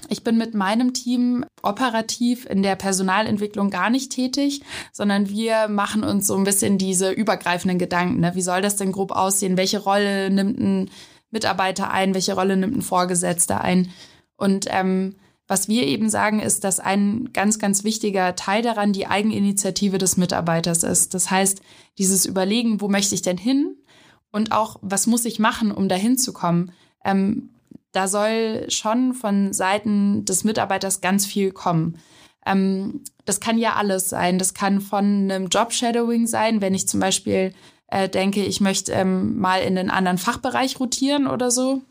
ich 0.10 0.24
bin 0.24 0.38
mit 0.38 0.54
meinem 0.54 0.94
Team 0.94 1.46
operativ 1.62 2.46
in 2.46 2.64
der 2.64 2.76
Personalentwicklung 2.76 3.70
gar 3.70 3.90
nicht 3.90 4.12
tätig, 4.12 4.62
sondern 4.92 5.30
wir 5.30 5.68
machen 5.68 6.04
uns 6.04 6.28
so 6.28 6.36
ein 6.36 6.44
bisschen 6.44 6.78
diese 6.78 7.12
übergreifenden 7.12 7.80
Gedanken. 7.80 8.20
Ne? 8.20 8.36
Wie 8.36 8.42
soll 8.42 8.62
das 8.62 8.76
denn 8.76 8.92
grob 8.92 9.12
aussehen? 9.12 9.58
Welche 9.58 9.80
Rolle 9.80 10.30
nimmt 10.30 10.60
ein 10.60 10.90
Mitarbeiter 11.32 11.92
ein? 11.92 12.14
Welche 12.14 12.34
Rolle 12.34 12.58
nimmt 12.58 12.76
ein 12.76 12.82
Vorgesetzter 12.82 13.62
ein? 13.62 13.92
Und 14.36 14.66
ähm, 14.70 15.16
was 15.48 15.68
wir 15.68 15.86
eben 15.86 16.10
sagen, 16.10 16.40
ist, 16.40 16.64
dass 16.64 16.80
ein 16.80 17.30
ganz, 17.34 17.60
ganz 17.60 17.84
wichtiger 17.84 18.36
Teil 18.36 18.62
daran 18.62 18.94
die 18.94 19.08
Eigeninitiative 19.08 19.98
des 19.98 20.18
Mitarbeiters 20.18 20.84
ist. 20.84 21.14
Das 21.14 21.30
heißt, 21.30 21.62
dieses 21.98 22.26
Überlegen, 22.26 22.82
wo 22.82 22.88
möchte 22.88 23.16
ich 23.16 23.22
denn 23.22 23.38
hin? 23.38 23.78
Und 24.32 24.52
auch, 24.52 24.78
was 24.82 25.06
muss 25.06 25.26
ich 25.26 25.40
machen, 25.40 25.72
um 25.72 25.90
dahin 25.90 26.18
zu 26.18 26.34
kommen? 26.34 26.72
Ähm, 27.04 27.50
da 27.92 28.08
soll 28.08 28.66
schon 28.70 29.14
von 29.14 29.54
Seiten 29.54 30.26
des 30.26 30.44
Mitarbeiters 30.44 31.02
ganz 31.02 31.26
viel 31.26 31.52
kommen. 31.52 32.00
Ähm, 32.46 33.02
das 33.26 33.40
kann 33.40 33.58
ja 33.58 33.74
alles 33.74 34.10
sein. 34.10 34.40
Das 34.40 34.54
kann 34.54 34.82
von 34.82 35.06
einem 35.06 35.48
Job-Shadowing 35.48 36.28
sein, 36.28 36.62
wenn 36.62 36.74
ich 36.74 36.88
zum 36.88 37.00
Beispiel 37.00 37.54
äh, 37.88 38.10
denke, 38.10 38.44
ich 38.44 38.60
möchte 38.60 38.92
ähm, 38.92 39.40
mal 39.40 39.62
in 39.62 39.78
einen 39.78 39.92
anderen 39.92 40.18
Fachbereich 40.18 40.80
rotieren 40.80 41.28
oder 41.28 41.52
so 41.52 41.82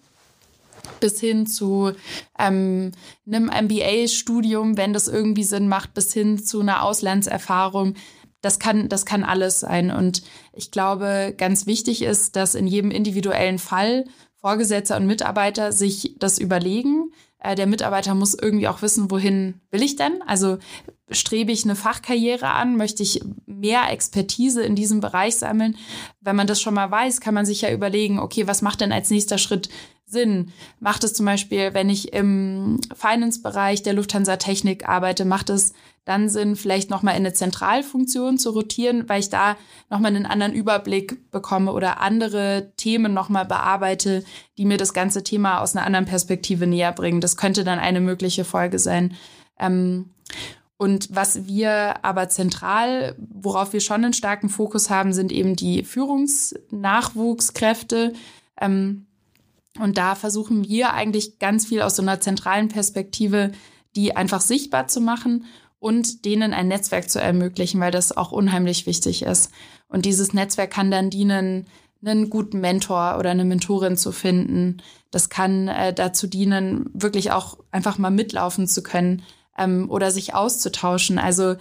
bis 1.01 1.21
hin 1.21 1.47
zu 1.47 1.93
ähm, 2.39 2.93
einem 3.27 3.47
MBA-Studium, 3.47 4.77
wenn 4.77 4.93
das 4.93 5.09
irgendwie 5.09 5.45
Sinn 5.45 5.69
macht, 5.69 5.95
bis 5.95 6.13
hin 6.13 6.43
zu 6.43 6.61
einer 6.61 6.83
Auslandserfahrung. 6.83 7.95
Das 8.41 8.59
kann, 8.59 8.89
das 8.89 9.07
kann 9.07 9.23
alles 9.25 9.61
sein. 9.61 9.91
Und 9.91 10.23
ich 10.53 10.71
glaube, 10.71 11.35
ganz 11.37 11.67
wichtig 11.67 12.03
ist, 12.03 12.37
dass 12.37 12.55
in 12.55 12.67
jedem 12.67 12.91
individuellen 12.91 13.59
Fall 13.59 14.05
Vorgesetzter 14.43 14.97
und 14.97 15.07
Mitarbeiter 15.07 15.73
sich 15.73 16.17
das 16.19 16.39
überlegen. 16.39 17.13
Äh, 17.39 17.55
der 17.55 17.67
Mitarbeiter 17.67 18.15
muss 18.15 18.35
irgendwie 18.35 18.69
auch 18.69 18.83
wissen, 18.83 19.11
wohin 19.11 19.61
will 19.71 19.83
ich 19.83 19.97
denn? 19.97 20.21
Also 20.27 20.59
strebe 21.11 21.53
ich 21.53 21.65
eine 21.65 21.77
Fachkarriere 21.77 22.49
an? 22.49 22.77
Möchte 22.77 23.05
ich 23.05 23.23
mehr 23.47 23.91
Expertise 23.91 24.63
in 24.63 24.75
diesem 24.75 25.01
Bereich 25.01 25.37
sammeln? 25.37 25.77
Wenn 26.21 26.37
man 26.37 26.49
das 26.49 26.61
schon 26.61 26.75
mal 26.75 26.91
weiß, 26.91 27.21
kann 27.21 27.35
man 27.35 27.47
sich 27.47 27.63
ja 27.63 27.73
überlegen, 27.73 28.19
okay, 28.19 28.49
was 28.49 28.63
macht 28.63 28.81
denn 28.81 28.93
als 28.93 29.11
nächster 29.11 29.39
Schritt 29.39 29.69
Sinn? 30.13 30.53
Macht 30.79 31.03
es 31.03 31.15
zum 31.15 31.27
Beispiel, 31.27 31.75
wenn 31.75 31.91
ich 31.91 32.13
im 32.13 32.79
Finance-Bereich 32.95 33.83
der 33.83 33.95
Lufthansa 33.95 34.37
Technik 34.37 34.89
arbeite, 34.89 35.25
macht 35.25 35.51
es 35.51 35.73
dann 36.05 36.29
Sinn, 36.29 36.55
vielleicht 36.57 36.91
nochmal 36.91 37.15
in 37.15 37.25
eine 37.25 37.33
Zentralfunktion 37.33 38.37
zu 38.37 38.51
rotieren, 38.51 39.09
weil 39.09 39.21
ich 39.21 39.31
da 39.31 39.57
nochmal 39.89 40.15
einen 40.15 40.27
anderen 40.27 40.53
Überblick 40.53 41.31
bekomme 41.31 41.73
oder 41.73 42.01
andere 42.01 42.73
Themen 42.77 43.15
nochmal 43.15 43.47
bearbeite, 43.47 44.25
die 44.59 44.65
mir 44.65 44.79
das 44.79 44.95
ganze 44.95 45.23
Thema 45.23 45.61
aus 45.61 45.77
einer 45.77 45.87
anderen 45.87 46.07
Perspektive 46.07 46.67
näher 46.67 46.91
bringen. 46.93 47.21
Das 47.21 47.37
könnte 47.37 47.63
dann 47.65 47.79
eine 47.79 48.01
mögliche 48.01 48.45
Folge 48.45 48.81
sein. 48.81 49.15
Ähm, 49.59 50.11
und 50.77 51.15
was 51.15 51.47
wir 51.47 52.05
aber 52.05 52.29
zentral, 52.29 53.15
worauf 53.17 53.73
wir 53.73 53.81
schon 53.81 54.05
einen 54.05 54.15
starken 54.15 54.49
Fokus 54.49 54.91
haben, 54.91 55.13
sind 55.13 55.31
eben 55.31 55.55
die 55.55 55.85
Führungsnachwuchskräfte. 55.85 58.15
Ähm, 58.61 59.07
und 59.79 59.97
da 59.97 60.15
versuchen 60.15 60.69
wir 60.69 60.93
eigentlich 60.93 61.39
ganz 61.39 61.67
viel 61.67 61.83
aus 61.83 61.97
so 61.97 62.03
einer 62.03 62.21
zentralen 62.21 62.69
Perspektive, 62.69 63.53
die 63.97 64.17
einfach 64.17 64.41
sichtbar 64.41 64.89
zu 64.89 65.01
machen 65.01 65.47
und 65.79 66.25
denen 66.25 66.53
ein 66.53 66.69
Netzwerk 66.69 67.11
zu 67.11 67.21
ermöglichen, 67.21 67.81
weil 67.81 67.91
das 67.91 68.17
auch 68.17 68.33
unheimlich 68.33 68.87
wichtig 68.87 69.23
ist. 69.23 69.51
Und 69.89 70.05
dieses 70.05 70.33
Netzwerk 70.33 70.71
kann 70.71 70.91
dann 70.91 71.11
dienen, 71.11 71.67
einen 72.05 72.31
guten 72.31 72.61
Mentor 72.61 73.17
oder 73.19 73.31
eine 73.31 73.45
Mentorin 73.45 73.97
zu 73.97 74.13
finden. 74.13 74.83
Das 75.11 75.29
kann 75.29 75.69
äh, 75.69 75.93
dazu 75.95 76.27
dienen, 76.27 76.91
wirklich 76.95 77.31
auch 77.31 77.59
einfach 77.71 77.99
mal 77.99 78.11
mitlaufen 78.11 78.67
zu 78.67 78.83
können 78.83 79.23
ähm, 79.57 79.89
oder 79.91 80.11
sich 80.11 80.35
auszutauschen. 80.35 81.19
Also 81.19 81.57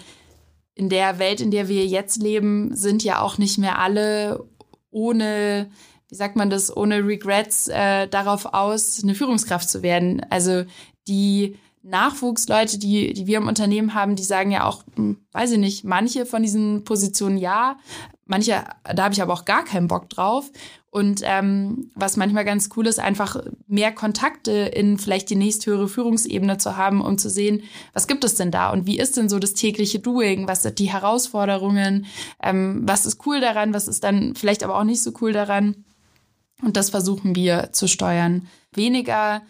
in 0.74 0.89
der 0.89 1.19
Welt, 1.19 1.41
in 1.41 1.52
der 1.52 1.67
wir 1.67 1.86
jetzt 1.86 2.21
leben, 2.21 2.76
sind 2.76 3.04
ja 3.04 3.21
auch 3.21 3.38
nicht 3.38 3.58
mehr 3.58 3.80
alle 3.80 4.43
ohne 4.89 5.69
wie 6.12 6.15
sagt 6.15 6.36
man 6.36 6.50
das, 6.50 6.76
ohne 6.76 7.08
Regrets 7.08 7.69
äh, 7.69 8.08
darauf 8.08 8.54
aus, 8.54 9.02
eine 9.02 9.15
Führungskraft 9.15 9.69
zu 9.69 9.82
werden. 9.82 10.26
Also 10.30 10.65
die 11.08 11.58
Nachwuchsleute, 11.84 12.78
die, 12.78 13.13
die 13.13 13.28
wir 13.28 13.38
im 13.38 13.47
Unternehmen 13.47 13.93
haben, 13.93 14.17
die 14.17 14.24
sagen 14.24 14.52
ja 14.52 14.65
auch, 14.65 14.84
hm, 14.95 15.17
weiß 15.32 15.52
ich 15.52 15.58
nicht, 15.58 15.84
manche 15.86 16.26
von 16.26 16.43
diesen 16.43 16.84
Positionen 16.84 17.38
ja, 17.38 17.78
manche, 18.26 18.65
da 18.84 19.04
habe 19.04 19.13
ich 19.13 19.21
aber 19.21 19.34
auch 19.34 19.45
gar 19.45 19.63
keinen 19.63 19.88
Bock 19.88 20.10
drauf. 20.10 20.52
Und 20.89 21.21
ähm, 21.24 21.89
was 21.95 22.17
manchmal 22.17 22.43
ganz 22.43 22.69
cool 22.76 22.86
ist, 22.86 23.00
einfach 23.00 23.41
mehr 23.67 23.93
Kontakte 23.93 24.52
in 24.52 24.97
vielleicht 24.97 25.30
die 25.30 25.38
nächsthöhere 25.38 25.88
Führungsebene 25.88 26.58
zu 26.58 26.76
haben, 26.76 27.00
um 27.00 27.17
zu 27.17 27.30
sehen, 27.30 27.63
was 27.93 28.08
gibt 28.08 28.26
es 28.26 28.36
denn 28.36 28.52
da 28.52 28.69
und 28.71 28.86
wie 28.86 29.00
ist 29.00 29.15
denn 29.15 29.30
so 29.30 29.39
das 29.39 29.54
tägliche 29.54 30.00
Doing, 30.00 30.50
was 30.50 30.63
sind 30.63 30.80
die 30.80 30.91
Herausforderungen, 30.91 32.08
ähm, 32.43 32.82
was 32.84 33.06
ist 33.06 33.26
cool 33.26 33.39
daran, 33.39 33.74
was 33.74 33.88
ist 33.88 34.04
dann 34.04 34.36
vielleicht 34.36 34.63
aber 34.63 34.78
auch 34.78 34.84
nicht 34.84 35.02
so 35.02 35.13
cool 35.21 35.32
daran. 35.32 35.86
Und 36.62 36.78
das 36.78 36.89
versuchen 36.89 37.36
wir 37.36 37.69
zu 37.71 37.88
steuern. 37.88 38.47
Weniger 38.74 39.41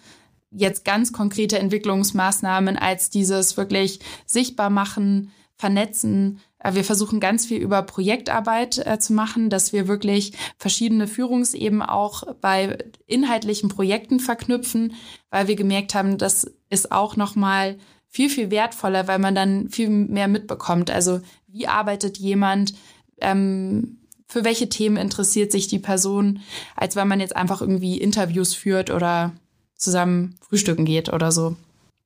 jetzt 0.51 0.83
ganz 0.85 1.13
konkrete 1.13 1.59
Entwicklungsmaßnahmen 1.59 2.77
als 2.77 3.09
dieses 3.09 3.57
wirklich 3.57 3.99
sichtbar 4.25 4.69
machen, 4.69 5.31
vernetzen. 5.55 6.39
Äh, 6.59 6.73
wir 6.73 6.83
versuchen 6.83 7.19
ganz 7.19 7.45
viel 7.45 7.61
über 7.61 7.83
Projektarbeit 7.83 8.85
äh, 8.85 8.99
zu 8.99 9.13
machen, 9.13 9.49
dass 9.49 9.71
wir 9.71 9.87
wirklich 9.87 10.33
verschiedene 10.57 11.07
Führungsebenen 11.07 11.83
auch 11.83 12.23
bei 12.41 12.77
inhaltlichen 13.07 13.69
Projekten 13.69 14.19
verknüpfen, 14.19 14.93
weil 15.29 15.47
wir 15.47 15.55
gemerkt 15.55 15.95
haben, 15.95 16.17
das 16.17 16.51
ist 16.69 16.91
auch 16.91 17.15
nochmal 17.15 17.77
viel, 18.07 18.29
viel 18.29 18.51
wertvoller, 18.51 19.07
weil 19.07 19.19
man 19.19 19.35
dann 19.35 19.69
viel 19.69 19.89
mehr 19.89 20.27
mitbekommt. 20.27 20.91
Also 20.91 21.21
wie 21.47 21.67
arbeitet 21.67 22.17
jemand? 22.17 22.73
Ähm, 23.21 24.00
für 24.31 24.45
welche 24.45 24.69
Themen 24.69 24.95
interessiert 24.95 25.51
sich 25.51 25.67
die 25.67 25.79
Person, 25.79 26.39
als 26.77 26.95
wenn 26.95 27.07
man 27.07 27.19
jetzt 27.19 27.35
einfach 27.35 27.59
irgendwie 27.59 27.99
Interviews 27.99 28.53
führt 28.53 28.89
oder 28.89 29.33
zusammen 29.75 30.35
frühstücken 30.47 30.85
geht 30.85 31.11
oder 31.11 31.33
so. 31.33 31.57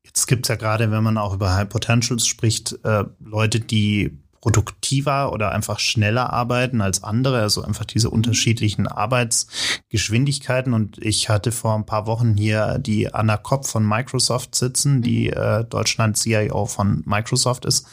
Jetzt 0.04 0.26
gibt 0.26 0.46
es 0.46 0.50
ja 0.50 0.56
gerade, 0.56 0.90
wenn 0.90 1.04
man 1.04 1.20
auch 1.20 1.36
über 1.36 1.54
High 1.54 1.70
Potentials 1.70 2.26
spricht, 2.26 2.80
äh, 2.84 3.04
Leute, 3.20 3.60
die 3.60 4.18
produktiver 4.42 5.34
oder 5.34 5.52
einfach 5.52 5.80
schneller 5.80 6.32
arbeiten 6.32 6.82
als 6.82 7.04
andere, 7.04 7.42
also 7.42 7.64
einfach 7.64 7.86
diese 7.86 8.10
unterschiedlichen 8.10 8.88
Arbeitsgeschwindigkeiten. 8.88 10.74
Und 10.74 10.98
ich 11.04 11.30
hatte 11.30 11.52
vor 11.52 11.76
ein 11.76 11.86
paar 11.86 12.08
Wochen 12.08 12.36
hier 12.38 12.80
die 12.80 13.14
Anna 13.14 13.38
Kopp 13.38 13.68
von 13.68 13.88
Microsoft 13.88 14.56
sitzen, 14.56 15.02
die 15.04 15.30
äh, 15.30 15.64
Deutschland 15.64 16.18
CIO 16.18 16.66
von 16.66 17.04
Microsoft 17.06 17.66
ist. 17.66 17.88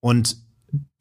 Und 0.00 0.47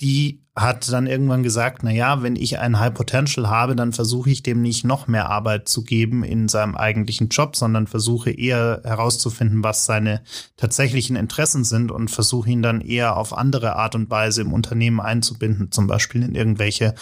die 0.02 0.44
hat 0.56 0.92
dann 0.92 1.06
irgendwann 1.06 1.44
gesagt, 1.44 1.84
na 1.84 1.92
ja, 1.92 2.24
wenn 2.24 2.36
ich 2.36 2.58
ein 2.58 2.80
High 2.80 2.94
Potential 2.94 3.48
habe, 3.48 3.76
dann 3.76 3.94
versuche 3.94 4.32
ich 4.32 4.42
dem 4.42 4.62
nicht 4.62 4.86
noch 4.86 5.08
mehr 5.08 5.30
Arbeit 5.30 5.70
zu 5.70 5.84
geben 5.84 6.24
in 6.24 6.48
seinem 6.48 6.76
eigentlichen 6.76 7.30
Job, 7.30 7.56
sondern 7.56 7.86
versuche 7.86 8.32
eher 8.32 8.82
herauszufinden, 8.84 9.64
was 9.64 9.86
seine 9.86 10.24
tatsächlichen 10.56 11.16
Interessen 11.16 11.64
sind 11.64 11.92
und 11.92 12.10
versuche 12.10 12.50
ihn 12.50 12.64
dann 12.64 12.82
eher 12.82 13.18
auf 13.18 13.38
andere 13.38 13.76
Art 13.76 13.94
und 13.94 14.10
Weise 14.10 14.42
im 14.42 14.54
Unternehmen 14.54 15.00
einzubinden, 15.00 15.72
zum 15.72 15.86
Beispiel 15.86 16.24
in 16.24 16.34
irgendwelche 16.34 16.96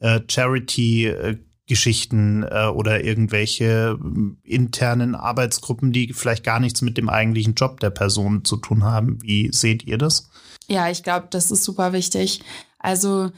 äh, 0.00 0.20
Charity 0.26 1.38
Geschichten 1.66 2.42
äh, 2.42 2.66
oder 2.66 3.04
irgendwelche 3.04 3.98
äh, 3.98 4.54
internen 4.54 5.14
Arbeitsgruppen, 5.14 5.92
die 5.92 6.12
vielleicht 6.12 6.44
gar 6.44 6.60
nichts 6.60 6.82
mit 6.82 6.98
dem 6.98 7.08
eigentlichen 7.08 7.54
Job 7.54 7.80
der 7.80 7.90
Person 7.90 8.44
zu 8.44 8.58
tun 8.58 8.84
haben. 8.84 9.18
Wie 9.22 9.50
seht 9.50 9.84
ihr 9.84 9.96
das? 9.96 10.30
Ja, 10.68 10.90
ich 10.90 11.02
glaube, 11.02 11.28
das 11.30 11.50
ist 11.50 11.64
super 11.64 11.92
wichtig. 11.92 12.40
Also 12.78 13.30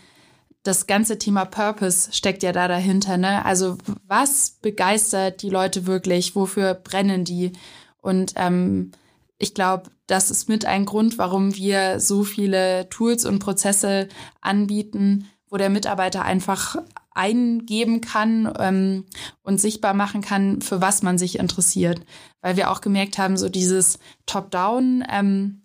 das 0.63 0.87
ganze 0.87 1.19
Thema 1.19 1.45
Purpose 1.45 2.13
steckt 2.13 2.43
ja 2.43 2.53
da 2.53 2.69
dahinter. 2.69 3.17
Ne? 3.17 3.45
Also 3.45 3.79
was 4.07 4.59
begeistert 4.63 5.43
die 5.43 5.51
Leute 5.51 5.87
wirklich? 5.87 6.35
Wofür 6.35 6.75
brennen 6.75 7.25
die? 7.25 7.53
Und 8.01 8.33
ähm, 8.37 8.93
ich 9.39 9.55
glaube, 9.55 9.91
das 10.07 10.31
ist 10.31 10.49
mit 10.49 10.65
ein 10.65 10.85
Grund, 10.85 11.19
warum 11.19 11.55
wir 11.57 12.01
so 12.01 12.25
viele 12.25 12.89
Tools 12.89 13.25
und 13.25 13.39
Prozesse 13.39 14.09
anbieten, 14.41 15.29
wo 15.49 15.57
der 15.57 15.71
Mitarbeiter 15.71 16.25
einfach 16.25 16.77
eingeben 17.15 18.01
kann 18.01 18.53
ähm, 18.59 19.05
und 19.43 19.61
sichtbar 19.61 19.95
machen 19.95 20.21
kann, 20.21 20.61
für 20.61 20.81
was 20.81 21.03
man 21.03 21.19
sich 21.19 21.39
interessiert. 21.39 22.01
Weil 22.41 22.57
wir 22.57 22.71
auch 22.71 22.81
gemerkt 22.81 23.19
haben, 23.19 23.37
so 23.37 23.49
dieses 23.49 23.99
Top-Down, 24.27 25.05
ähm, 25.11 25.63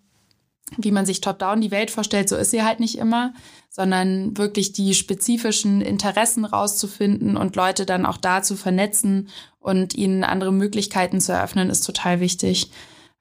wie 0.78 0.90
man 0.92 1.06
sich 1.06 1.20
top-down 1.20 1.60
die 1.60 1.70
Welt 1.70 1.90
vorstellt, 1.90 2.28
so 2.28 2.36
ist 2.36 2.50
sie 2.50 2.62
halt 2.62 2.80
nicht 2.80 2.98
immer, 2.98 3.34
sondern 3.70 4.36
wirklich 4.36 4.72
die 4.72 4.94
spezifischen 4.94 5.80
Interessen 5.80 6.44
rauszufinden 6.44 7.36
und 7.36 7.56
Leute 7.56 7.86
dann 7.86 8.06
auch 8.06 8.18
da 8.18 8.42
zu 8.42 8.56
vernetzen 8.56 9.28
und 9.60 9.94
ihnen 9.94 10.24
andere 10.24 10.52
Möglichkeiten 10.52 11.20
zu 11.20 11.32
eröffnen, 11.32 11.70
ist 11.70 11.86
total 11.86 12.20
wichtig. 12.20 12.70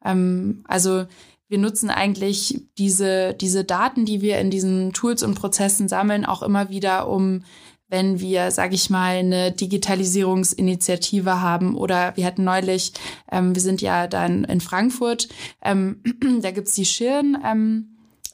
Ähm, 0.03 0.63
also 0.67 1.05
wir 1.47 1.57
nutzen 1.57 1.89
eigentlich 1.89 2.61
diese, 2.77 3.33
diese 3.33 3.65
Daten, 3.65 4.05
die 4.05 4.21
wir 4.21 4.39
in 4.39 4.49
diesen 4.49 4.93
Tools 4.93 5.21
und 5.21 5.35
Prozessen 5.35 5.89
sammeln, 5.89 6.25
auch 6.25 6.43
immer 6.43 6.69
wieder, 6.69 7.09
um 7.09 7.43
wenn 7.91 8.19
wir, 8.19 8.49
sage 8.51 8.73
ich 8.73 8.89
mal, 8.89 9.17
eine 9.17 9.51
Digitalisierungsinitiative 9.51 11.41
haben 11.41 11.75
oder 11.75 12.15
wir 12.15 12.25
hatten 12.25 12.43
neulich, 12.43 12.93
ähm, 13.31 13.53
wir 13.53 13.61
sind 13.61 13.81
ja 13.81 14.07
dann 14.07 14.45
in 14.45 14.61
Frankfurt, 14.61 15.27
ähm, 15.61 16.01
da 16.41 16.51
gibt's 16.51 16.73
die 16.73 16.85
Schirn. 16.85 17.37
Ähm, 17.45 17.87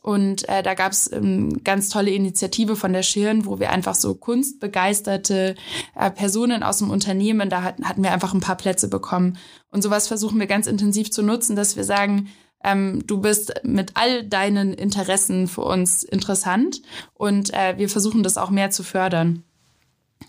und 0.08 0.47
äh, 0.47 0.64
da 0.64 0.74
gab 0.74 0.93
es 0.93 1.12
ähm, 1.12 1.66
ganz 1.66 1.89
tolle 1.89 2.12
Initiative 2.12 2.78
von 2.78 2.93
der 2.93 3.03
Schirn, 3.03 3.45
wo 3.45 3.60
wir 3.60 3.72
einfach 3.72 3.93
so 3.93 4.16
kunstbegeisterte 4.16 5.55
äh, 5.95 6.12
Personen 6.12 6.64
aus 6.64 6.78
dem 6.78 6.91
Unternehmen, 6.91 7.49
da 7.49 7.62
hatten, 7.64 7.84
hatten 7.89 8.03
wir 8.03 8.14
einfach 8.14 8.34
ein 8.34 8.39
paar 8.39 8.55
Plätze 8.55 8.88
bekommen. 8.88 9.38
Und 9.70 9.82
sowas 9.82 10.08
versuchen 10.08 10.39
wir 10.39 10.47
ganz 10.47 10.66
intensiv 10.66 11.12
zu 11.12 11.24
nutzen, 11.24 11.58
dass 11.58 11.76
wir 11.76 11.84
sagen, 11.84 12.30
ähm, 12.64 13.03
du 13.05 13.20
bist 13.20 13.53
mit 13.64 13.91
all 13.95 14.24
deinen 14.24 14.74
Interessen 14.74 15.47
für 15.47 15.62
uns 15.62 16.03
interessant 16.03 16.82
und 17.14 17.53
äh, 17.53 17.78
wir 17.78 17.89
versuchen 17.89 18.24
das 18.24 18.38
auch 18.38 18.49
mehr 18.49 18.72
zu 18.72 18.84
fördern. 18.84 19.43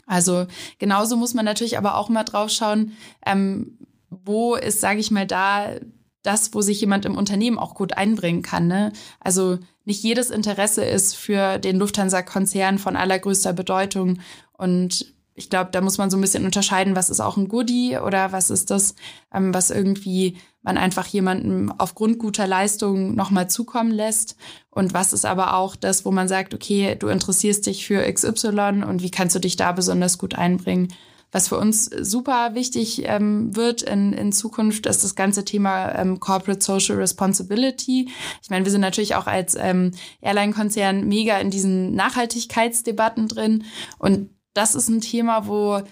Also 0.08 0.46
genauso 0.78 1.16
muss 1.16 1.34
man 1.34 1.44
natürlich 1.44 1.78
aber 1.78 1.96
auch 1.96 2.08
mal 2.08 2.24
drauf 2.24 2.50
schauen, 2.50 2.96
ähm, 3.24 3.78
wo 4.10 4.54
ist, 4.56 4.80
sage 4.80 5.00
ich 5.00 5.10
mal, 5.10 5.26
da 5.26 5.68
das, 6.22 6.52
wo 6.52 6.60
sich 6.60 6.80
jemand 6.80 7.04
im 7.04 7.16
Unternehmen 7.16 7.58
auch 7.58 7.74
gut 7.74 7.96
einbringen 7.96 8.42
kann. 8.42 8.66
Ne? 8.66 8.92
Also 9.20 9.58
nicht 9.84 10.02
jedes 10.02 10.30
Interesse 10.30 10.84
ist 10.84 11.16
für 11.16 11.58
den 11.58 11.78
Lufthansa-Konzern 11.78 12.78
von 12.78 12.96
allergrößter 12.96 13.52
Bedeutung. 13.52 14.18
Und 14.52 15.14
ich 15.38 15.50
glaube, 15.50 15.70
da 15.72 15.80
muss 15.80 15.98
man 15.98 16.10
so 16.10 16.16
ein 16.16 16.20
bisschen 16.20 16.44
unterscheiden, 16.44 16.96
was 16.96 17.10
ist 17.10 17.20
auch 17.20 17.36
ein 17.36 17.48
Goodie 17.48 17.96
oder 17.96 18.32
was 18.32 18.50
ist 18.50 18.70
das, 18.70 18.94
ähm, 19.32 19.54
was 19.54 19.70
irgendwie 19.70 20.36
man 20.62 20.76
einfach 20.76 21.06
jemandem 21.06 21.72
aufgrund 21.78 22.18
guter 22.18 22.46
Leistung 22.46 23.14
nochmal 23.14 23.48
zukommen 23.48 23.92
lässt 23.92 24.36
und 24.70 24.92
was 24.92 25.12
ist 25.12 25.24
aber 25.24 25.54
auch 25.54 25.76
das, 25.76 26.04
wo 26.04 26.10
man 26.10 26.28
sagt, 26.28 26.52
okay, 26.52 26.96
du 26.98 27.08
interessierst 27.08 27.66
dich 27.66 27.86
für 27.86 28.12
XY 28.12 28.84
und 28.86 29.02
wie 29.02 29.10
kannst 29.10 29.36
du 29.36 29.40
dich 29.40 29.56
da 29.56 29.72
besonders 29.72 30.18
gut 30.18 30.34
einbringen. 30.34 30.88
Was 31.30 31.48
für 31.48 31.58
uns 31.58 31.84
super 31.84 32.54
wichtig 32.54 33.02
ähm, 33.04 33.54
wird 33.54 33.82
in, 33.82 34.14
in 34.14 34.32
Zukunft, 34.32 34.86
ist 34.86 35.04
das 35.04 35.14
ganze 35.14 35.44
Thema 35.44 35.94
ähm, 35.94 36.20
Corporate 36.20 36.64
Social 36.64 36.96
Responsibility. 36.96 38.08
Ich 38.42 38.48
meine, 38.48 38.64
wir 38.64 38.72
sind 38.72 38.80
natürlich 38.80 39.14
auch 39.14 39.26
als 39.26 39.54
ähm, 39.54 39.92
Airline-Konzern 40.22 41.06
mega 41.06 41.38
in 41.38 41.50
diesen 41.50 41.94
Nachhaltigkeitsdebatten 41.94 43.28
drin 43.28 43.64
und 43.98 44.30
das 44.54 44.74
ist 44.74 44.88
ein 44.88 45.00
Thema, 45.00 45.46
wo 45.46 45.82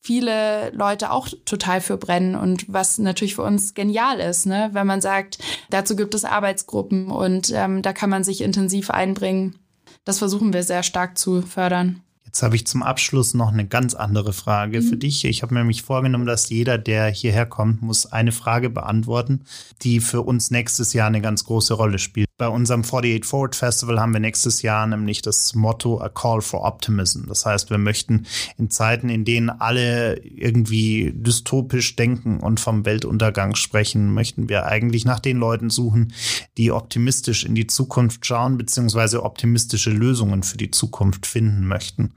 viele 0.00 0.70
Leute 0.70 1.10
auch 1.10 1.28
total 1.44 1.80
für 1.80 1.96
brennen 1.96 2.34
und 2.34 2.64
was 2.68 2.98
natürlich 2.98 3.34
für 3.34 3.42
uns 3.42 3.74
genial 3.74 4.18
ist, 4.18 4.46
ne? 4.46 4.70
wenn 4.72 4.86
man 4.86 5.00
sagt, 5.00 5.38
dazu 5.68 5.94
gibt 5.94 6.14
es 6.14 6.24
Arbeitsgruppen 6.24 7.10
und 7.10 7.52
ähm, 7.54 7.82
da 7.82 7.92
kann 7.92 8.10
man 8.10 8.24
sich 8.24 8.40
intensiv 8.40 8.90
einbringen. 8.90 9.58
Das 10.04 10.18
versuchen 10.18 10.52
wir 10.52 10.62
sehr 10.62 10.82
stark 10.82 11.18
zu 11.18 11.42
fördern. 11.42 12.02
Jetzt 12.24 12.44
habe 12.44 12.54
ich 12.54 12.64
zum 12.64 12.84
Abschluss 12.84 13.34
noch 13.34 13.52
eine 13.52 13.66
ganz 13.66 13.94
andere 13.94 14.32
Frage 14.32 14.80
mhm. 14.80 14.84
für 14.84 14.96
dich. 14.96 15.24
Ich 15.24 15.42
habe 15.42 15.52
mir 15.52 15.60
nämlich 15.60 15.82
vorgenommen, 15.82 16.26
dass 16.26 16.48
jeder, 16.48 16.78
der 16.78 17.08
hierher 17.08 17.44
kommt, 17.44 17.82
muss 17.82 18.06
eine 18.06 18.30
Frage 18.30 18.70
beantworten, 18.70 19.44
die 19.82 19.98
für 19.98 20.22
uns 20.22 20.52
nächstes 20.52 20.92
Jahr 20.92 21.08
eine 21.08 21.20
ganz 21.20 21.44
große 21.44 21.74
Rolle 21.74 21.98
spielt. 21.98 22.28
Bei 22.40 22.48
unserem 22.48 22.80
48 22.80 23.26
Forward 23.26 23.54
Festival 23.54 24.00
haben 24.00 24.14
wir 24.14 24.20
nächstes 24.20 24.62
Jahr 24.62 24.86
nämlich 24.86 25.20
das 25.20 25.54
Motto 25.54 26.00
A 26.00 26.08
Call 26.08 26.40
for 26.40 26.64
Optimism. 26.64 27.26
Das 27.26 27.44
heißt, 27.44 27.68
wir 27.68 27.76
möchten 27.76 28.24
in 28.56 28.70
Zeiten, 28.70 29.10
in 29.10 29.26
denen 29.26 29.50
alle 29.50 30.16
irgendwie 30.24 31.12
dystopisch 31.14 31.96
denken 31.96 32.40
und 32.40 32.58
vom 32.58 32.86
Weltuntergang 32.86 33.56
sprechen, 33.56 34.14
möchten 34.14 34.48
wir 34.48 34.64
eigentlich 34.64 35.04
nach 35.04 35.20
den 35.20 35.36
Leuten 35.36 35.68
suchen, 35.68 36.14
die 36.56 36.72
optimistisch 36.72 37.44
in 37.44 37.54
die 37.54 37.66
Zukunft 37.66 38.24
schauen, 38.24 38.56
beziehungsweise 38.56 39.22
optimistische 39.22 39.90
Lösungen 39.90 40.42
für 40.42 40.56
die 40.56 40.70
Zukunft 40.70 41.26
finden 41.26 41.68
möchten. 41.68 42.14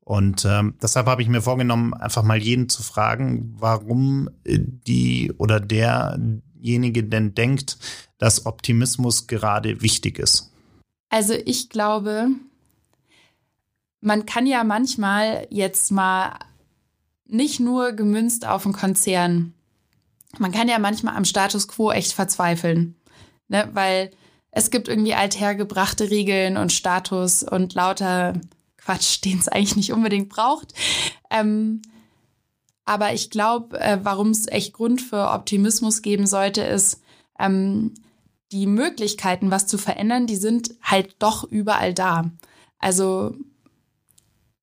Und 0.00 0.46
ähm, 0.48 0.76
deshalb 0.80 1.06
habe 1.06 1.20
ich 1.20 1.28
mir 1.28 1.42
vorgenommen, 1.42 1.92
einfach 1.92 2.22
mal 2.22 2.38
jeden 2.38 2.70
zu 2.70 2.82
fragen, 2.82 3.52
warum 3.58 4.30
die 4.46 5.32
oder 5.36 5.60
derjenige 6.66 7.04
denn 7.04 7.34
denkt, 7.34 7.78
dass 8.18 8.44
Optimismus 8.44 9.26
gerade 9.26 9.80
wichtig 9.82 10.18
ist? 10.18 10.50
Also 11.08 11.34
ich 11.34 11.68
glaube, 11.68 12.28
man 14.00 14.26
kann 14.26 14.46
ja 14.46 14.64
manchmal 14.64 15.46
jetzt 15.50 15.92
mal 15.92 16.38
nicht 17.24 17.60
nur 17.60 17.92
gemünzt 17.92 18.46
auf 18.46 18.64
einen 18.64 18.74
Konzern. 18.74 19.54
Man 20.38 20.52
kann 20.52 20.68
ja 20.68 20.78
manchmal 20.78 21.16
am 21.16 21.24
Status 21.24 21.68
quo 21.68 21.92
echt 21.92 22.12
verzweifeln, 22.12 22.96
ne? 23.48 23.68
weil 23.72 24.10
es 24.50 24.70
gibt 24.70 24.88
irgendwie 24.88 25.14
althergebrachte 25.14 26.10
Regeln 26.10 26.56
und 26.56 26.72
Status 26.72 27.42
und 27.42 27.74
lauter 27.74 28.34
Quatsch, 28.76 29.24
den 29.24 29.38
es 29.38 29.48
eigentlich 29.48 29.76
nicht 29.76 29.92
unbedingt 29.92 30.28
braucht. 30.28 30.74
Ähm, 31.30 31.82
aber 32.86 33.12
ich 33.12 33.30
glaube, 33.30 33.78
äh, 33.78 33.98
warum 34.02 34.30
es 34.30 34.46
echt 34.46 34.72
Grund 34.72 35.02
für 35.02 35.30
Optimismus 35.32 36.00
geben 36.02 36.26
sollte, 36.26 36.62
ist, 36.62 37.02
ähm, 37.38 37.92
die 38.52 38.66
Möglichkeiten, 38.66 39.50
was 39.50 39.66
zu 39.66 39.76
verändern, 39.76 40.28
die 40.28 40.36
sind 40.36 40.70
halt 40.80 41.16
doch 41.18 41.44
überall 41.44 41.92
da. 41.92 42.30
Also 42.78 43.34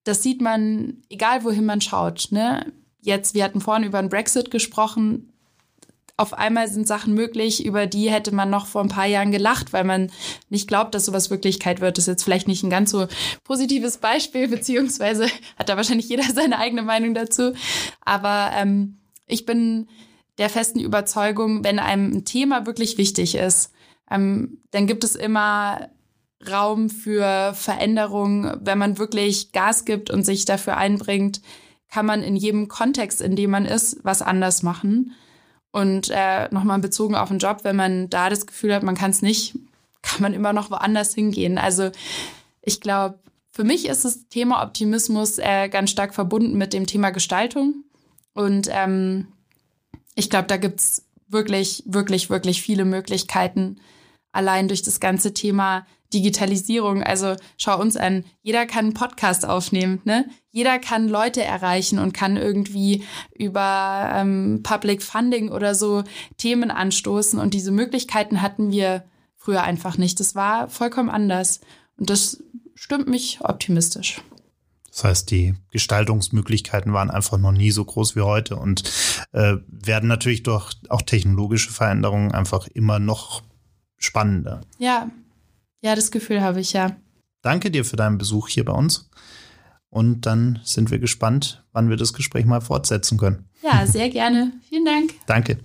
das 0.06 0.24
sieht 0.24 0.42
man, 0.42 1.04
egal 1.10 1.44
wohin 1.44 1.66
man 1.66 1.82
schaut. 1.82 2.30
Ne? 2.32 2.72
Jetzt, 3.02 3.36
wir 3.36 3.44
hatten 3.44 3.60
vorhin 3.60 3.86
über 3.86 4.02
den 4.02 4.10
Brexit 4.10 4.52
gesprochen. 4.52 5.33
Auf 6.16 6.34
einmal 6.34 6.68
sind 6.68 6.88
Sachen 6.88 7.16
möglich, 7.16 7.66
über 7.66 7.88
die 7.88 8.12
hätte 8.12 8.34
man 8.34 8.52
noch 8.52 8.68
vor 8.68 8.82
ein 8.82 8.90
paar 8.90 9.08
Jahren 9.08 9.32
gelacht, 9.32 9.74
weil 9.74 9.84
man 9.84 10.12
nicht 10.50 10.68
glaubt, 10.68 10.94
dass 10.94 11.06
sowas 11.06 11.32
Wirklichkeit 11.32 11.82
wird. 11.82 11.98
Das 11.98 12.04
ist 12.04 12.12
jetzt 12.12 12.24
vielleicht 12.24 12.48
nicht 12.48 12.64
ein 12.64 12.70
ganz 12.70 12.92
so 12.92 13.08
positives 13.44 13.98
Beispiel, 13.98 14.48
beziehungsweise 14.48 15.26
hat 15.58 15.70
da 15.70 15.78
wahrscheinlich 15.78 16.10
jeder 16.10 16.24
seine 16.34 16.60
eigene 16.60 16.84
Meinung 16.84 17.16
dazu. 17.16 17.54
Aber 18.02 18.52
ähm, 18.56 19.00
ich 19.26 19.46
bin 19.46 19.88
der 20.38 20.50
festen 20.50 20.80
Überzeugung, 20.80 21.64
wenn 21.64 21.80
einem 21.80 22.12
ein 22.12 22.26
Thema 22.26 22.68
wirklich 22.68 22.98
wichtig 22.98 23.36
ist, 23.36 23.72
ähm, 24.10 24.60
dann 24.72 24.86
gibt 24.86 25.04
es 25.04 25.16
immer 25.16 25.90
Raum 26.50 26.90
für 26.90 27.54
Veränderung. 27.56 28.54
Wenn 28.62 28.78
man 28.78 28.98
wirklich 28.98 29.52
Gas 29.52 29.86
gibt 29.86 30.10
und 30.12 30.24
sich 30.24 30.46
dafür 30.46 30.78
einbringt, 30.78 31.42
kann 31.90 32.06
man 32.06 32.22
in 32.22 32.36
jedem 32.36 32.68
Kontext, 32.68 33.22
in 33.22 33.36
dem 33.36 33.52
man 33.52 33.66
ist, 33.66 33.98
was 34.04 34.22
anders 34.22 34.64
machen. 34.64 35.16
Und 35.74 36.12
äh, 36.12 36.48
nochmal 36.52 36.78
bezogen 36.78 37.16
auf 37.16 37.30
den 37.30 37.40
Job, 37.40 37.62
wenn 37.64 37.76
man 37.76 38.08
da 38.08 38.30
das 38.30 38.46
Gefühl 38.46 38.76
hat, 38.76 38.84
man 38.84 38.96
kann 38.96 39.10
es 39.10 39.24
nicht, 39.24 39.56
kann 40.04 40.22
man 40.22 40.34
immer 40.34 40.54
noch 40.54 40.70
woanders 40.70 41.16
hingehen. 41.16 41.58
Also 41.58 41.90
ich 42.62 42.80
glaube, 42.80 43.18
für 43.50 43.64
mich 43.64 43.88
ist 43.88 44.06
das 44.06 44.28
Thema 44.30 44.64
Optimismus 44.64 45.40
äh, 45.40 45.70
ganz 45.70 45.90
stark 45.90 46.14
verbunden 46.14 46.60
mit 46.60 46.74
dem 46.74 46.86
Thema 46.86 47.10
Gestaltung. 47.10 47.84
Und 48.36 48.70
ähm, 48.72 49.28
ich 50.14 50.30
glaube, 50.30 50.48
da 50.48 50.58
gibt's 50.58 51.06
wirklich, 51.28 51.82
wirklich, 51.88 52.30
wirklich 52.30 52.62
viele 52.62 52.86
Möglichkeiten, 52.86 53.78
allein 54.32 54.68
durch 54.68 54.84
das 54.84 55.00
ganze 55.00 55.34
Thema 55.34 55.88
Digitalisierung. 56.14 57.04
Also 57.04 57.36
schau 57.58 57.80
uns 57.80 57.98
an, 57.98 58.24
jeder 58.42 58.66
kann 58.66 58.86
einen 58.86 58.94
Podcast 58.94 59.46
aufnehmen, 59.46 60.02
ne? 60.06 60.26
Jeder 60.52 60.78
kann 60.78 61.10
Leute 61.10 61.44
erreichen 61.44 61.98
und 61.98 62.14
kann 62.14 62.38
irgendwie 62.38 63.04
über 63.36 64.12
ähm, 64.14 64.62
Public 64.64 65.02
Funding 65.02 65.50
oder 65.50 65.74
so 65.74 66.04
Themen 66.38 66.70
anstoßen. 66.70 67.40
Und 67.40 67.56
diese 67.56 67.72
Möglichkeiten 67.72 68.42
hatten 68.42 68.72
wir 68.72 69.04
früher 69.36 69.64
einfach 69.64 69.98
nicht. 69.98 70.20
Das 70.20 70.36
war 70.36 70.70
vollkommen 70.70 71.10
anders. 71.10 71.60
Und 71.98 72.10
das 72.10 72.44
stimmt 72.76 73.08
mich 73.08 73.40
optimistisch. 73.42 74.22
Das 74.94 75.04
heißt, 75.04 75.32
die 75.32 75.56
Gestaltungsmöglichkeiten 75.72 76.94
waren 76.94 77.10
einfach 77.10 77.40
noch 77.40 77.52
nie 77.52 77.72
so 77.72 77.84
groß 77.84 78.16
wie 78.16 78.22
heute 78.22 78.58
und 78.58 78.84
äh, 79.32 79.56
werden 79.68 80.08
natürlich 80.08 80.44
durch 80.44 80.76
auch 80.90 81.02
technologische 81.02 81.72
Veränderungen 81.72 82.32
einfach 82.32 82.68
immer 82.68 83.00
noch 83.00 83.42
spannender. 83.98 84.62
Ja, 84.78 85.10
ja, 85.84 85.96
das 85.96 86.12
Gefühl 86.12 86.42
habe 86.42 86.62
ich 86.62 86.74
ja. 86.74 86.96
Danke 87.42 87.70
dir 87.70 87.86
für 87.86 87.98
deinen 87.98 88.18
Besuch 88.18 88.48
hier 88.48 88.66
bei 88.66 88.74
uns. 88.74 89.10
Und 89.90 90.22
dann 90.26 90.60
sind 90.64 90.90
wir 90.90 90.98
gespannt, 90.98 91.64
wann 91.72 91.90
wir 91.90 91.98
das 91.98 92.14
Gespräch 92.14 92.46
mal 92.46 92.62
fortsetzen 92.62 93.18
können. 93.18 93.46
Ja, 93.62 93.86
sehr 93.86 94.10
gerne. 94.10 94.54
Vielen 94.68 94.86
Dank. 94.86 95.14
Danke. 95.28 95.60